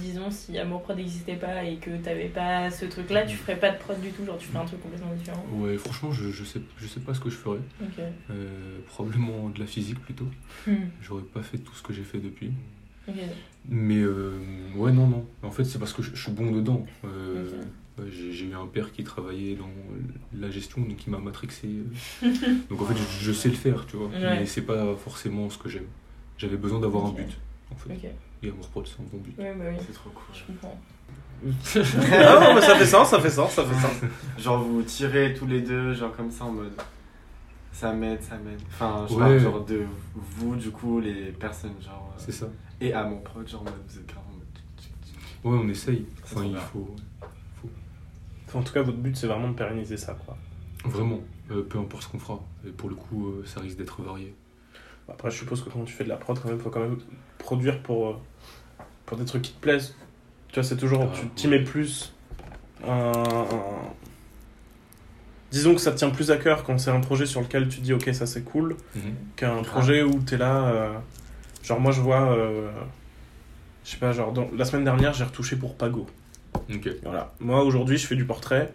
disons, 0.00 0.30
si 0.30 0.56
Amour 0.56 0.80
Prod 0.82 0.96
n'existait 0.96 1.34
pas 1.34 1.64
et 1.64 1.76
que 1.78 1.90
t'avais 1.96 2.28
pas 2.28 2.70
ce 2.70 2.84
truc-là, 2.84 3.26
tu 3.26 3.36
ferais 3.36 3.58
pas 3.58 3.70
de 3.70 3.78
prod 3.78 4.00
du 4.00 4.12
tout, 4.12 4.24
genre 4.24 4.38
tu 4.38 4.46
ferais 4.46 4.60
un 4.60 4.64
truc 4.64 4.80
complètement 4.80 5.12
différent? 5.12 5.44
Ouais, 5.54 5.76
franchement, 5.76 6.12
je, 6.12 6.30
je, 6.30 6.44
sais, 6.44 6.60
je 6.78 6.86
sais 6.86 7.00
pas 7.00 7.14
ce 7.14 7.20
que 7.20 7.30
je 7.30 7.36
ferais. 7.36 7.58
Euh, 8.30 8.78
probablement 8.86 9.48
de 9.48 9.58
la 9.58 9.66
physique 9.66 9.98
plutôt. 10.00 10.28
Hmm. 10.68 10.86
J'aurais 11.02 11.24
pas 11.24 11.42
fait 11.42 11.58
tout 11.58 11.74
ce 11.74 11.82
que 11.82 11.92
j'ai 11.92 12.04
fait 12.04 12.18
depuis. 12.18 12.52
Mais 13.68 13.98
euh, 14.00 14.32
ouais, 14.76 14.92
non, 14.92 15.06
non. 15.06 15.24
En 15.42 15.50
fait, 15.50 15.64
c'est 15.64 15.78
parce 15.78 15.92
que 15.92 16.02
je, 16.02 16.10
je 16.14 16.22
suis 16.22 16.32
bon 16.32 16.50
dedans. 16.50 16.86
Euh, 17.04 17.50
j'ai, 18.10 18.44
eu 18.46 18.54
un 18.54 18.66
père 18.66 18.92
qui 18.92 19.04
travaillait 19.04 19.56
dans 19.56 19.68
la 20.38 20.50
gestion, 20.50 20.80
donc 20.80 21.06
il 21.06 21.10
m'a 21.10 21.18
matrixé. 21.18 21.68
euh. 22.22 22.28
donc 22.70 22.80
en 22.80 22.86
fait, 22.86 22.94
je, 22.96 23.24
je 23.26 23.32
sais 23.32 23.48
le 23.50 23.54
faire, 23.56 23.84
tu 23.86 23.96
vois. 23.96 24.08
Ouais. 24.08 24.40
Mais 24.40 24.46
c'est 24.46 24.62
pas 24.62 24.94
forcément 24.96 25.50
ce 25.50 25.58
que 25.58 25.68
j'aime. 25.68 25.86
J'avais 26.38 26.56
besoin 26.56 26.80
d'avoir 26.80 27.06
un 27.06 27.12
but, 27.12 27.36
en 27.70 27.76
fait. 27.76 27.90
Et 28.42 28.48
Amour 28.48 28.68
Prod, 28.70 28.86
c'est 28.86 29.00
un 29.02 29.06
bon 29.12 29.18
but. 29.18 29.36
Ouais, 29.38 29.54
bah 29.54 29.64
oui. 29.68 29.76
C'est 29.86 29.92
trop 29.92 30.08
cool. 30.10 30.34
Je 30.34 30.44
comprends. 30.46 30.78
Ah 32.12 32.40
non, 32.40 32.54
mais 32.54 32.60
ça 32.60 32.74
fait 32.76 32.84
sens, 32.86 33.08
ça 33.10 33.18
fait 33.20 33.30
sens, 33.30 33.52
ça 33.52 33.64
fait 33.64 33.74
sens. 33.80 34.10
Genre 34.38 34.62
vous 34.62 34.82
tirez 34.82 35.32
tous 35.34 35.46
les 35.46 35.60
deux, 35.62 35.94
genre 35.94 36.14
comme 36.14 36.30
ça 36.30 36.44
en 36.44 36.52
mode. 36.52 36.72
Ça 37.72 37.92
m'aide, 37.92 38.22
ça 38.22 38.36
m'aide. 38.36 38.60
Enfin, 38.68 39.06
je 39.08 39.14
Ouais. 39.14 39.20
parle 39.20 39.38
genre 39.38 39.64
de 39.64 39.84
vous, 40.14 40.56
du 40.56 40.70
coup, 40.70 41.00
les 41.00 41.32
personnes, 41.32 41.72
genre. 41.82 42.12
euh, 42.14 42.22
C'est 42.22 42.32
ça. 42.32 42.46
Et 42.80 42.92
à 42.94 43.04
mon 43.04 43.18
prod, 43.18 43.46
genre 43.46 43.60
en 43.62 43.64
mode, 43.64 43.74
vous 43.88 43.98
êtes 43.98 44.06
grave 44.06 44.22
en 44.28 44.32
mode. 44.36 45.54
Ouais, 45.60 45.64
on 45.64 45.68
essaye. 45.68 46.06
Enfin, 46.24 46.44
il 46.44 46.56
faut. 46.56 46.94
En 48.54 48.62
tout 48.62 48.72
cas, 48.72 48.82
votre 48.82 48.98
but, 48.98 49.16
c'est 49.16 49.26
vraiment 49.26 49.48
de 49.48 49.54
pérenniser 49.54 49.96
ça, 49.96 50.14
quoi. 50.26 50.36
Vraiment. 50.84 51.20
Euh, 51.50 51.62
peu 51.62 51.78
importe 51.78 52.02
ce 52.04 52.08
qu'on 52.08 52.18
fera. 52.18 52.40
Et 52.66 52.70
pour 52.70 52.88
le 52.88 52.94
coup, 52.96 53.28
euh, 53.28 53.44
ça 53.46 53.60
risque 53.60 53.76
d'être 53.76 54.02
varié. 54.02 54.34
Après, 55.08 55.30
je 55.30 55.36
suppose 55.38 55.62
que 55.62 55.70
quand 55.70 55.84
tu 55.84 55.92
fais 55.92 56.04
de 56.04 56.08
la 56.08 56.16
prod, 56.16 56.38
quand 56.40 56.48
même, 56.48 56.58
faut 56.58 56.70
quand 56.70 56.80
même 56.80 56.98
produire 57.38 57.82
pour, 57.82 58.08
euh, 58.08 58.16
pour 59.06 59.16
des 59.16 59.24
trucs 59.24 59.42
qui 59.42 59.52
te 59.52 59.60
plaisent. 59.60 59.94
Tu 60.48 60.54
vois, 60.54 60.62
c'est 60.64 60.76
toujours, 60.76 61.02
Ah, 61.12 61.16
tu 61.16 61.26
t'y 61.28 61.48
mets 61.48 61.62
plus. 61.62 62.12
un- 62.86 62.90
un- 63.12 63.92
Disons 65.50 65.74
que 65.74 65.80
ça 65.80 65.90
te 65.90 65.96
tient 65.98 66.10
plus 66.10 66.30
à 66.30 66.36
cœur 66.36 66.62
quand 66.62 66.78
c'est 66.78 66.92
un 66.92 67.00
projet 67.00 67.26
sur 67.26 67.40
lequel 67.40 67.68
tu 67.68 67.80
dis, 67.80 67.92
ok, 67.92 68.08
ça 68.14 68.24
c'est 68.26 68.42
cool, 68.42 68.76
Mhm. 68.94 69.02
qu'un 69.36 69.62
projet 69.62 70.02
où 70.02 70.14
t'es 70.22 70.36
là. 70.36 71.02
Genre, 71.62 71.80
moi, 71.80 71.92
je 71.92 72.00
vois. 72.00 72.32
euh, 72.32 72.70
Je 73.84 73.90
sais 73.92 73.96
pas, 73.96 74.12
genre, 74.12 74.32
dans- 74.32 74.48
la 74.56 74.64
semaine 74.66 74.84
dernière, 74.84 75.14
j'ai 75.14 75.24
retouché 75.24 75.56
pour 75.56 75.74
Pago. 75.74 76.06
Ok. 76.72 76.88
Voilà. 77.02 77.32
Moi, 77.40 77.62
aujourd'hui, 77.64 77.96
je 77.96 78.06
fais 78.06 78.14
du 78.14 78.24
portrait 78.26 78.72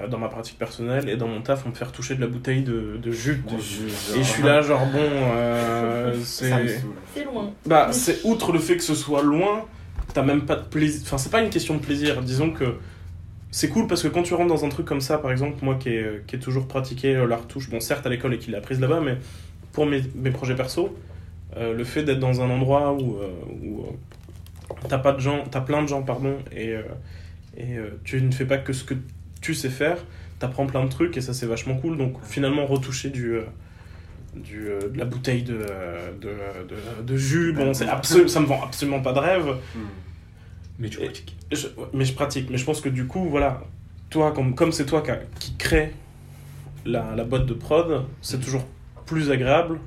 euh, 0.00 0.08
dans 0.08 0.18
ma 0.18 0.28
pratique 0.28 0.58
personnelle 0.58 1.08
et 1.08 1.16
dans 1.16 1.26
mon 1.26 1.40
taf, 1.40 1.64
on 1.66 1.70
me 1.70 1.74
fait 1.74 1.84
retoucher 1.86 2.14
de 2.16 2.20
la 2.20 2.26
bouteille 2.26 2.62
de, 2.62 2.98
de 3.02 3.12
jus. 3.12 3.42
De. 3.48 3.54
Et 4.18 4.22
je 4.22 4.28
suis 4.28 4.42
là, 4.42 4.60
genre, 4.60 4.84
bon, 4.86 4.98
euh, 5.02 6.14
c'est. 6.22 6.50
loin. 7.24 7.50
Bah, 7.66 7.88
c'est 7.92 8.20
outre 8.24 8.52
le 8.52 8.58
fait 8.58 8.76
que 8.76 8.82
ce 8.82 8.94
soit 8.94 9.22
loin, 9.22 9.64
t'as 10.12 10.22
même 10.22 10.42
pas 10.44 10.56
de 10.56 10.64
plaisir. 10.64 11.00
Enfin, 11.04 11.18
c'est 11.18 11.30
pas 11.30 11.42
une 11.42 11.50
question 11.50 11.74
de 11.74 11.80
plaisir. 11.80 12.20
Disons 12.22 12.50
que 12.50 12.76
c'est 13.50 13.68
cool 13.70 13.86
parce 13.86 14.02
que 14.02 14.08
quand 14.08 14.22
tu 14.22 14.34
rentres 14.34 14.48
dans 14.54 14.64
un 14.64 14.68
truc 14.68 14.86
comme 14.86 15.00
ça, 15.00 15.16
par 15.18 15.30
exemple, 15.32 15.56
moi 15.64 15.76
qui 15.76 15.88
ai, 15.90 16.22
qui 16.26 16.36
ai 16.36 16.38
toujours 16.38 16.66
pratiqué 16.68 17.14
la 17.26 17.36
retouche, 17.36 17.70
bon, 17.70 17.80
certes 17.80 18.06
à 18.06 18.10
l'école 18.10 18.34
et 18.34 18.38
qui 18.38 18.50
l'ai 18.50 18.56
apprise 18.58 18.80
là-bas, 18.80 19.00
mais 19.00 19.16
pour 19.72 19.86
mes, 19.86 20.02
mes 20.14 20.30
projets 20.30 20.54
perso, 20.54 20.94
euh, 21.56 21.72
le 21.74 21.84
fait 21.84 22.02
d'être 22.04 22.20
dans 22.20 22.40
un 22.40 22.50
endroit 22.50 22.92
où, 22.92 23.16
euh, 23.18 23.28
où 23.62 23.80
euh, 23.82 24.76
t'as 24.88 24.98
pas 24.98 25.12
de 25.12 25.20
gens, 25.20 25.44
t'as 25.50 25.60
plein 25.60 25.82
de 25.82 25.88
gens, 25.88 26.02
pardon, 26.02 26.36
et, 26.56 26.74
et 27.56 27.76
tu 28.04 28.20
ne 28.22 28.30
fais 28.30 28.46
pas 28.46 28.58
que 28.58 28.72
ce 28.72 28.84
que 28.84 28.94
tu 29.40 29.54
sais 29.54 29.68
faire, 29.70 29.98
t'apprends 30.38 30.66
plein 30.66 30.84
de 30.84 30.88
trucs 30.90 31.16
et 31.16 31.20
ça 31.20 31.34
c'est 31.34 31.46
vachement 31.46 31.76
cool. 31.76 31.96
Donc 31.98 32.16
finalement, 32.24 32.64
retoucher 32.66 33.10
du. 33.10 33.36
du, 34.34 34.68
euh, 34.68 34.88
de 34.88 34.98
la 34.98 35.04
bouteille 35.04 35.42
de, 35.42 35.58
de, 36.20 36.28
de, 36.68 37.02
de 37.02 37.16
jus, 37.16 37.52
bon, 37.52 37.74
c'est 37.74 37.86
absolu- 37.86 38.28
ça 38.28 38.40
me 38.40 38.46
vend 38.46 38.62
absolument 38.64 39.00
pas 39.00 39.12
de 39.12 39.18
rêve, 39.18 39.56
Hmm. 39.74 39.80
Mais 40.78 40.88
tu 40.88 40.98
pratiques. 40.98 41.36
je- 41.52 41.68
mais 41.92 42.04
je 42.06 42.14
pratique. 42.14 42.48
Mais 42.50 42.56
je 42.56 42.64
pense 42.64 42.80
que 42.80 42.88
du 42.88 43.06
coup, 43.06 43.28
voilà, 43.28 43.62
toi, 44.08 44.32
comme 44.32 44.54
comme 44.54 44.72
c'est 44.72 44.86
toi 44.86 45.02
qui, 45.38 45.54
crée 45.56 45.92
la, 46.86 47.14
la 47.14 47.24
boîte 47.24 47.44
de 47.46 47.52
prod, 47.54 48.04
c'est 48.22 48.38
Mhm. 48.38 48.42
toujours 48.42 48.64
plus 49.04 49.30
agréable. 49.30 49.78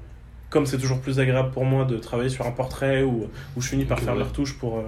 Comme 0.49 0.65
c'est 0.65 0.77
toujours 0.77 1.01
plus 1.01 1.19
agréable 1.19 1.51
pour 1.51 1.65
moi 1.65 1.85
de 1.85 1.97
travailler 1.97 2.29
sur 2.29 2.45
un 2.45 2.51
portrait 2.51 3.03
où, 3.03 3.27
où 3.57 3.61
je 3.61 3.67
finis 3.67 3.85
par 3.85 3.99
faire 3.99 4.13
ouais. 4.13 4.19
la 4.19 4.25
retouche 4.25 4.57
pour, 4.57 4.77
euh, 4.77 4.83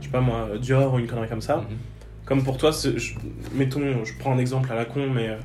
je 0.00 0.06
sais 0.06 0.12
pas 0.12 0.20
moi, 0.20 0.48
Dior 0.60 0.94
ou 0.94 0.98
une 0.98 1.06
connerie 1.06 1.28
comme 1.28 1.42
ça. 1.42 1.56
Mhm. 1.58 1.76
Comme 2.24 2.44
pour 2.44 2.56
toi, 2.56 2.70
je- 2.70 3.14
mettons, 3.52 4.04
je 4.04 4.12
prends 4.18 4.32
un 4.32 4.38
exemple 4.38 4.70
à 4.72 4.74
la 4.76 4.84
con, 4.84 5.10
mais 5.10 5.28
euh, 5.28 5.36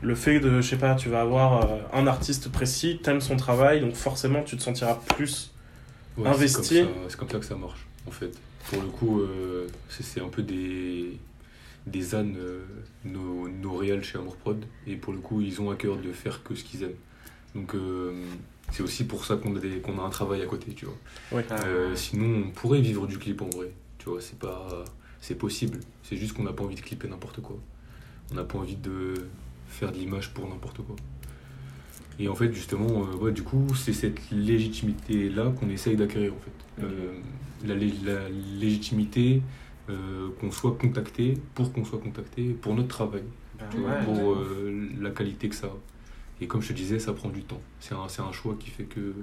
le 0.00 0.14
fait 0.14 0.40
de, 0.40 0.60
je 0.60 0.68
sais 0.68 0.76
pas, 0.78 0.94
tu 0.94 1.08
vas 1.08 1.20
avoir 1.22 1.64
euh, 1.70 1.78
un 1.92 2.06
artiste 2.06 2.50
précis, 2.50 3.00
t'aimes 3.02 3.20
son 3.20 3.36
travail, 3.36 3.80
donc 3.80 3.94
forcément 3.94 4.42
tu 4.42 4.56
te 4.56 4.62
sentiras 4.62 4.98
plus. 5.16 5.52
Ouais, 6.16 6.28
Investi. 6.28 6.62
C'est 6.62 6.82
comme, 6.84 6.94
ça- 6.94 7.00
c'est 7.08 7.16
comme 7.18 7.28
ça 7.30 7.38
que 7.38 7.44
ça 7.44 7.56
marche, 7.56 7.86
en 8.06 8.10
fait. 8.10 8.30
Pour 8.70 8.80
le 8.82 8.88
coup, 8.88 9.20
euh, 9.20 9.66
c'est 9.88 10.20
un 10.20 10.28
peu 10.28 10.42
des, 10.42 11.18
des 11.86 12.14
ânes, 12.14 12.36
euh, 12.38 12.60
nos, 13.04 13.48
nos 13.48 13.74
réals 13.74 14.04
chez 14.04 14.18
Amour 14.18 14.36
Prod. 14.36 14.64
Et 14.86 14.96
pour 14.96 15.12
le 15.12 15.18
coup, 15.18 15.40
ils 15.40 15.60
ont 15.60 15.70
à 15.70 15.74
cœur 15.76 15.96
de 15.96 16.12
faire 16.12 16.42
que 16.42 16.54
ce 16.54 16.62
qu'ils 16.64 16.84
aiment. 16.84 16.90
Donc, 17.54 17.74
euh, 17.74 18.12
c'est 18.72 18.82
aussi 18.82 19.04
pour 19.04 19.24
ça 19.24 19.36
qu'on 19.36 19.54
a, 19.56 19.58
des- 19.58 19.80
qu'on 19.80 19.98
a 19.98 20.02
un 20.02 20.10
travail 20.10 20.42
à 20.42 20.46
côté, 20.46 20.72
tu 20.72 20.84
vois. 20.86 20.96
Ah, 21.50 21.64
Euh, 21.66 21.94
sinon, 21.96 22.44
on 22.46 22.50
pourrait 22.50 22.80
vivre 22.80 23.06
du 23.06 23.18
clip 23.18 23.42
en 23.42 23.50
vrai. 23.50 23.72
Tu 23.98 24.08
vois, 24.08 24.20
c'est 24.20 24.38
pas. 24.38 24.84
C'est 25.20 25.34
possible. 25.34 25.80
C'est 26.02 26.16
juste 26.16 26.32
qu'on 26.32 26.44
n'a 26.44 26.52
pas 26.52 26.64
envie 26.64 26.76
de 26.76 26.80
clipper 26.80 27.06
n'importe 27.08 27.40
quoi. 27.42 27.56
On 28.32 28.34
n'a 28.36 28.44
pas 28.44 28.58
envie 28.58 28.76
de 28.76 29.14
faire 29.68 29.92
de 29.92 29.98
l'image 29.98 30.32
pour 30.32 30.48
n'importe 30.48 30.78
quoi. 30.78 30.96
Et 32.18 32.28
en 32.28 32.34
fait, 32.34 32.52
justement, 32.52 33.04
euh, 33.04 33.16
ouais, 33.16 33.32
du 33.32 33.42
coup, 33.42 33.66
c'est 33.74 33.92
cette 33.92 34.18
légitimité-là 34.30 35.52
qu'on 35.58 35.68
essaye 35.70 35.96
d'acquérir, 35.96 36.32
en 36.34 36.38
fait. 36.40 36.82
Euh, 36.84 37.12
la, 37.66 37.74
lé- 37.74 37.92
la 38.04 38.28
légitimité 38.58 39.42
euh, 39.90 40.28
qu'on 40.40 40.50
soit 40.50 40.76
contacté, 40.78 41.34
pour 41.54 41.72
qu'on 41.72 41.84
soit 41.84 41.98
contacté, 41.98 42.44
pour 42.62 42.74
notre 42.74 42.88
travail, 42.88 43.22
tu 43.70 43.78
vois, 43.78 43.90
ouais. 43.90 44.04
pour 44.04 44.32
euh, 44.34 44.88
la 45.00 45.10
qualité 45.10 45.48
que 45.48 45.54
ça 45.54 45.66
a. 45.66 45.76
Et 46.40 46.46
comme 46.46 46.62
je 46.62 46.68
te 46.68 46.72
disais, 46.72 46.98
ça 46.98 47.12
prend 47.12 47.28
du 47.28 47.42
temps. 47.42 47.60
C'est 47.80 47.94
un, 47.94 47.98
un 48.24 48.32
choix 48.32 48.56
qui 48.58 48.70
fait 48.70 48.84
que. 48.84 49.14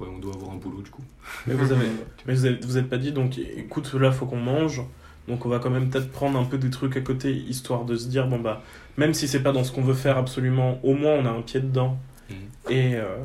Ouais, 0.00 0.06
on 0.12 0.18
doit 0.18 0.34
avoir 0.34 0.52
un 0.52 0.56
boulot, 0.56 0.80
du 0.82 0.90
coup. 0.90 1.02
Mais 1.46 1.54
vous 1.54 1.72
avez, 1.72 1.86
mais 2.26 2.34
vous 2.34 2.44
avez- 2.46 2.58
vous 2.60 2.78
êtes 2.78 2.88
pas 2.88 2.98
dit, 2.98 3.12
donc 3.12 3.38
écoute, 3.38 3.92
là 3.94 4.12
faut 4.12 4.26
qu'on 4.26 4.36
mange, 4.40 4.82
donc 5.26 5.44
on 5.44 5.48
va 5.48 5.58
quand 5.58 5.70
même 5.70 5.90
peut-être 5.90 6.10
prendre 6.10 6.38
un 6.38 6.44
peu 6.44 6.56
des 6.58 6.70
trucs 6.70 6.96
à 6.96 7.00
côté, 7.00 7.32
histoire 7.34 7.84
de 7.84 7.96
se 7.96 8.06
dire, 8.08 8.26
bon 8.28 8.38
bah, 8.38 8.62
même 8.96 9.12
si 9.12 9.26
c'est 9.28 9.42
pas 9.42 9.50
dans 9.52 9.64
ce 9.64 9.72
qu'on 9.72 9.82
veut 9.82 9.94
faire 9.94 10.16
absolument, 10.16 10.78
au 10.84 10.94
moins 10.94 11.14
on 11.14 11.26
a 11.26 11.30
un 11.30 11.42
pied 11.42 11.60
dedans. 11.60 11.98
Mhm. 12.30 12.36
Et, 12.70 12.94
euh, 12.94 13.16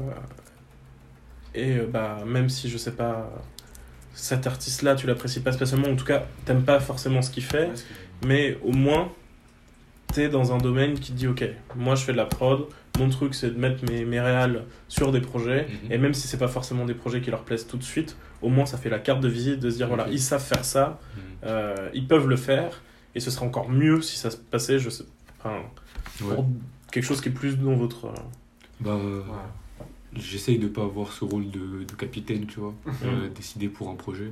et 1.55 1.77
euh, 1.77 1.85
bah, 1.87 2.17
même 2.25 2.49
si 2.49 2.69
je 2.69 2.77
sais 2.77 2.93
pas, 2.93 3.29
cet 4.15 4.47
artiste-là, 4.47 4.95
tu 4.95 5.05
l'apprécies 5.07 5.41
pas 5.41 5.51
spécialement, 5.51 5.89
en 5.89 5.95
tout 5.95 6.05
cas, 6.05 6.25
t'aimes 6.45 6.63
pas 6.63 6.79
forcément 6.79 7.21
ce 7.21 7.29
qu'il 7.31 7.43
fait, 7.43 7.69
mais 8.25 8.57
au 8.63 8.71
moins, 8.71 9.11
t'es 10.07 10.29
dans 10.29 10.53
un 10.53 10.57
domaine 10.57 10.99
qui 10.99 11.11
dit, 11.13 11.27
ok, 11.27 11.43
moi 11.75 11.95
je 11.95 12.03
fais 12.03 12.11
de 12.13 12.17
la 12.17 12.25
prod, 12.25 12.65
mon 12.99 13.09
truc 13.09 13.33
c'est 13.33 13.49
de 13.49 13.57
mettre 13.59 13.83
mes, 13.89 14.05
mes 14.05 14.19
réals 14.19 14.65
sur 14.87 15.11
des 15.11 15.21
projets, 15.21 15.67
Mhm. 15.85 15.91
et 15.91 15.97
même 15.97 16.13
si 16.13 16.27
c'est 16.27 16.37
pas 16.37 16.47
forcément 16.47 16.85
des 16.85 16.93
projets 16.93 17.21
qui 17.21 17.31
leur 17.31 17.43
plaisent 17.43 17.65
tout 17.67 17.77
de 17.77 17.83
suite, 17.83 18.15
au 18.41 18.49
moins 18.49 18.65
ça 18.65 18.77
fait 18.77 18.89
la 18.89 18.99
carte 18.99 19.21
de 19.21 19.27
visite 19.27 19.59
de 19.59 19.69
se 19.69 19.77
dire, 19.77 19.87
voilà, 19.87 20.07
ils 20.09 20.19
savent 20.19 20.43
faire 20.43 20.63
ça, 20.65 20.99
Mhm. 21.15 21.21
euh, 21.45 21.89
ils 21.93 22.07
peuvent 22.07 22.27
le 22.27 22.35
faire, 22.35 22.81
et 23.15 23.19
ce 23.19 23.31
serait 23.31 23.45
encore 23.45 23.69
mieux 23.69 24.01
si 24.01 24.17
ça 24.17 24.29
se 24.29 24.37
passait, 24.37 24.79
je 24.79 24.89
sais, 24.89 25.05
enfin, 25.39 25.61
Ouais. 26.23 26.35
pour 26.35 26.45
quelque 26.91 27.03
chose 27.05 27.21
qui 27.21 27.29
est 27.29 27.33
plus 27.33 27.57
dans 27.57 27.73
votre... 27.75 28.05
euh, 28.05 28.13
Bah, 28.79 28.91
euh, 28.91 29.21
Ouais. 29.21 29.85
j'essaye 30.15 30.59
de 30.59 30.67
pas 30.67 30.83
avoir 30.83 31.11
ce 31.13 31.25
rôle 31.25 31.49
de, 31.49 31.83
de 31.85 31.93
capitaine, 31.97 32.45
tu 32.45 32.59
vois, 32.59 32.73
euh, 33.05 33.29
décider 33.29 33.69
pour 33.69 33.89
un 33.89 33.95
projet. 33.95 34.31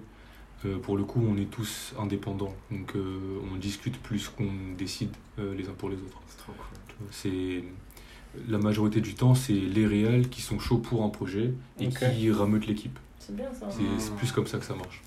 Euh, 0.66 0.78
pour 0.78 0.96
le 0.96 1.04
coup, 1.04 1.26
on 1.28 1.38
est 1.38 1.50
tous 1.50 1.94
indépendants, 2.00 2.54
donc 2.70 2.96
euh, 2.96 3.40
on 3.52 3.56
discute 3.56 3.98
plus 4.00 4.30
qu'on 4.30 4.52
décide 4.78 5.10
euh, 5.40 5.56
les 5.56 5.68
uns 5.70 5.74
pour 5.74 5.90
les 5.90 5.96
autres. 5.96 6.22
C'est 6.28 6.38
trop 6.38 6.52
cool. 6.54 7.08
C'est 7.10 7.64
la 8.48 8.58
majorité 8.58 9.02
du 9.02 9.14
temps, 9.14 9.36
c'est 9.36 9.54
les 9.54 9.86
réals 9.86 10.30
qui 10.30 10.42
sont 10.42 10.60
chauds 10.60 10.78
pour 10.78 11.04
un 11.04 11.10
projet 11.10 11.54
et 11.80 11.90
qui 11.90 12.32
rameutent 12.32 12.68
l'équipe. 12.68 12.98
C'est 13.20 13.36
bien 13.36 13.52
ça. 13.54 13.68
C'est 13.70 13.84
c'est 14.00 14.16
plus 14.16 14.32
comme 14.32 14.48
ça 14.48 14.58
que 14.58 14.66
ça 14.66 14.76
marche. 14.76 15.02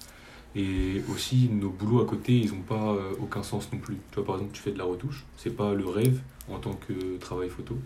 Et 0.56 1.02
aussi, 1.12 1.48
nos 1.50 1.70
boulots 1.70 2.00
à 2.00 2.06
côté, 2.06 2.38
ils 2.38 2.50
n'ont 2.52 2.60
pas 2.62 2.92
euh, 2.92 3.12
aucun 3.20 3.42
sens 3.42 3.68
non 3.72 3.78
plus. 3.78 3.96
Tu 4.10 4.16
vois, 4.16 4.24
par 4.24 4.36
exemple, 4.36 4.52
tu 4.54 4.62
fais 4.62 4.70
de 4.70 4.78
la 4.78 4.84
retouche, 4.84 5.24
c'est 5.36 5.54
pas 5.56 5.74
le 5.74 5.84
rêve 5.86 6.20
en 6.48 6.58
tant 6.58 6.74
que 6.74 7.16
travail 7.18 7.48
photo, 7.48 7.76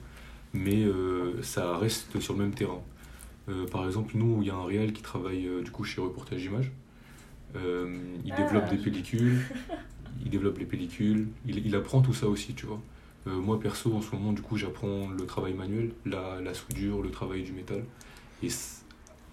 mais 0.52 0.84
euh, 0.84 1.42
ça 1.42 1.78
reste 1.78 2.20
sur 2.20 2.34
le 2.34 2.40
même 2.40 2.52
terrain. 2.52 2.82
Euh, 3.48 3.66
par 3.66 3.86
exemple, 3.86 4.12
nous, 4.16 4.42
il 4.42 4.48
y 4.48 4.50
a 4.50 4.54
un 4.54 4.66
réal 4.66 4.92
qui 4.92 5.00
travaille 5.02 5.46
euh, 5.46 5.62
du 5.62 5.70
coup 5.70 5.84
chez 5.84 6.00
Reportage 6.02 6.44
Images. 6.44 6.70
Euh, 7.56 7.98
il 8.26 8.32
Ah. 8.32 8.42
développe 8.42 8.68
des 8.68 8.76
pellicules, 8.76 9.40
il 10.22 10.28
développe 10.30 10.58
les 10.58 10.66
pellicules, 10.66 11.28
il, 11.46 11.64
il 11.66 11.74
apprend 11.74 12.02
tout 12.02 12.12
ça 12.12 12.26
aussi, 12.28 12.52
tu 12.52 12.66
vois. 12.66 12.82
Euh, 13.26 13.36
moi, 13.40 13.58
perso, 13.60 13.92
en 13.94 14.00
ce 14.00 14.14
moment, 14.14 14.32
du 14.32 14.42
coup, 14.42 14.56
j'apprends 14.56 15.08
le 15.10 15.26
travail 15.26 15.54
manuel, 15.54 15.90
la, 16.06 16.40
la 16.40 16.54
soudure, 16.54 17.02
le 17.02 17.10
travail 17.10 17.42
du 17.42 17.52
métal. 17.52 17.84
Et 18.42 18.48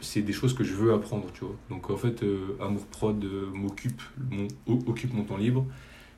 c'est 0.02 0.22
des 0.22 0.34
choses 0.34 0.54
que 0.54 0.64
je 0.64 0.74
veux 0.74 0.94
apprendre, 0.94 1.28
tu 1.34 1.46
vois. 1.46 1.56
Donc, 1.70 1.90
en 1.90 1.98
fait, 1.98 2.24
euh, 2.24 2.58
Amour 2.60 2.86
Prod 2.88 3.24
euh, 3.24 3.50
m'occupe, 3.54 4.02
mon, 4.32 4.48
occupe 4.88 5.14
mon 5.14 5.24
temps 5.24 5.38
libre. 5.38 5.66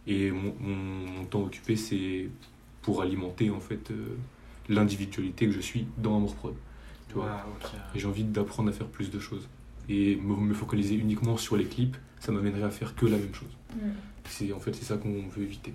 Et 0.07 0.31
mon, 0.31 0.55
mon- 0.59 0.75
mon 1.19 1.25
temps 1.25 1.43
occupé, 1.43 1.75
c'est 1.75 2.29
pour 2.81 3.01
alimenter, 3.01 3.49
en 3.51 3.59
fait, 3.59 3.91
euh, 3.91 4.15
l'individualité 4.69 5.45
que 5.47 5.51
je 5.51 5.59
suis 5.59 5.85
dans 5.97 6.15
Amour 6.17 6.35
Prod. 6.35 6.55
Tu 7.09 7.15
vois. 7.15 7.25
Et 7.95 7.99
j'ai 7.99 8.07
envie 8.07 8.23
d'apprendre 8.23 8.69
à 8.69 8.71
faire 8.73 8.87
plus 8.87 9.11
de 9.11 9.19
choses. 9.19 9.47
Et 9.89 10.15
me, 10.17 10.35
me 10.35 10.53
focaliser 10.53 10.95
uniquement 10.95 11.37
sur 11.37 11.55
les 11.57 11.65
clips, 11.65 11.95
ça 12.19 12.31
m'amènerait 12.31 12.63
à 12.63 12.69
faire 12.69 12.95
que 12.95 13.05
la 13.05 13.17
même 13.17 13.33
chose. 13.33 13.55
C'est 14.25 14.51
en 14.51 14.59
fait 14.59 14.73
c'est 14.75 14.83
ça 14.83 14.97
qu'on 14.97 15.27
veut 15.29 15.43
éviter. 15.43 15.71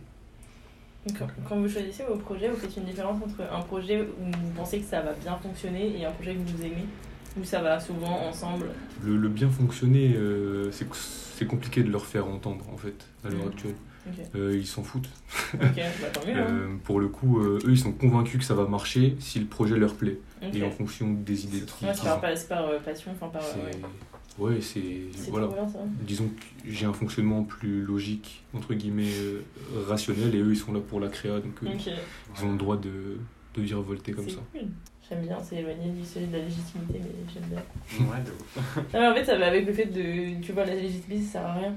Quand, 1.18 1.26
quand 1.48 1.56
vous 1.56 1.68
choisissez 1.68 2.04
vos 2.08 2.16
projets, 2.16 2.48
vous 2.48 2.56
faites 2.56 2.76
une 2.76 2.84
différence 2.84 3.16
entre 3.22 3.42
un 3.52 3.60
projet 3.62 4.02
où 4.02 4.24
vous 4.24 4.50
pensez 4.56 4.78
que 4.78 4.84
ça 4.86 5.00
va 5.00 5.12
bien 5.14 5.36
fonctionner 5.36 5.98
et 5.98 6.04
un 6.04 6.12
projet 6.12 6.34
que 6.34 6.40
vous 6.48 6.62
aimez, 6.62 6.84
où 7.40 7.44
ça 7.44 7.60
va 7.60 7.80
souvent 7.80 8.20
ensemble. 8.28 8.66
Le, 9.02 9.16
le 9.16 9.28
bien 9.28 9.48
fonctionner, 9.50 10.14
euh, 10.16 10.70
c'est 10.70 10.86
c'est 10.94 11.46
compliqué 11.46 11.82
de 11.82 11.90
leur 11.90 12.06
faire 12.06 12.28
entendre 12.28 12.64
en 12.72 12.76
fait 12.76 13.06
à 13.24 13.28
l'heure 13.30 13.40
Mhm. 13.42 13.48
actuelle. 13.48 13.74
Euh, 14.36 14.56
ils 14.56 14.66
s'en 14.66 14.82
foutent. 14.82 15.08
bah 15.54 15.68
mieux. 16.26 16.34
hein. 16.36 16.46
Euh, 16.50 16.66
pour 16.84 16.98
le 17.00 17.08
coup, 17.08 17.40
eux 17.40 17.58
ils 17.68 17.78
sont 17.78 17.92
convaincus 17.92 18.38
que 18.40 18.44
ça 18.44 18.54
va 18.54 18.66
marcher 18.66 19.16
si 19.20 19.38
le 19.40 19.46
projet 19.46 19.76
leur 19.76 19.94
plaît 19.94 20.18
et 20.52 20.62
en 20.64 20.70
fonction 20.70 21.12
des 21.12 21.44
idées 21.44 21.60
qu'ils 21.60 21.86
Ouais, 21.88 21.94
c'est 21.94 22.04
par, 22.04 22.20
par, 22.20 22.80
passion, 22.84 23.12
enfin 23.12 23.28
par. 23.28 23.42
Ouais. 24.38 24.60
C'est 24.60 24.82
voilà. 25.28 25.46
trop 25.46 25.56
bien 25.56 25.68
ça. 25.68 25.78
Disons 26.00 26.28
que 26.28 26.70
j'ai 26.70 26.86
un 26.86 26.92
fonctionnement 26.92 27.42
plus 27.44 27.82
logique 27.82 28.42
entre 28.54 28.74
guillemets 28.74 29.12
euh, 29.20 29.42
rationnel 29.88 30.34
et 30.34 30.38
eux 30.40 30.52
ils 30.52 30.56
sont 30.56 30.72
là 30.72 30.80
pour 30.80 31.00
la 31.00 31.08
créa 31.08 31.38
donc 31.40 31.54
euh, 31.62 31.68
ils 32.38 32.44
ont 32.44 32.52
le 32.52 32.58
droit 32.58 32.76
de, 32.76 33.18
de 33.54 33.62
virevolter 33.62 34.12
comme 34.12 34.28
ça. 34.28 34.38
cool. 34.52 34.68
J'aime 35.08 35.26
bien, 35.26 35.38
c'est 35.42 35.56
éloigné 35.56 35.90
du 35.90 36.04
sujet 36.06 36.26
de 36.26 36.32
la 36.32 36.44
légitimité, 36.44 36.94
mais 36.94 37.10
j'aime 37.34 37.42
bien. 37.50 38.06
Ouais, 38.06 38.22
de 38.24 38.30
ouf. 38.30 38.76
Non, 38.94 39.00
mais 39.00 39.08
en 39.08 39.14
fait, 39.14 39.24
ça 39.24 39.36
va 39.36 39.48
avec 39.48 39.66
le 39.66 39.72
fait 39.72 39.86
de. 39.86 40.40
Tu 40.40 40.52
vois, 40.52 40.64
la 40.64 40.74
légitimité, 40.74 41.22
ça 41.22 41.32
sert 41.32 41.46
à 41.46 41.54
rien. 41.54 41.74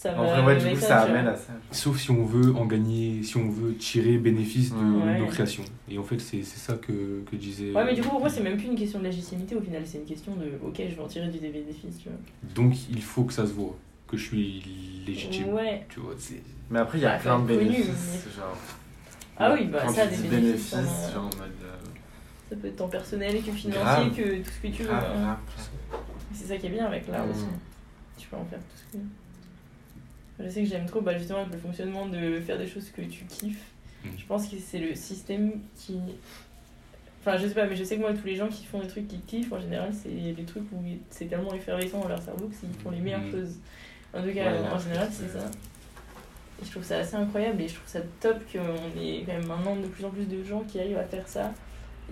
Ça 0.00 0.18
En 0.18 0.24
vrai, 0.24 0.42
ouais, 0.42 0.56
du 0.56 0.74
coup, 0.76 0.80
ça 0.80 1.04
tu 1.04 1.10
amène 1.10 1.26
à 1.28 1.36
ça. 1.36 1.52
Sauf 1.72 2.00
si 2.00 2.10
on 2.10 2.24
veut 2.24 2.54
en 2.56 2.64
gagner, 2.64 3.22
si 3.22 3.36
on 3.36 3.50
veut 3.50 3.74
tirer 3.74 4.16
bénéfice 4.16 4.70
de 4.72 4.76
Ouais. 4.76 5.18
nos 5.18 5.26
créations. 5.26 5.62
Et 5.90 5.98
en 5.98 6.02
fait, 6.02 6.18
c'est 6.18 6.42
c'est 6.42 6.58
ça 6.58 6.74
que, 6.78 7.22
que 7.30 7.36
disait. 7.36 7.72
Ouais, 7.72 7.84
mais 7.84 7.92
du 7.92 8.00
coup, 8.00 8.08
pour 8.08 8.20
moi, 8.20 8.30
c'est 8.30 8.40
même 8.42 8.56
plus 8.56 8.68
une 8.68 8.76
question 8.76 8.98
de 9.00 9.04
légitimité 9.04 9.54
au 9.56 9.60
final, 9.60 9.82
c'est 9.84 9.98
une 9.98 10.06
question 10.06 10.32
de 10.36 10.52
ok, 10.66 10.76
je 10.88 10.94
vais 10.94 11.02
en 11.02 11.06
tirer 11.06 11.28
du 11.28 11.38
bénéfice, 11.38 11.98
tu 12.02 12.08
vois. 12.08 12.18
Donc 12.54 12.88
il 12.88 13.02
faut 13.02 13.24
que 13.24 13.34
ça 13.34 13.46
se 13.46 13.52
voit, 13.52 13.76
que 14.08 14.16
je 14.16 14.24
suis 14.24 15.02
légitime. 15.06 15.52
Ouais. 15.52 15.84
Tu 15.90 16.00
vois. 16.00 16.14
Mais 16.70 16.78
après, 16.78 16.96
il 16.96 17.02
y 17.02 17.06
a 17.06 17.16
Bah, 17.16 17.18
plein 17.18 17.38
de 17.40 17.46
connu, 17.48 17.58
bénéfices. 17.68 18.24
Genre, 18.34 18.56
Ah 19.36 19.52
oui, 19.52 19.66
bah 19.66 19.80
quand 19.84 19.92
ça, 19.92 20.06
tu 20.06 20.16
des 20.16 20.22
dis 20.22 20.28
bénéfices. 20.28 20.70
bénéfices, 20.74 20.96
ça, 20.96 21.12
genre 21.12 21.24
en 21.24 21.36
mode. 21.36 21.50
euh, 21.62 21.76
Ça 22.48 22.56
peut 22.56 22.68
être 22.68 22.76
tant 22.76 22.88
personnel 22.88 23.34
que 23.42 23.52
financier, 23.52 23.70
Grave. 23.82 24.16
que 24.16 24.36
tout 24.38 24.50
ce 24.50 24.66
que 24.66 24.74
tu 24.74 24.82
veux. 24.84 24.92
hein. 24.94 25.36
C'est 26.32 26.46
ça 26.46 26.56
qui 26.56 26.68
est 26.68 26.70
bien 26.70 26.86
avec 26.86 27.06
l'art 27.08 27.26
Mm. 27.26 27.30
aussi. 27.32 27.44
Tu 28.16 28.28
peux 28.28 28.36
en 28.36 28.44
faire 28.46 28.58
tout 28.60 28.76
ce 28.76 28.96
que. 28.96 29.02
Je 30.42 30.48
sais 30.48 30.62
que 30.62 30.68
j'aime 30.68 30.86
trop 30.86 31.00
bah, 31.00 31.16
justement 31.18 31.40
avec 31.40 31.52
le 31.52 31.58
fonctionnement 31.58 32.06
de 32.06 32.40
faire 32.40 32.58
des 32.58 32.66
choses 32.66 32.88
que 32.90 33.02
tu 33.02 33.24
kiffes. 33.24 33.64
Mm. 34.04 34.08
Je 34.18 34.24
pense 34.26 34.48
que 34.48 34.56
c'est 34.58 34.78
le 34.78 34.94
système 34.94 35.52
qui. 35.76 35.98
Enfin, 37.22 37.36
je 37.36 37.46
sais 37.46 37.54
pas, 37.54 37.66
mais 37.66 37.76
je 37.76 37.84
sais 37.84 37.96
que 37.96 38.00
moi, 38.00 38.12
tous 38.14 38.26
les 38.26 38.36
gens 38.36 38.48
qui 38.48 38.64
font 38.64 38.80
des 38.80 38.86
trucs 38.88 39.06
qu'ils 39.08 39.20
kiffent, 39.24 39.52
en 39.52 39.60
général, 39.60 39.90
c'est 39.92 40.08
des 40.08 40.44
trucs 40.44 40.64
où 40.72 40.82
c'est 41.10 41.26
tellement 41.26 41.52
effervescent 41.52 42.00
dans 42.00 42.08
leur 42.08 42.22
cerveau 42.22 42.48
qu'ils 42.48 42.70
font 42.82 42.90
les 42.90 43.00
meilleures 43.00 43.20
Mm. 43.20 43.30
choses. 43.32 43.56
En 44.14 44.22
tout 44.22 44.32
cas, 44.34 44.50
Ouais, 44.52 44.58
en 44.74 44.78
général, 44.78 45.08
c'est 45.12 45.28
ça. 45.28 45.44
Et 46.62 46.64
je 46.64 46.70
trouve 46.70 46.82
ça 46.84 46.98
assez 46.98 47.14
incroyable 47.16 47.60
et 47.62 47.68
je 47.68 47.74
trouve 47.74 47.86
ça 47.88 48.00
top 48.20 48.38
qu'on 48.52 49.00
ait 49.00 49.22
quand 49.26 49.32
même 49.32 49.46
maintenant 49.46 49.76
de 49.76 49.86
plus 49.86 50.04
en 50.04 50.10
plus 50.10 50.24
de 50.26 50.42
gens 50.44 50.60
qui 50.60 50.78
arrivent 50.80 50.98
à 50.98 51.04
faire 51.04 51.26
ça. 51.28 51.52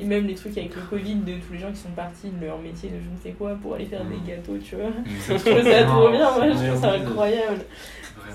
Et 0.01 0.05
même 0.05 0.27
les 0.27 0.35
trucs 0.37 0.57
avec 0.57 0.75
le 0.77 0.83
Covid 0.83 1.17
de 1.17 1.35
tous 1.39 1.55
les 1.55 1.59
gens 1.59 1.71
qui 1.73 1.79
sont 1.81 1.91
partis 1.91 2.29
de 2.31 2.47
leur 2.47 2.59
métier 2.59 2.89
de 2.89 2.95
je 3.03 3.11
ne 3.11 3.17
sais 3.21 3.33
quoi 3.37 3.57
pour 3.61 3.75
aller 3.75 3.87
faire 3.87 4.05
Mm. 4.05 4.11
des 4.11 4.31
gâteaux, 4.31 4.57
tu 4.59 4.77
vois. 4.77 4.91
Mm. 4.91 5.05
Je 5.29 5.35
trouve 5.35 5.63
ça 5.63 5.85
trop 5.85 6.11
bien, 6.11 6.31
moi, 6.31 6.51
je 6.51 6.67
trouve 6.69 6.81
ça 6.81 6.93
incroyable. 6.93 7.65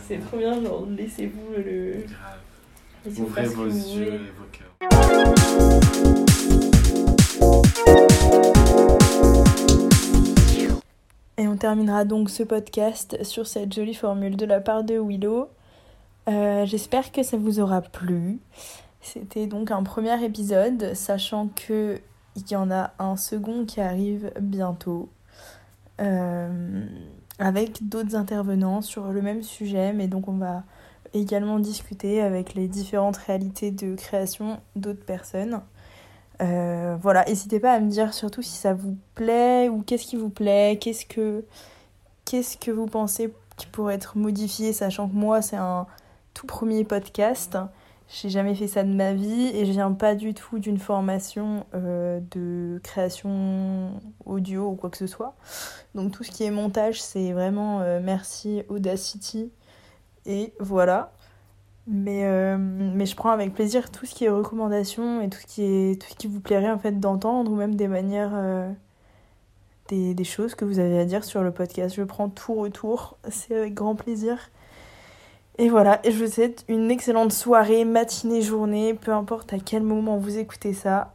C'est 0.07 0.19
trop 0.19 0.37
bien, 0.37 0.61
genre 0.61 0.85
laissez-vous 0.89 1.53
le. 1.57 2.05
Grave. 2.07 3.19
Ouvrez 3.19 3.45
vos 3.45 3.65
yeux 3.65 4.13
et 4.13 4.31
vos 4.37 4.45
cœurs. 4.51 4.73
Et 11.37 11.47
on 11.47 11.57
terminera 11.57 12.05
donc 12.05 12.29
ce 12.29 12.43
podcast 12.43 13.21
sur 13.23 13.47
cette 13.47 13.73
jolie 13.73 13.93
formule 13.93 14.37
de 14.37 14.45
la 14.45 14.61
part 14.61 14.83
de 14.83 14.99
Willow. 14.99 15.49
Euh, 16.29 16.65
J'espère 16.65 17.11
que 17.11 17.23
ça 17.23 17.37
vous 17.37 17.59
aura 17.59 17.81
plu. 17.81 18.39
C'était 19.01 19.47
donc 19.47 19.71
un 19.71 19.83
premier 19.83 20.23
épisode, 20.23 20.93
sachant 20.93 21.49
que 21.49 21.99
il 22.35 22.49
y 22.49 22.55
en 22.55 22.71
a 22.71 22.93
un 22.99 23.15
second 23.15 23.65
qui 23.65 23.81
arrive 23.81 24.31
bientôt, 24.39 25.09
euh, 26.01 26.85
avec 27.39 27.88
d'autres 27.88 28.15
intervenants 28.15 28.81
sur 28.81 29.11
le 29.11 29.21
même 29.21 29.43
sujet, 29.43 29.93
mais 29.93 30.07
donc 30.07 30.27
on 30.27 30.38
va 30.38 30.63
également 31.13 31.59
discuter 31.59 32.21
avec 32.21 32.53
les 32.55 32.67
différentes 32.67 33.17
réalités 33.17 33.71
de 33.71 33.95
création 33.95 34.59
d'autres 34.75 35.05
personnes. 35.05 35.61
Euh, 36.41 36.97
voilà, 37.01 37.23
n'hésitez 37.25 37.59
pas 37.59 37.73
à 37.73 37.79
me 37.79 37.89
dire 37.89 38.13
surtout 38.13 38.41
si 38.41 38.53
ça 38.53 38.73
vous 38.73 38.97
plaît 39.15 39.69
ou 39.69 39.81
qu'est-ce 39.81 40.05
qui 40.05 40.15
vous 40.15 40.29
plaît, 40.29 40.77
qu'est-ce 40.81 41.05
que, 41.05 41.45
qu'est-ce 42.25 42.57
que 42.57 42.71
vous 42.71 42.88
pensez 42.88 43.34
qui 43.55 43.67
pourrait 43.67 43.95
être 43.95 44.17
modifié, 44.17 44.73
sachant 44.73 45.07
que 45.07 45.13
moi 45.15 45.41
c'est 45.41 45.57
un 45.57 45.86
tout 46.34 46.47
premier 46.47 46.84
podcast. 46.84 47.57
J'ai 48.10 48.30
jamais 48.30 48.54
fait 48.54 48.68
ça 48.68 48.84
de 48.84 48.93
ma 48.93 49.14
vie 49.14 49.47
et 49.56 49.66
je 49.66 49.72
viens 49.72 49.91
pas 49.91 50.14
du 50.16 50.34
tout 50.34 50.60
d'une 50.60 50.78
formation 50.78 51.66
euh, 51.74 52.20
de 52.32 52.80
création 52.84 53.91
audio 54.26 54.70
ou 54.70 54.76
quoi 54.76 54.89
que 54.89 54.97
ce 54.97 55.08
soit. 55.08 55.36
Donc 55.95 56.12
tout 56.12 56.24
ce 56.24 56.32
qui 56.32 56.43
est 56.43 56.51
montage, 56.51 57.01
c'est 57.01 57.32
vraiment 57.32 57.82
euh, 57.82 57.99
merci 58.04 58.64
Audacity 58.70 59.51
et 60.26 60.54
voilà. 60.60 61.14
Mais, 61.88 62.26
euh, 62.26 62.58
mais 62.58 63.06
je 63.06 63.16
prends 63.16 63.32
avec 63.32 63.54
plaisir 63.54 63.91
tout 63.91 64.06
ce 64.06 64.16
qui 64.16 64.26
est 64.26 64.30
recommandations 64.30 65.22
et 65.22 65.30
tout 65.30 65.39
ce 65.39 65.45
qui, 65.47 65.64
est, 65.64 66.01
tout 66.01 66.08
ce 66.10 66.16
qui 66.16 66.28
vous 66.28 66.39
plairait 66.39 66.72
en 66.72 66.80
fait 66.80 66.99
d'entendre 66.99 67.51
ou 67.51 67.56
même 67.56 67.76
des 67.76 67.89
manières, 67.89 68.34
des, 69.89 70.14
des 70.14 70.24
choses 70.24 70.56
que 70.56 70.64
vous 70.66 70.80
avez 70.80 70.99
à 70.99 71.06
dire 71.06 71.26
sur 71.26 71.43
le 71.43 71.51
podcast. 71.51 71.95
Je 71.95 72.04
prends 72.04 72.30
tout 72.30 72.54
retour, 72.56 73.18
c'est 73.30 73.56
avec 73.58 73.74
grand 73.74 73.95
plaisir. 73.95 74.49
Et 75.60 75.70
voilà, 75.70 76.01
je 76.04 76.24
vous 76.24 76.32
souhaite 76.32 76.66
une 76.68 76.89
excellente 76.89 77.32
soirée, 77.32 77.86
matinée, 77.86 78.41
journée, 78.41 78.95
peu 78.95 79.12
importe 79.12 79.54
à 79.54 79.60
quel 79.60 79.84
moment 79.84 80.18
vous 80.18 80.38
écoutez 80.38 80.74
ça. 80.74 81.14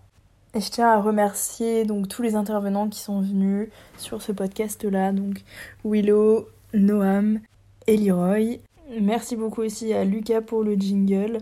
Et 0.55 0.61
je 0.61 0.70
tiens 0.70 0.89
à 0.89 1.01
remercier 1.01 1.84
donc 1.84 2.09
tous 2.09 2.22
les 2.22 2.36
intervenants 2.36 2.89
qui 2.89 3.01
sont 3.01 3.20
venus 3.20 3.68
sur 3.99 4.22
ce 4.22 4.32
podcast-là, 4.32 5.12
donc 5.12 5.43
Willow, 5.84 6.49
Noam 6.72 7.41
et 7.86 7.97
Leroy. 7.97 8.61
Merci 9.01 9.36
beaucoup 9.36 9.62
aussi 9.62 9.93
à 9.93 10.05
Lucas 10.05 10.41
pour 10.41 10.62
le 10.62 10.74
jingle. 10.74 11.39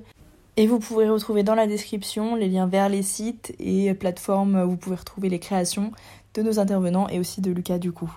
Et 0.56 0.66
vous 0.66 0.78
pourrez 0.78 1.08
retrouver 1.08 1.42
dans 1.42 1.54
la 1.54 1.66
description 1.66 2.34
les 2.34 2.48
liens 2.48 2.66
vers 2.66 2.88
les 2.88 3.02
sites 3.02 3.54
et 3.58 3.92
plateformes 3.92 4.56
où 4.62 4.70
vous 4.70 4.76
pouvez 4.78 4.96
retrouver 4.96 5.28
les 5.28 5.38
créations 5.38 5.92
de 6.34 6.42
nos 6.42 6.58
intervenants 6.58 7.08
et 7.08 7.18
aussi 7.18 7.42
de 7.42 7.50
Lucas 7.52 7.78
du 7.78 7.92
coup. 7.92 8.10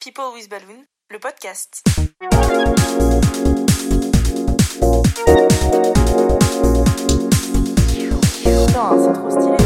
People 0.00 0.24
with 0.34 0.50
Balloon, 0.50 0.84
le 1.08 1.18
podcast. 1.20 1.84
Putain, 5.14 5.30
c'est 8.98 9.12
trop 9.12 9.30
stylé. 9.30 9.56